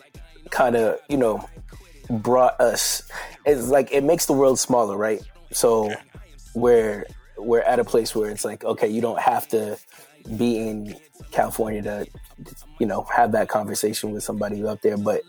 kind 0.54 0.76
of 0.76 1.00
you 1.08 1.16
know 1.16 1.46
brought 2.08 2.58
us. 2.60 3.02
It's 3.44 3.68
like 3.68 3.92
it 3.92 4.04
makes 4.04 4.26
the 4.26 4.32
world 4.32 4.58
smaller, 4.58 4.96
right? 4.96 5.20
So 5.52 5.92
where 6.54 7.06
we're 7.36 7.62
at 7.62 7.78
a 7.78 7.84
place 7.84 8.14
where 8.14 8.30
it's 8.30 8.44
like, 8.44 8.64
okay, 8.64 8.88
you 8.88 9.00
don't 9.00 9.20
have 9.20 9.48
to 9.48 9.76
be 10.36 10.56
in 10.58 10.96
California 11.32 11.82
to, 11.82 12.06
you 12.78 12.86
know, 12.86 13.02
have 13.14 13.32
that 13.32 13.48
conversation 13.48 14.12
with 14.12 14.22
somebody 14.22 14.64
up 14.64 14.80
there, 14.82 14.96
but 14.96 15.22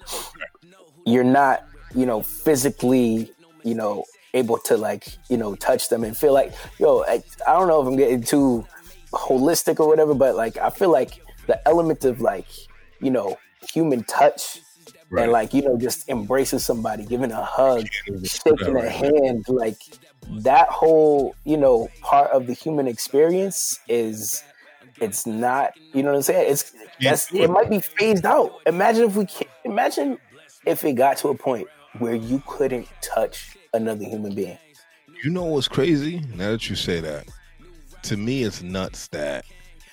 you're 1.06 1.24
not, 1.24 1.66
you 1.94 2.06
know, 2.06 2.22
physically, 2.22 3.32
you 3.64 3.76
know, 3.76 4.06
able 4.34 4.58
to 4.60 4.78
like, 4.78 5.08
you 5.30 5.38
know, 5.38 5.56
touch 5.56 5.90
them 5.90 6.04
and 6.04 6.16
feel 6.16 6.34
like, 6.34 6.54
yo, 6.80 7.04
I, 7.04 7.24
I 7.48 7.54
don't 7.54 7.68
know 7.68 7.82
if 7.82 7.88
I'm 7.88 7.96
getting 7.96 8.22
too 8.22 8.66
holistic 9.12 9.80
or 9.80 9.88
whatever, 9.88 10.14
but 10.14 10.36
like, 10.36 10.58
I 10.58 10.70
feel 10.70 10.92
like 10.92 11.22
the 11.48 11.68
element 11.68 12.06
of 12.06 12.22
like, 12.22 12.48
you 13.02 13.10
know, 13.10 13.38
human 13.74 14.04
touch 14.04 14.60
Right. 15.12 15.24
and 15.24 15.32
like 15.32 15.54
you 15.54 15.62
know 15.62 15.78
just 15.78 16.10
embracing 16.10 16.60
somebody 16.60 17.06
giving 17.06 17.32
a 17.32 17.44
hug 17.44 17.86
shaking 18.24 18.76
a 18.76 18.90
hand 18.90 19.46
like 19.48 19.78
that 20.30 20.68
whole 20.70 21.36
you 21.44 21.58
know 21.58 21.90
part 22.02 22.32
of 22.32 22.48
the 22.48 22.54
human 22.54 22.88
experience 22.88 23.80
is 23.88 24.44
it's 25.00 25.28
not 25.28 25.74
you 25.94 26.02
know 26.02 26.10
what 26.10 26.18
i'm 26.18 26.22
saying? 26.24 26.52
It's 26.52 26.74
that's 27.00 27.32
it 27.34 27.50
might 27.50 27.70
be 27.70 27.80
phased 27.80 28.26
out. 28.26 28.62
Imagine 28.66 29.04
if 29.04 29.16
we 29.16 29.26
can 29.26 29.48
imagine 29.64 30.18
if 30.66 30.84
it 30.84 30.94
got 30.94 31.18
to 31.18 31.28
a 31.28 31.36
point 31.36 31.68
where 32.00 32.16
you 32.16 32.42
couldn't 32.48 32.88
touch 33.02 33.58
another 33.74 34.06
human 34.06 34.34
being. 34.34 34.58
You 35.24 35.30
know 35.30 35.44
what's 35.44 35.68
crazy? 35.68 36.22
Now 36.36 36.52
that 36.52 36.70
you 36.70 36.76
say 36.76 37.00
that 37.02 37.28
to 38.06 38.18
me 38.18 38.44
it's 38.44 38.62
nuts 38.62 39.08
that 39.08 39.46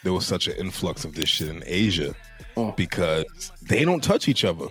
there 0.03 0.13
was 0.13 0.27
such 0.27 0.47
an 0.47 0.55
influx 0.57 1.05
of 1.05 1.15
this 1.15 1.29
shit 1.29 1.49
in 1.49 1.63
asia 1.67 2.15
mm. 2.57 2.77
because 2.77 3.25
they 3.63 3.85
don't 3.85 4.05
touch 4.05 4.29
each 4.29 4.45
other 4.45 4.67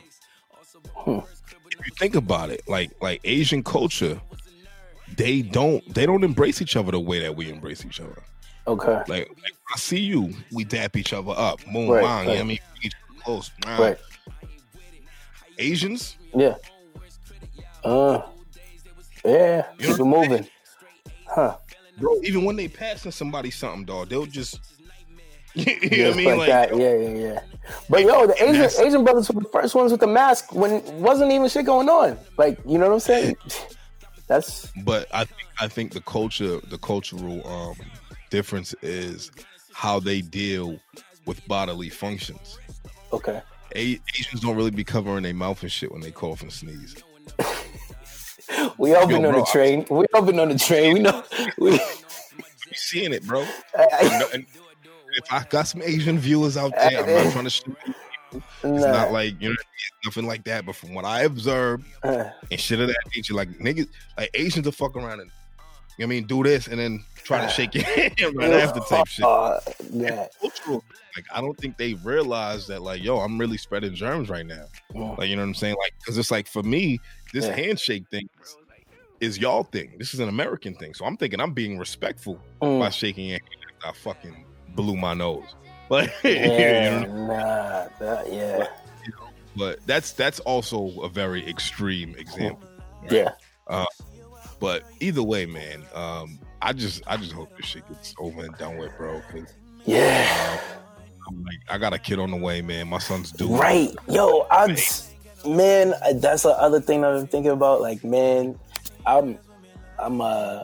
hmm. 0.94 1.20
if 1.68 1.86
you 1.86 1.94
think 1.98 2.16
about 2.16 2.50
it 2.50 2.62
like 2.68 2.92
like 3.02 3.20
asian 3.24 3.64
culture 3.64 4.20
they 5.18 5.42
don't 5.42 5.94
they 5.94 6.06
don't 6.06 6.24
embrace 6.24 6.62
each 6.62 6.76
other 6.76 6.92
the 6.92 7.00
way 7.00 7.20
that 7.20 7.36
we 7.36 7.50
embrace 7.50 7.86
each 7.86 8.00
other. 8.00 8.22
Okay. 8.68 8.94
Like, 8.94 9.08
like 9.08 9.54
I 9.74 9.78
see 9.78 10.00
you, 10.00 10.34
we 10.52 10.64
dap 10.64 10.96
each 10.96 11.14
other 11.14 11.34
up. 11.36 11.60
Moon 11.68 11.90
right, 11.90 12.04
right. 12.04 12.28
You 12.28 12.34
know 12.36 12.40
I 12.40 12.44
mean, 12.44 12.60
close. 13.24 13.52
Right. 13.66 13.98
Asians. 15.58 16.18
Yeah. 16.36 16.56
Uh. 17.84 18.22
Yeah. 19.26 19.66
You 19.80 19.88
keep 19.88 20.00
it 20.00 20.06
moving. 20.06 20.48
Huh. 21.28 21.58
Bro, 21.98 22.22
even 22.24 22.44
when 22.46 22.56
they 22.56 22.68
passing 22.68 23.12
somebody 23.12 23.52
something, 23.52 23.86
dog, 23.86 24.10
they'll 24.10 24.26
just. 24.26 24.60
you 25.56 25.66
know 25.66 25.98
yeah, 25.98 26.08
what 26.08 26.14
I 26.14 26.18
mean? 26.18 26.26
Like, 26.26 26.38
like 26.38 26.48
that. 26.48 26.78
Yeah, 26.78 26.96
yeah, 26.96 27.10
yeah. 27.10 27.40
But 27.90 28.02
yo, 28.02 28.28
the 28.28 28.44
Asian 28.44 28.86
Asian 28.86 29.04
brothers 29.04 29.30
were 29.30 29.42
the 29.42 29.50
first 29.50 29.76
ones 29.76 29.92
with 29.92 30.00
the 30.00 30.08
mask 30.08 30.54
when 30.54 30.82
wasn't 31.02 31.32
even 31.32 31.48
shit 31.50 31.66
going 31.66 31.90
on. 31.90 32.18
Like, 32.38 32.60
you 32.66 32.78
know 32.78 32.88
what 32.88 32.94
I'm 32.94 33.00
saying? 33.00 33.36
That's 34.28 34.72
but 34.84 35.08
I 35.14 35.26
think 35.26 35.50
I 35.60 35.68
think 35.68 35.92
the 35.92 36.02
culture 36.02 36.60
the 36.62 36.78
cultural 36.78 37.46
um 37.46 37.76
difference 38.30 38.74
is 38.82 39.30
how 39.74 40.00
they 40.00 40.22
deal 40.22 40.80
with 41.26 41.46
bodily 41.48 41.90
functions. 41.90 42.58
Okay. 43.12 43.42
A- 43.76 44.00
Asians 44.18 44.42
don't 44.42 44.56
really 44.56 44.72
be 44.72 44.84
covering 44.84 45.24
their 45.24 45.34
mouth 45.34 45.62
and 45.64 45.72
shit 45.72 45.92
when 45.92 46.02
they 46.02 46.12
cough 46.12 46.42
and 46.42 46.52
sneeze. 46.52 46.96
we 48.78 48.94
all 48.96 49.08
been 49.08 49.26
on 49.26 49.34
the 49.34 49.46
train. 49.52 49.86
We 49.90 50.06
all 50.14 50.22
been 50.22 50.40
on 50.40 50.50
the 50.50 50.58
train. 50.58 50.94
We 50.94 51.00
know. 51.00 51.24
We 51.58 51.80
seeing 52.74 53.14
it, 53.14 53.26
bro. 53.26 53.46
And, 53.78 54.24
and, 54.34 54.46
if 55.14 55.32
I 55.32 55.44
got 55.50 55.68
some 55.68 55.82
Asian 55.82 56.18
viewers 56.18 56.58
out 56.58 56.74
there, 56.76 57.04
I'm 57.04 57.26
not 57.26 57.32
trying 57.34 57.44
to 57.46 57.50
shoot 57.50 57.78
it's 58.34 58.46
not 58.64 59.12
like 59.12 59.42
you 59.42 59.50
know 59.50 59.56
nothing 60.06 60.26
like 60.26 60.44
that. 60.46 60.66
But 60.66 60.76
from 60.76 60.94
what 60.94 61.06
I 61.06 61.22
observed 61.22 61.86
uh, 62.04 62.26
and 62.50 62.60
shit 62.60 62.80
of 62.80 62.88
that 62.88 62.98
nature, 63.16 63.34
like 63.34 63.50
niggas, 63.60 63.88
like 64.18 64.30
Asians 64.34 64.66
will 64.66 64.72
fuck 64.72 64.96
around 64.96 65.20
and 65.20 65.32
you 65.98 66.06
know 66.06 66.14
I 66.14 66.16
mean 66.16 66.26
do 66.26 66.44
this 66.44 66.68
and 66.68 66.80
then 66.80 67.04
try 67.16 67.46
to 67.46 67.52
shake 67.52 67.76
your 67.76 67.84
hand 67.96 68.16
right 68.34 68.52
after 68.52 68.80
type 68.82 69.08
shit. 69.08 69.26
Uh, 69.26 69.60
yeah. 69.92 70.28
Like 70.44 71.26
I 71.34 71.42
don't 71.42 71.58
think 71.58 71.78
they 71.78 71.96
realize 71.96 72.68
that 72.68 72.82
like 72.82 73.04
yo, 73.04 73.20
I'm 73.20 73.38
really 73.38 73.58
spreading 73.58 73.94
germs 73.94 74.30
right 74.30 74.46
now. 74.46 74.66
Mm. 74.94 75.18
Like 75.18 75.30
you 75.30 75.36
know 75.36 75.42
what 75.42 75.50
I'm 75.50 75.56
saying? 75.56 75.76
Like 75.82 75.94
because 76.00 76.18
it's 76.18 76.32
like 76.32 76.48
for 76.48 76.64
me, 76.64 77.00
this 77.34 77.46
yeah. 77.46 77.56
handshake 77.56 78.08
thing 78.10 78.30
is, 78.42 78.56
is, 79.20 79.38
y'all 79.38 79.64
thing. 79.64 79.94
This 79.98 80.14
is 80.14 80.20
an 80.20 80.30
American 80.30 80.74
thing. 80.76 80.94
So 80.94 81.06
I'm 81.06 81.18
thinking 81.18 81.42
I'm 81.42 81.54
being 81.54 81.78
respectful 81.78 82.40
mm. 82.62 82.80
by 82.80 82.90
shaking 82.90 83.26
your 83.26 83.40
hand. 83.40 83.50
I 83.84 83.92
fucking 83.92 84.46
blew 84.76 84.96
my 84.96 85.14
nose. 85.14 85.56
Like 85.90 86.14
yeah, 86.24 87.00
you 87.02 87.08
know? 87.08 87.28
nah, 87.28 87.88
that, 88.00 88.32
yeah. 88.32 88.58
But, 88.58 88.72
you 89.06 89.12
know, 89.12 89.30
but, 89.56 89.86
that's 89.86 90.14
that's 90.14 90.40
also 90.42 91.02
a 91.02 91.10
very 91.10 91.48
extreme 91.48 92.16
example. 92.16 92.68
Right? 93.04 93.12
Yeah. 93.12 93.32
Uh, 93.68 93.86
but 94.60 94.84
either 95.00 95.24
way, 95.24 95.46
man, 95.46 95.84
um, 95.94 96.40
I 96.62 96.74
just 96.74 97.02
I 97.08 97.18
just 97.18 97.32
hope 97.32 97.56
this 97.58 97.66
shit 97.66 97.88
gets 97.90 98.14
over 98.20 98.44
and 98.44 98.56
done 98.58 98.78
with, 98.78 98.96
bro. 98.98 99.22
Cause 99.32 99.54
yeah, 99.86 100.60
uh, 100.60 101.34
like, 101.44 101.60
I 101.70 101.78
got 101.78 101.94
a 101.94 102.00
kid 102.00 102.20
on 102.20 102.32
the 102.32 102.38
way, 102.38 102.62
man. 102.62 102.88
My 102.88 103.00
son's 103.00 103.32
due. 103.32 103.48
Right, 103.48 103.94
yo, 104.08 104.48
I'm 104.52 104.76
man, 105.46 105.94
that's 106.16 106.44
the 106.44 106.50
other 106.50 106.80
thing 106.80 107.04
I'm 107.04 107.28
thinking 107.28 107.52
about. 107.52 107.82
Like, 107.82 108.04
man, 108.04 108.58
I'm 109.06 109.38
I'm 109.98 110.22
uh 110.22 110.64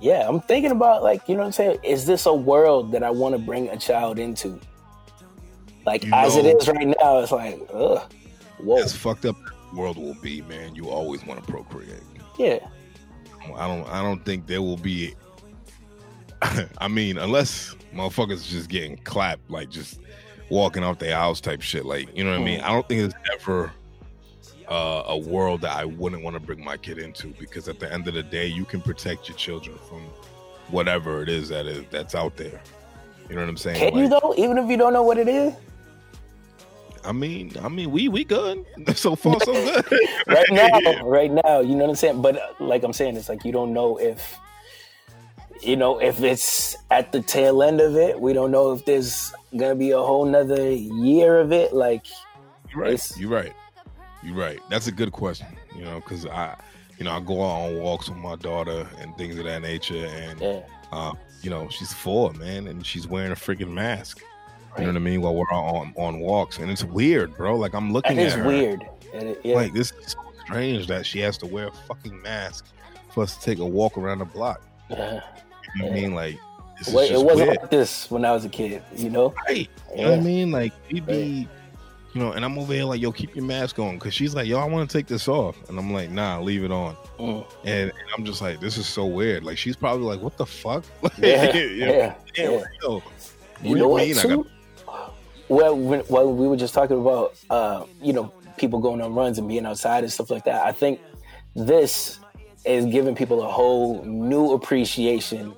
yeah, 0.00 0.28
I'm 0.28 0.40
thinking 0.40 0.70
about 0.70 1.02
like, 1.02 1.28
you 1.28 1.34
know 1.34 1.40
what 1.40 1.46
I'm 1.46 1.52
saying? 1.52 1.78
Is 1.82 2.06
this 2.06 2.26
a 2.26 2.34
world 2.34 2.92
that 2.92 3.02
I 3.02 3.10
want 3.10 3.34
to 3.34 3.38
bring 3.38 3.68
a 3.68 3.76
child 3.76 4.18
into? 4.18 4.60
Like 5.84 6.04
you 6.04 6.12
as 6.12 6.34
know, 6.36 6.44
it 6.44 6.56
is 6.56 6.68
right 6.68 6.86
now, 6.86 7.18
it's 7.18 7.32
like, 7.32 7.60
ugh. 7.72 8.12
Whoa. 8.58 8.78
As 8.78 8.96
fucked 8.96 9.24
up 9.24 9.36
world 9.74 9.98
will 9.98 10.14
be, 10.14 10.42
man, 10.42 10.74
you 10.74 10.88
always 10.88 11.24
want 11.26 11.44
to 11.44 11.50
procreate. 11.50 12.02
Yeah. 12.38 12.58
I 13.54 13.68
don't 13.68 13.88
I 13.88 14.02
don't 14.02 14.24
think 14.24 14.46
there 14.46 14.62
will 14.62 14.76
be 14.76 15.14
I 16.78 16.88
mean, 16.88 17.18
unless 17.18 17.74
motherfuckers 17.94 18.46
just 18.46 18.68
getting 18.68 18.96
clapped, 18.98 19.50
like 19.50 19.70
just 19.70 20.00
walking 20.50 20.82
off 20.82 20.98
their 20.98 21.14
house 21.14 21.40
type 21.40 21.62
shit. 21.62 21.84
Like, 21.84 22.14
you 22.16 22.24
know 22.24 22.30
what 22.30 22.40
mm. 22.40 22.42
I 22.42 22.44
mean? 22.44 22.60
I 22.60 22.68
don't 22.68 22.88
think 22.88 23.02
it's 23.02 23.14
ever 23.34 23.72
uh, 24.68 25.04
a 25.06 25.16
world 25.16 25.60
that 25.62 25.76
I 25.76 25.84
wouldn't 25.84 26.22
want 26.22 26.34
to 26.34 26.40
bring 26.40 26.64
my 26.64 26.76
kid 26.76 26.98
into 26.98 27.28
because 27.38 27.68
at 27.68 27.78
the 27.78 27.92
end 27.92 28.08
of 28.08 28.14
the 28.14 28.22
day, 28.22 28.46
you 28.46 28.64
can 28.64 28.80
protect 28.80 29.28
your 29.28 29.36
children 29.36 29.78
from 29.88 30.02
whatever 30.68 31.22
it 31.22 31.28
is 31.28 31.48
that 31.48 31.66
is 31.66 31.84
that's 31.90 32.14
out 32.14 32.36
there. 32.36 32.60
You 33.28 33.36
know 33.36 33.42
what 33.42 33.50
I'm 33.50 33.56
saying? 33.56 33.78
Can 33.78 33.94
like, 33.94 34.02
you 34.02 34.08
though? 34.08 34.34
Even 34.36 34.58
if 34.58 34.68
you 34.70 34.76
don't 34.76 34.92
know 34.92 35.02
what 35.02 35.18
it 35.18 35.28
is. 35.28 35.54
I 37.04 37.12
mean, 37.12 37.52
I 37.62 37.68
mean, 37.68 37.90
we 37.90 38.08
we 38.08 38.24
good 38.24 38.64
so 38.94 39.14
far, 39.14 39.38
so 39.40 39.52
good. 39.52 39.84
right 40.26 40.50
now, 40.50 41.02
right 41.04 41.30
now, 41.30 41.60
you 41.60 41.76
know 41.76 41.84
what 41.84 41.90
I'm 41.90 41.96
saying. 41.96 42.22
But 42.22 42.60
like 42.60 42.82
I'm 42.82 42.92
saying, 42.92 43.16
it's 43.16 43.28
like 43.28 43.44
you 43.44 43.52
don't 43.52 43.72
know 43.72 43.98
if, 43.98 44.38
you 45.60 45.76
know, 45.76 46.00
if 46.00 46.22
it's 46.22 46.76
at 46.90 47.12
the 47.12 47.22
tail 47.22 47.62
end 47.62 47.80
of 47.80 47.96
it. 47.96 48.20
We 48.20 48.32
don't 48.32 48.50
know 48.50 48.72
if 48.72 48.84
there's 48.84 49.32
gonna 49.56 49.76
be 49.76 49.92
a 49.92 49.98
whole 49.98 50.24
nother 50.24 50.70
year 50.72 51.38
of 51.38 51.52
it. 51.52 51.72
Like, 51.72 52.06
you're 52.72 52.82
right. 52.82 53.12
You're 53.16 53.30
right. 53.30 53.52
You're 54.22 54.36
right. 54.36 54.60
That's 54.70 54.86
a 54.86 54.92
good 54.92 55.12
question. 55.12 55.46
You 55.74 55.84
know, 55.84 55.96
because 55.96 56.26
I, 56.26 56.56
you 56.98 57.04
know, 57.04 57.12
I 57.12 57.20
go 57.20 57.42
out 57.42 57.66
on 57.66 57.78
walks 57.78 58.08
with 58.08 58.18
my 58.18 58.36
daughter 58.36 58.88
and 58.98 59.16
things 59.16 59.38
of 59.38 59.44
that 59.44 59.62
nature, 59.62 60.06
and 60.06 60.40
yeah. 60.40 60.62
uh, 60.92 61.12
you 61.42 61.50
know, 61.50 61.68
she's 61.68 61.92
four, 61.92 62.32
man, 62.34 62.66
and 62.66 62.84
she's 62.84 63.06
wearing 63.06 63.32
a 63.32 63.36
freaking 63.36 63.72
mask. 63.72 64.22
You 64.76 64.82
know 64.82 64.88
what 64.90 64.96
I 64.96 65.00
mean? 65.00 65.22
While 65.22 65.34
we're 65.34 65.50
on 65.50 65.94
on 65.96 66.20
walks, 66.20 66.58
and 66.58 66.70
it's 66.70 66.84
weird, 66.84 67.36
bro. 67.36 67.56
Like 67.56 67.74
I'm 67.74 67.92
looking 67.92 68.18
it 68.18 68.32
at 68.32 68.38
her. 68.38 68.46
weird. 68.46 68.86
It, 69.14 69.40
yeah. 69.42 69.54
Like 69.54 69.72
this 69.72 69.92
is 69.92 70.12
so 70.12 70.18
strange 70.44 70.86
that 70.88 71.06
she 71.06 71.18
has 71.20 71.38
to 71.38 71.46
wear 71.46 71.68
a 71.68 71.72
fucking 71.72 72.20
mask 72.20 72.66
for 73.10 73.22
us 73.22 73.36
to 73.36 73.42
take 73.42 73.58
a 73.58 73.64
walk 73.64 73.96
around 73.96 74.18
the 74.18 74.26
block. 74.26 74.60
Uh, 74.90 74.94
you 74.94 74.98
know 75.02 75.20
yeah. 75.76 75.86
I 75.86 75.90
mean? 75.90 76.14
Like 76.14 76.38
it 76.80 76.92
wasn't 76.92 77.24
weird. 77.24 77.48
like 77.48 77.70
this 77.70 78.10
when 78.10 78.24
I 78.24 78.32
was 78.32 78.44
a 78.44 78.48
kid. 78.48 78.82
You 78.94 79.10
know? 79.10 79.34
Right. 79.48 79.68
You 79.94 80.02
know 80.02 80.10
what 80.10 80.20
I 80.20 80.22
mean? 80.22 80.50
Like 80.50 80.72
we'd 80.90 81.06
be, 81.06 81.48
you 82.16 82.22
know, 82.22 82.32
and 82.32 82.46
I'm 82.46 82.58
over 82.58 82.72
here 82.72 82.84
like, 82.84 83.02
yo, 83.02 83.12
keep 83.12 83.36
your 83.36 83.44
mask 83.44 83.78
on, 83.78 83.96
because 83.96 84.14
she's 84.14 84.34
like, 84.34 84.46
yo, 84.46 84.58
I 84.58 84.64
want 84.64 84.88
to 84.88 84.98
take 84.98 85.06
this 85.06 85.28
off, 85.28 85.54
and 85.68 85.78
I'm 85.78 85.92
like, 85.92 86.10
nah, 86.10 86.40
leave 86.40 86.64
it 86.64 86.72
on. 86.72 86.96
Mm. 87.18 87.46
And, 87.64 87.90
and, 87.90 87.92
I'm 88.16 88.24
just 88.24 88.40
like, 88.40 88.58
this 88.58 88.78
is 88.78 88.86
so 88.86 89.04
weird. 89.04 89.44
Like 89.44 89.58
she's 89.58 89.76
probably 89.76 90.06
like, 90.06 90.22
what 90.22 90.38
the 90.38 90.46
fuck? 90.46 90.82
yeah, 91.18 91.54
yeah, 91.54 92.14
yeah. 92.34 92.62
Yo, 92.82 93.02
you 93.62 93.76
know 93.76 93.88
what? 93.88 94.16
Too? 94.16 94.46
well, 95.50 95.76
when, 95.76 96.04
well, 96.08 96.32
we 96.32 96.48
were 96.48 96.56
just 96.56 96.72
talking 96.72 96.98
about, 96.98 97.34
uh, 97.50 97.84
you 98.00 98.14
know, 98.14 98.32
people 98.56 98.80
going 98.80 99.02
on 99.02 99.14
runs 99.14 99.36
and 99.36 99.46
being 99.46 99.66
outside 99.66 100.02
and 100.02 100.10
stuff 100.10 100.30
like 100.30 100.44
that. 100.44 100.64
I 100.64 100.72
think 100.72 101.00
this 101.54 102.18
is 102.64 102.86
giving 102.86 103.14
people 103.14 103.42
a 103.42 103.52
whole 103.52 104.02
new 104.04 104.52
appreciation 104.52 105.52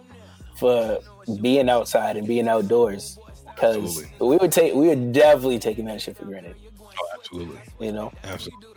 for 0.56 0.98
being 1.40 1.68
outside 1.68 2.16
and 2.16 2.26
being 2.26 2.48
outdoors. 2.48 3.16
Because 3.61 4.04
we 4.20 4.36
would 4.36 4.52
take, 4.52 4.74
we 4.74 4.88
were 4.88 5.12
definitely 5.12 5.59
taking 5.59 5.84
that 5.86 6.00
shit 6.00 6.16
for 6.16 6.24
granted. 6.26 6.54
Oh, 6.80 7.09
absolutely. 7.14 7.59
You 7.80 7.92
know, 7.92 8.12
absolutely. 8.24 8.68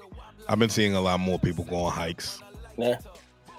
I've 0.48 0.60
been 0.60 0.70
seeing 0.70 0.96
a 0.96 1.02
lot 1.02 1.20
more 1.20 1.38
people 1.38 1.64
go 1.66 1.78
on 1.78 1.92
hikes. 1.92 2.42
Yeah, 2.78 2.98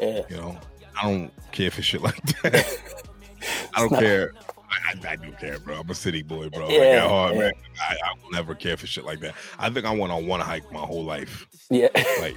yeah. 0.00 0.22
You 0.28 0.36
know, 0.36 0.58
I 1.00 1.04
don't 1.04 1.32
care 1.52 1.70
for 1.70 1.80
shit 1.80 2.02
like 2.02 2.20
that. 2.42 2.78
I 3.74 3.80
don't 3.80 3.98
care. 3.98 4.32
I, 4.70 5.10
I, 5.10 5.16
do 5.16 5.30
care, 5.32 5.58
bro. 5.58 5.80
I'm 5.80 5.90
a 5.90 5.94
city 5.94 6.22
boy, 6.22 6.48
bro. 6.48 6.68
Yeah, 6.68 7.06
hard, 7.06 7.34
yeah. 7.34 7.40
man. 7.40 7.52
I, 7.80 7.94
I, 7.94 8.14
will 8.22 8.30
never 8.30 8.54
care 8.54 8.76
for 8.76 8.86
shit 8.86 9.04
like 9.04 9.20
that. 9.20 9.34
I 9.58 9.68
think 9.70 9.84
I 9.84 9.94
went 9.94 10.12
on 10.12 10.26
one 10.26 10.40
hike 10.40 10.70
my 10.72 10.80
whole 10.80 11.04
life. 11.04 11.46
Yeah, 11.70 11.88
like, 12.20 12.36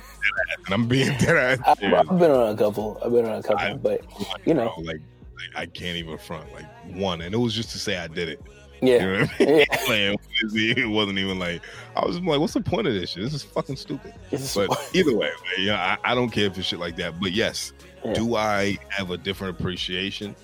and 0.65 0.73
I'm 0.73 0.88
being 0.88 1.17
dead 1.19 1.59
I've, 1.65 1.81
I've 1.93 2.19
been 2.19 2.31
on 2.31 2.53
a 2.53 2.57
couple. 2.57 2.99
I've 3.03 3.11
been 3.11 3.25
on 3.25 3.39
a 3.39 3.43
couple, 3.43 3.57
I, 3.59 3.73
but 3.73 4.01
you 4.45 4.53
know, 4.53 4.73
bro, 4.75 4.83
like, 4.83 5.01
like, 5.36 5.55
I 5.55 5.65
can't 5.65 5.97
even 5.97 6.17
front 6.17 6.51
like 6.53 6.65
one, 6.95 7.21
and 7.21 7.33
it 7.33 7.38
was 7.38 7.53
just 7.53 7.71
to 7.71 7.79
say 7.79 7.97
I 7.97 8.07
did 8.07 8.29
it. 8.29 8.41
Yeah, 8.82 8.93
you 8.93 8.99
know 8.99 9.28
I 9.39 9.43
mean? 9.43 9.57
yeah. 9.59 9.78
Playing, 9.86 10.17
it 10.41 10.89
wasn't 10.89 11.19
even 11.19 11.39
like 11.39 11.61
I 11.95 12.05
was 12.05 12.19
like, 12.19 12.39
"What's 12.39 12.53
the 12.53 12.61
point 12.61 12.88
of 12.88 12.93
this 12.93 13.11
shit? 13.11 13.23
This 13.23 13.34
is 13.34 13.43
fucking 13.43 13.76
stupid." 13.76 14.13
but 14.32 14.89
either 14.93 15.15
way, 15.15 15.28
man, 15.28 15.65
yeah, 15.65 15.97
I, 16.03 16.11
I, 16.11 16.15
don't 16.15 16.30
care 16.30 16.51
for 16.51 16.61
shit 16.61 16.80
like 16.80 16.95
that. 16.97 17.19
But 17.19 17.32
yes, 17.32 17.73
yeah. 18.03 18.13
do 18.13 18.36
I 18.36 18.78
have 18.89 19.11
a 19.11 19.17
different 19.17 19.59
appreciation 19.59 20.36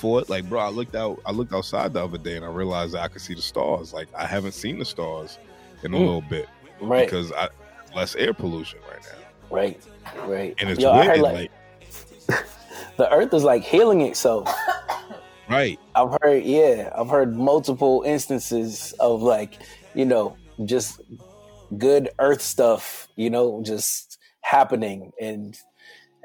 for 0.00 0.20
it. 0.20 0.28
Like, 0.28 0.48
bro, 0.48 0.60
I 0.60 0.68
looked 0.70 0.96
out, 0.96 1.20
I 1.26 1.32
looked 1.32 1.52
outside 1.52 1.92
the 1.92 2.04
other 2.04 2.18
day, 2.18 2.36
and 2.36 2.44
I 2.44 2.48
realized 2.48 2.94
I 2.94 3.08
could 3.08 3.20
see 3.20 3.34
the 3.34 3.42
stars. 3.42 3.92
Like, 3.92 4.08
I 4.14 4.26
haven't 4.26 4.52
seen 4.52 4.78
the 4.78 4.84
stars 4.84 5.38
in 5.82 5.94
a 5.94 5.96
mm. 5.96 6.00
little 6.00 6.22
bit, 6.22 6.48
right? 6.80 7.06
Because 7.06 7.30
I 7.32 7.48
less 7.94 8.14
air 8.16 8.32
pollution 8.32 8.78
right 8.88 9.02
now. 9.02 9.28
Right, 9.50 9.82
right. 10.26 10.54
And 10.58 10.70
it's 10.70 10.80
Yo, 10.80 10.94
weird, 10.94 11.20
like, 11.20 11.50
like 12.28 12.46
the 12.96 13.12
Earth 13.12 13.34
is 13.34 13.44
like 13.44 13.62
healing 13.62 14.00
itself. 14.02 14.48
Right. 15.50 15.80
I've 15.96 16.16
heard, 16.22 16.44
yeah, 16.44 16.90
I've 16.96 17.08
heard 17.08 17.36
multiple 17.36 18.04
instances 18.06 18.94
of 19.00 19.20
like, 19.20 19.54
you 19.94 20.04
know, 20.04 20.36
just 20.64 21.00
good 21.76 22.10
Earth 22.20 22.40
stuff, 22.40 23.08
you 23.16 23.30
know, 23.30 23.60
just 23.64 24.18
happening, 24.42 25.12
and 25.20 25.58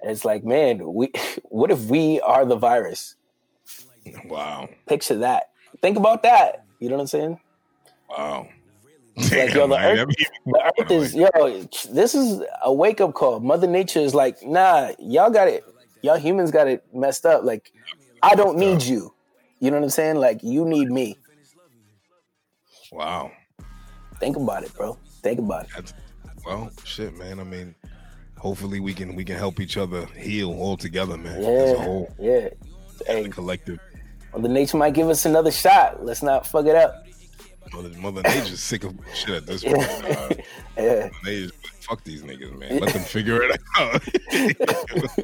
it's 0.04 0.26
like, 0.26 0.44
man, 0.44 0.94
we, 0.94 1.12
what 1.44 1.72
if 1.72 1.86
we 1.86 2.22
are 2.22 2.46
the 2.46 2.56
virus? 2.56 3.16
Wow. 4.26 4.70
Picture 4.86 5.16
that. 5.16 5.50
Think 5.82 5.98
about 5.98 6.22
that. 6.24 6.64
You 6.80 6.90
know 6.90 6.96
what 6.96 7.02
I'm 7.02 7.08
saying? 7.08 7.40
Wow. 8.10 8.48
Damn, 9.18 9.48
like 9.48 9.54
yo, 9.54 9.68
the 9.68 9.80
earth, 9.80 10.16
the 10.46 10.74
earth 10.78 10.92
is 10.92 11.16
yo. 11.16 11.62
This 11.94 12.14
is 12.14 12.44
a 12.64 12.72
wake 12.72 13.00
up 13.00 13.14
call. 13.14 13.40
Mother 13.40 13.66
Nature 13.66 14.02
is 14.02 14.14
like, 14.14 14.44
nah, 14.44 14.92
y'all 15.00 15.30
got 15.30 15.48
it. 15.48 15.64
Y'all 16.02 16.18
humans 16.18 16.52
got 16.52 16.68
it 16.68 16.84
messed 16.94 17.26
up. 17.26 17.44
Like, 17.44 17.72
I 18.22 18.36
don't 18.36 18.58
need 18.58 18.84
you. 18.84 19.15
You 19.66 19.72
know 19.72 19.78
what 19.78 19.86
I'm 19.86 19.90
saying? 19.90 20.18
Like, 20.18 20.44
you 20.44 20.64
need 20.64 20.92
me. 20.92 21.18
Wow. 22.92 23.32
Think 24.20 24.38
about 24.38 24.62
it, 24.64 24.72
bro. 24.76 24.96
Think 25.24 25.40
about 25.40 25.64
it. 25.64 25.70
That's, 25.74 25.94
well, 26.46 26.72
shit, 26.84 27.18
man. 27.18 27.40
I 27.40 27.44
mean, 27.46 27.74
hopefully 28.38 28.80
we 28.80 28.94
can 28.94 29.16
we 29.16 29.26
can 29.26 29.38
help 29.38 29.60
each 29.60 29.76
other 29.76 30.06
heal 30.06 30.52
all 30.52 30.78
together, 30.78 31.18
man. 31.18 31.42
Yeah. 31.42 31.50
As 31.50 31.72
a 31.72 31.82
whole. 31.82 32.16
Yeah. 32.20 32.50
Hey, 33.08 33.28
collective 33.28 33.80
Mother 34.34 34.50
Nature 34.50 34.78
might 34.78 34.94
give 34.94 35.10
us 35.10 35.26
another 35.26 35.50
shot. 35.52 36.06
Let's 36.06 36.22
not 36.22 36.46
fuck 36.46 36.68
it 36.68 36.76
up. 36.76 37.04
Mother, 37.74 37.90
Mother 37.98 38.22
Nature's 38.22 38.60
sick 38.60 38.84
of 38.84 38.94
shit 39.16 39.32
at 39.32 39.48
this 39.48 39.64
point. 39.64 39.80
Uh, 39.80 40.30
yeah. 40.78 41.10
Nature, 41.24 41.52
fuck 41.80 42.04
these 42.04 42.22
niggas, 42.22 42.56
man. 42.56 42.82
Let 42.82 42.94
them 42.94 43.02
figure 43.16 43.42
it 43.42 43.60
out. 43.80 44.04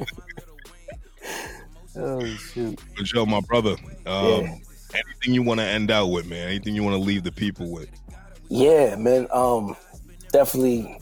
oh 1.96 2.26
shoot! 2.26 2.80
But 2.98 3.12
yo, 3.12 3.26
my 3.26 3.42
brother, 3.42 3.76
um, 4.06 4.42
yeah. 4.42 4.56
anything 4.94 5.34
you 5.34 5.44
want 5.44 5.60
to 5.60 5.66
end 5.66 5.92
out 5.92 6.08
with, 6.08 6.28
man? 6.28 6.48
Anything 6.48 6.76
you 6.76 6.84
want 6.84 6.96
to 6.96 7.02
leave 7.02 7.24
the 7.24 7.32
people 7.32 7.72
with? 7.72 7.90
Yeah, 8.50 8.96
man. 8.96 9.28
Um, 9.32 9.76
definitely 10.32 10.98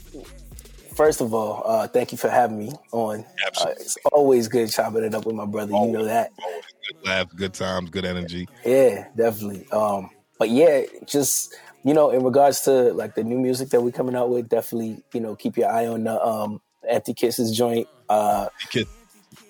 first 0.99 1.21
of 1.21 1.33
all, 1.33 1.63
uh, 1.65 1.87
thank 1.87 2.11
you 2.11 2.17
for 2.17 2.29
having 2.29 2.59
me 2.59 2.73
on. 2.91 3.21
Uh, 3.61 3.67
it's 3.79 3.97
always 4.11 4.49
good 4.49 4.69
chopping 4.69 5.05
it 5.05 5.15
up 5.15 5.25
with 5.25 5.33
my 5.33 5.45
brother. 5.45 5.71
Always, 5.73 5.93
you 5.93 5.97
know 5.97 6.03
that. 6.03 6.33
good 6.35 7.07
laughs, 7.07 7.33
good 7.35 7.53
times, 7.53 7.89
good 7.89 8.03
energy. 8.03 8.49
Yeah, 8.65 9.07
definitely. 9.15 9.65
Um, 9.71 10.09
but 10.37 10.49
yeah, 10.49 10.81
just 11.05 11.55
you 11.85 11.93
know, 11.93 12.09
in 12.09 12.21
regards 12.21 12.59
to 12.61 12.91
like 12.91 13.15
the 13.15 13.23
new 13.23 13.39
music 13.39 13.69
that 13.69 13.79
we're 13.79 13.93
coming 13.93 14.13
out 14.13 14.29
with, 14.29 14.49
definitely 14.49 15.01
you 15.13 15.21
know 15.21 15.37
keep 15.37 15.55
your 15.55 15.69
eye 15.69 15.87
on 15.87 16.03
the 16.03 16.21
um, 16.21 16.59
Empty 16.85 17.13
Kisses 17.13 17.55
joint. 17.55 17.87
Uh, 18.09 18.49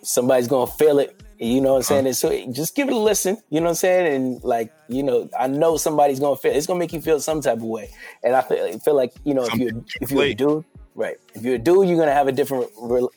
somebody's 0.03 0.47
gonna 0.47 0.71
feel 0.71 0.99
it. 0.99 1.19
You 1.39 1.61
know 1.61 1.71
what 1.71 1.77
I'm 1.77 1.83
saying? 1.83 2.05
And 2.05 2.15
so 2.15 2.51
just 2.51 2.75
give 2.75 2.89
it 2.89 2.93
a 2.93 2.97
listen. 2.97 3.37
You 3.49 3.61
know 3.61 3.67
what 3.67 3.69
I'm 3.69 3.75
saying? 3.75 4.13
And 4.13 4.43
like, 4.43 4.73
you 4.89 5.03
know, 5.03 5.29
I 5.39 5.47
know 5.47 5.77
somebody's 5.77 6.19
gonna 6.19 6.35
feel. 6.35 6.51
It's 6.51 6.67
gonna 6.67 6.79
make 6.79 6.91
you 6.91 6.99
feel 6.99 7.21
some 7.21 7.39
type 7.39 7.57
of 7.57 7.63
way. 7.63 7.89
And 8.23 8.35
I 8.35 8.41
feel, 8.41 8.77
feel 8.79 8.95
like 8.95 9.13
you 9.23 9.33
know, 9.33 9.45
if 9.45 9.55
you're 9.55 9.71
if 10.01 10.11
you're 10.11 10.23
a 10.23 10.33
dude, 10.33 10.65
right? 10.95 11.15
If 11.33 11.43
you're 11.43 11.55
a 11.55 11.59
dude, 11.59 11.87
you're 11.87 11.97
gonna 11.97 12.13
have 12.13 12.27
a 12.27 12.33
different 12.33 12.69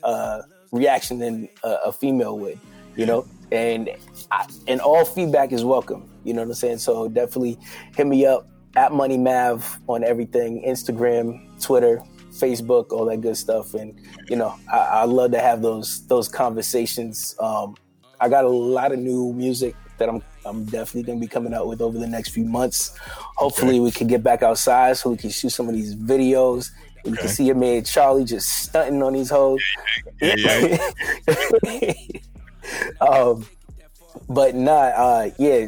uh, 0.04 0.42
reaction 0.70 1.18
than 1.18 1.48
a, 1.64 1.76
a, 1.86 1.92
female 1.92 2.38
would. 2.38 2.60
You 2.94 3.06
know, 3.06 3.26
and 3.50 3.90
I, 4.30 4.46
and 4.68 4.80
all 4.80 5.04
feedback 5.04 5.50
is 5.50 5.64
welcome. 5.64 6.08
You 6.22 6.34
know 6.34 6.42
what 6.42 6.48
I'm 6.48 6.54
saying? 6.54 6.78
So 6.78 7.08
definitely 7.08 7.58
hit 7.96 8.06
me 8.06 8.24
up 8.24 8.46
at 8.76 8.92
Money 8.92 9.18
Mav 9.18 9.80
on 9.88 10.04
everything: 10.04 10.62
Instagram, 10.64 11.60
Twitter, 11.60 12.00
Facebook, 12.30 12.92
all 12.92 13.06
that 13.06 13.20
good 13.20 13.36
stuff. 13.36 13.74
And 13.74 13.98
you 14.28 14.36
know, 14.36 14.54
I, 14.70 14.78
I 14.78 15.04
love 15.06 15.32
to 15.32 15.40
have 15.40 15.60
those 15.60 16.06
those 16.06 16.28
conversations. 16.28 17.34
Um, 17.40 17.74
I 18.22 18.28
got 18.28 18.44
a 18.44 18.48
lot 18.48 18.92
of 18.92 19.00
new 19.00 19.32
music 19.32 19.74
that 19.98 20.08
I'm 20.08 20.22
I'm 20.46 20.64
definitely 20.64 21.02
gonna 21.02 21.18
be 21.18 21.26
coming 21.26 21.52
out 21.52 21.66
with 21.66 21.80
over 21.80 21.98
the 21.98 22.06
next 22.06 22.30
few 22.30 22.44
months. 22.44 22.96
Hopefully, 23.36 23.74
okay. 23.74 23.80
we 23.80 23.90
can 23.90 24.06
get 24.06 24.22
back 24.22 24.42
outside 24.42 24.96
so 24.96 25.10
we 25.10 25.16
can 25.16 25.30
shoot 25.30 25.50
some 25.50 25.68
of 25.68 25.74
these 25.74 25.96
videos. 25.96 26.70
Okay. 27.00 27.10
You 27.10 27.16
can 27.16 27.28
see 27.28 27.44
your 27.44 27.56
man 27.56 27.82
Charlie 27.82 28.24
just 28.24 28.48
stunting 28.48 29.02
on 29.02 29.12
these 29.12 29.30
hoes. 29.30 29.60
Yeah, 30.20 30.36
yeah, 30.36 30.90
yeah. 31.64 31.92
um, 33.00 33.44
but 34.28 34.54
not, 34.54 34.92
uh, 34.92 35.30
yeah. 35.36 35.66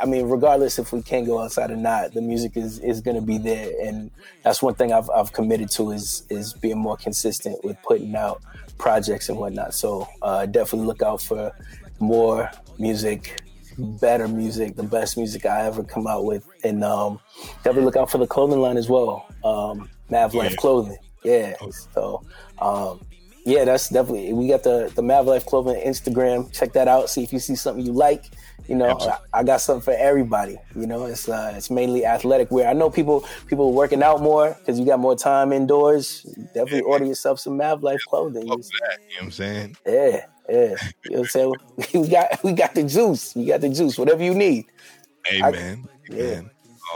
I 0.00 0.06
mean, 0.06 0.28
regardless 0.28 0.78
if 0.78 0.92
we 0.92 1.02
can 1.02 1.24
go 1.24 1.40
outside 1.40 1.72
or 1.72 1.76
not, 1.76 2.12
the 2.12 2.20
music 2.20 2.56
is 2.56 2.78
is 2.80 3.00
going 3.00 3.16
to 3.16 3.22
be 3.22 3.38
there, 3.38 3.72
and 3.84 4.12
that's 4.44 4.62
one 4.62 4.74
thing 4.74 4.92
I've 4.92 5.10
I've 5.10 5.32
committed 5.32 5.70
to 5.72 5.90
is 5.90 6.24
is 6.30 6.52
being 6.54 6.78
more 6.78 6.96
consistent 6.96 7.64
with 7.64 7.76
putting 7.82 8.14
out 8.14 8.40
projects 8.78 9.28
and 9.28 9.38
whatnot. 9.38 9.74
So 9.74 10.08
uh, 10.22 10.46
definitely 10.46 10.86
look 10.86 11.02
out 11.02 11.20
for 11.20 11.52
more 12.00 12.50
music, 12.78 13.40
better 13.78 14.28
music, 14.28 14.76
the 14.76 14.82
best 14.82 15.16
music 15.16 15.46
I 15.46 15.62
ever 15.66 15.82
come 15.82 16.06
out 16.06 16.24
with. 16.24 16.46
And 16.64 16.84
um, 16.84 17.20
definitely 17.56 17.84
look 17.84 17.96
out 17.96 18.10
for 18.10 18.18
the 18.18 18.26
clothing 18.26 18.60
line 18.60 18.76
as 18.76 18.88
well. 18.88 19.26
Um, 19.44 19.88
Mav 20.10 20.34
Life 20.34 20.52
yeah. 20.52 20.56
Clothing. 20.56 20.98
Yeah. 21.24 21.56
So 21.92 22.22
um, 22.58 23.00
yeah, 23.44 23.64
that's 23.64 23.88
definitely 23.88 24.32
we 24.32 24.48
got 24.48 24.62
the 24.62 24.92
the 24.94 25.02
Mav 25.02 25.26
Life 25.26 25.46
Clothing 25.46 25.80
Instagram. 25.84 26.52
Check 26.52 26.72
that 26.72 26.88
out. 26.88 27.10
See 27.10 27.22
if 27.22 27.32
you 27.32 27.38
see 27.38 27.54
something 27.54 27.84
you 27.84 27.92
like. 27.92 28.30
You 28.68 28.74
know, 28.74 28.98
I, 28.98 29.40
I, 29.40 29.44
got 29.44 29.60
something 29.60 29.84
for 29.84 29.96
everybody. 29.96 30.56
You 30.74 30.88
know, 30.88 31.04
it's 31.04 31.28
uh, 31.28 31.54
it's 31.56 31.70
mainly 31.70 32.04
athletic 32.04 32.50
wear. 32.50 32.68
I 32.68 32.72
know 32.72 32.90
people 32.90 33.24
people 33.46 33.72
working 33.72 34.02
out 34.02 34.20
more 34.20 34.56
because 34.58 34.80
you 34.80 34.84
got 34.84 34.98
more 34.98 35.14
time 35.14 35.52
indoors. 35.52 36.22
Definitely 36.52 36.78
yeah, 36.78 36.84
order 36.84 37.04
yourself 37.04 37.38
some 37.38 37.56
Mav 37.56 37.84
Life 37.84 38.00
clothing. 38.08 38.34
That, 38.34 38.40
you 38.42 38.48
know 38.48 38.56
what 38.56 39.22
I'm 39.22 39.30
saying? 39.30 39.76
Yeah. 39.86 40.26
Yeah, 40.48 40.76
you 41.04 41.10
know 41.10 41.18
what 41.18 41.18
I'm 41.18 41.24
saying? 41.26 41.54
we 41.94 42.08
got 42.08 42.44
we 42.44 42.52
got 42.52 42.74
the 42.74 42.84
juice. 42.84 43.34
We 43.34 43.46
got 43.46 43.60
the 43.60 43.68
juice. 43.68 43.98
Whatever 43.98 44.22
you 44.22 44.34
need. 44.34 44.66
Amen. 45.32 45.44
I, 45.44 45.48
Amen. 45.48 45.88
Yeah. 46.08 46.40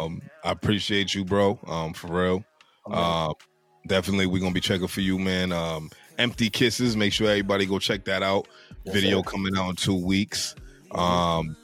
Um, 0.01 0.23
I 0.45 0.53
appreciate 0.53 1.15
you, 1.15 1.25
bro. 1.25 1.59
Um, 1.67 1.93
for 1.93 2.09
real. 2.09 2.45
Uh, 2.87 3.33
definitely, 3.87 4.27
we're 4.27 4.41
gonna 4.41 4.55
be 4.55 4.61
checking 4.61 4.87
for 4.87 5.01
you, 5.01 5.19
man. 5.19 5.53
Um, 5.53 5.91
empty 6.19 6.49
kisses. 6.51 6.97
Make 6.97 7.13
sure 7.13 7.29
everybody 7.29 7.67
go 7.67 7.79
check 7.79 8.05
that 8.05 8.23
out. 8.23 8.47
Yes, 8.85 8.95
Video 8.95 9.23
sir. 9.23 9.31
coming 9.31 9.57
out 9.57 9.71
in 9.71 9.77
two 9.77 9.97
weeks. 9.97 10.55
Um, 10.93 11.57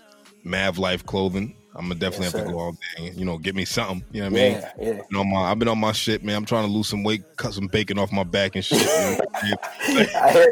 Mav 0.45 0.79
Life 0.79 1.05
Clothing. 1.07 1.57
I'm 1.77 1.89
gonna 1.89 1.95
definitely 1.97 2.27
yes, 2.27 2.33
have 2.33 2.47
to 2.47 2.53
go 2.53 2.59
all 2.59 2.79
day. 2.97 3.13
you 3.15 3.25
know, 3.25 3.39
get 3.39 3.55
me 3.55 3.65
something. 3.65 4.05
You 4.13 4.23
know 4.23 4.31
what 4.31 4.41
I 4.41 4.43
mean? 4.43 4.53
Yeah, 4.53 4.73
yeah. 4.81 4.95
You 4.95 5.05
know, 5.11 5.25
my, 5.25 5.51
I've 5.51 5.59
been 5.59 5.69
on 5.69 5.79
my 5.79 5.93
shit, 5.93 6.25
man. 6.25 6.37
I'm 6.37 6.45
trying 6.45 6.67
to 6.67 6.73
lose 6.73 6.89
some 6.89 7.05
weight, 7.05 7.23
cut 7.37 7.55
some 7.55 7.67
bacon 7.67 7.99
off 7.99 8.13
my 8.13 8.25
back 8.25 8.57
and 8.57 8.65
shit. 8.65 8.81
I 8.89 9.17
hear 9.45 9.57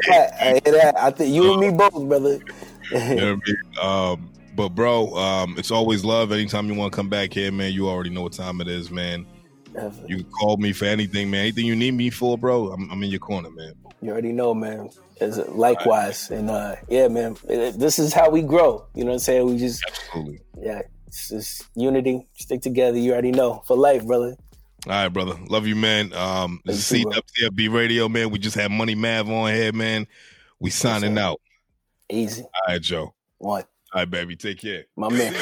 that. 0.07 0.33
I 0.39 0.61
hear 0.63 0.73
that. 0.73 0.95
I 0.97 1.11
think 1.11 1.33
you 1.33 1.51
and 1.51 1.59
me 1.59 1.71
both, 1.71 2.07
brother. 2.07 2.39
you 2.91 3.15
know 3.15 3.35
what 3.35 3.43
I 3.81 4.11
mean? 4.13 4.19
Um, 4.21 4.29
but 4.55 4.69
bro, 4.69 5.13
um, 5.15 5.55
it's 5.57 5.71
always 5.71 6.05
love. 6.05 6.31
Anytime 6.31 6.67
you 6.67 6.75
want 6.75 6.93
to 6.93 6.95
come 6.95 7.09
back 7.09 7.33
here, 7.33 7.51
man, 7.51 7.73
you 7.73 7.89
already 7.89 8.09
know 8.09 8.21
what 8.21 8.33
time 8.33 8.61
it 8.61 8.67
is, 8.67 8.89
man. 8.89 9.25
Definitely. 9.73 10.15
You 10.15 10.23
call 10.23 10.57
me 10.57 10.71
for 10.71 10.85
anything, 10.85 11.29
man. 11.29 11.41
Anything 11.41 11.65
you 11.65 11.75
need 11.75 11.93
me 11.93 12.09
for, 12.09 12.37
bro, 12.37 12.71
I'm, 12.71 12.89
I'm 12.89 13.03
in 13.03 13.09
your 13.09 13.19
corner, 13.19 13.49
man. 13.49 13.73
You 14.01 14.11
already 14.11 14.31
know, 14.31 14.53
man. 14.53 14.89
As 15.19 15.37
likewise, 15.49 16.27
right. 16.29 16.39
and 16.39 16.49
uh, 16.49 16.75
yeah, 16.89 17.07
man. 17.07 17.37
It, 17.47 17.79
this 17.79 17.99
is 17.99 18.13
how 18.13 18.29
we 18.29 18.41
grow. 18.41 18.85
You 18.95 19.03
know 19.03 19.11
what 19.11 19.15
I'm 19.15 19.19
saying? 19.19 19.45
We 19.45 19.57
just, 19.57 19.83
Absolutely. 19.87 20.39
yeah, 20.61 20.81
it's 21.15 21.29
just 21.29 21.67
unity. 21.75 22.27
Stick 22.33 22.61
together. 22.61 22.97
You 22.97 23.13
already 23.13 23.31
know 23.31 23.63
for 23.65 23.77
life, 23.77 24.05
brother. 24.05 24.35
All 24.85 24.91
right, 24.91 25.07
brother. 25.07 25.35
Love 25.47 25.65
you, 25.65 25.75
man. 25.75 26.13
Um, 26.13 26.59
this 26.65 26.91
is 26.91 27.05
CWB 27.05 27.73
Radio, 27.73 28.09
man. 28.09 28.29
We 28.31 28.37
just 28.37 28.55
had 28.55 28.69
Money 28.69 28.95
Mav 28.95 29.29
on 29.29 29.53
here, 29.53 29.71
man. 29.71 30.07
We 30.59 30.69
signing 30.69 31.17
out. 31.17 31.39
Easy. 32.09 32.43
All 32.43 32.49
right, 32.67 32.81
Joe. 32.81 33.13
What? 33.37 33.67
All 33.93 34.01
right, 34.01 34.09
baby. 34.09 34.35
Take 34.35 34.59
care. 34.59 34.85
My 34.95 35.09
man. 35.09 35.33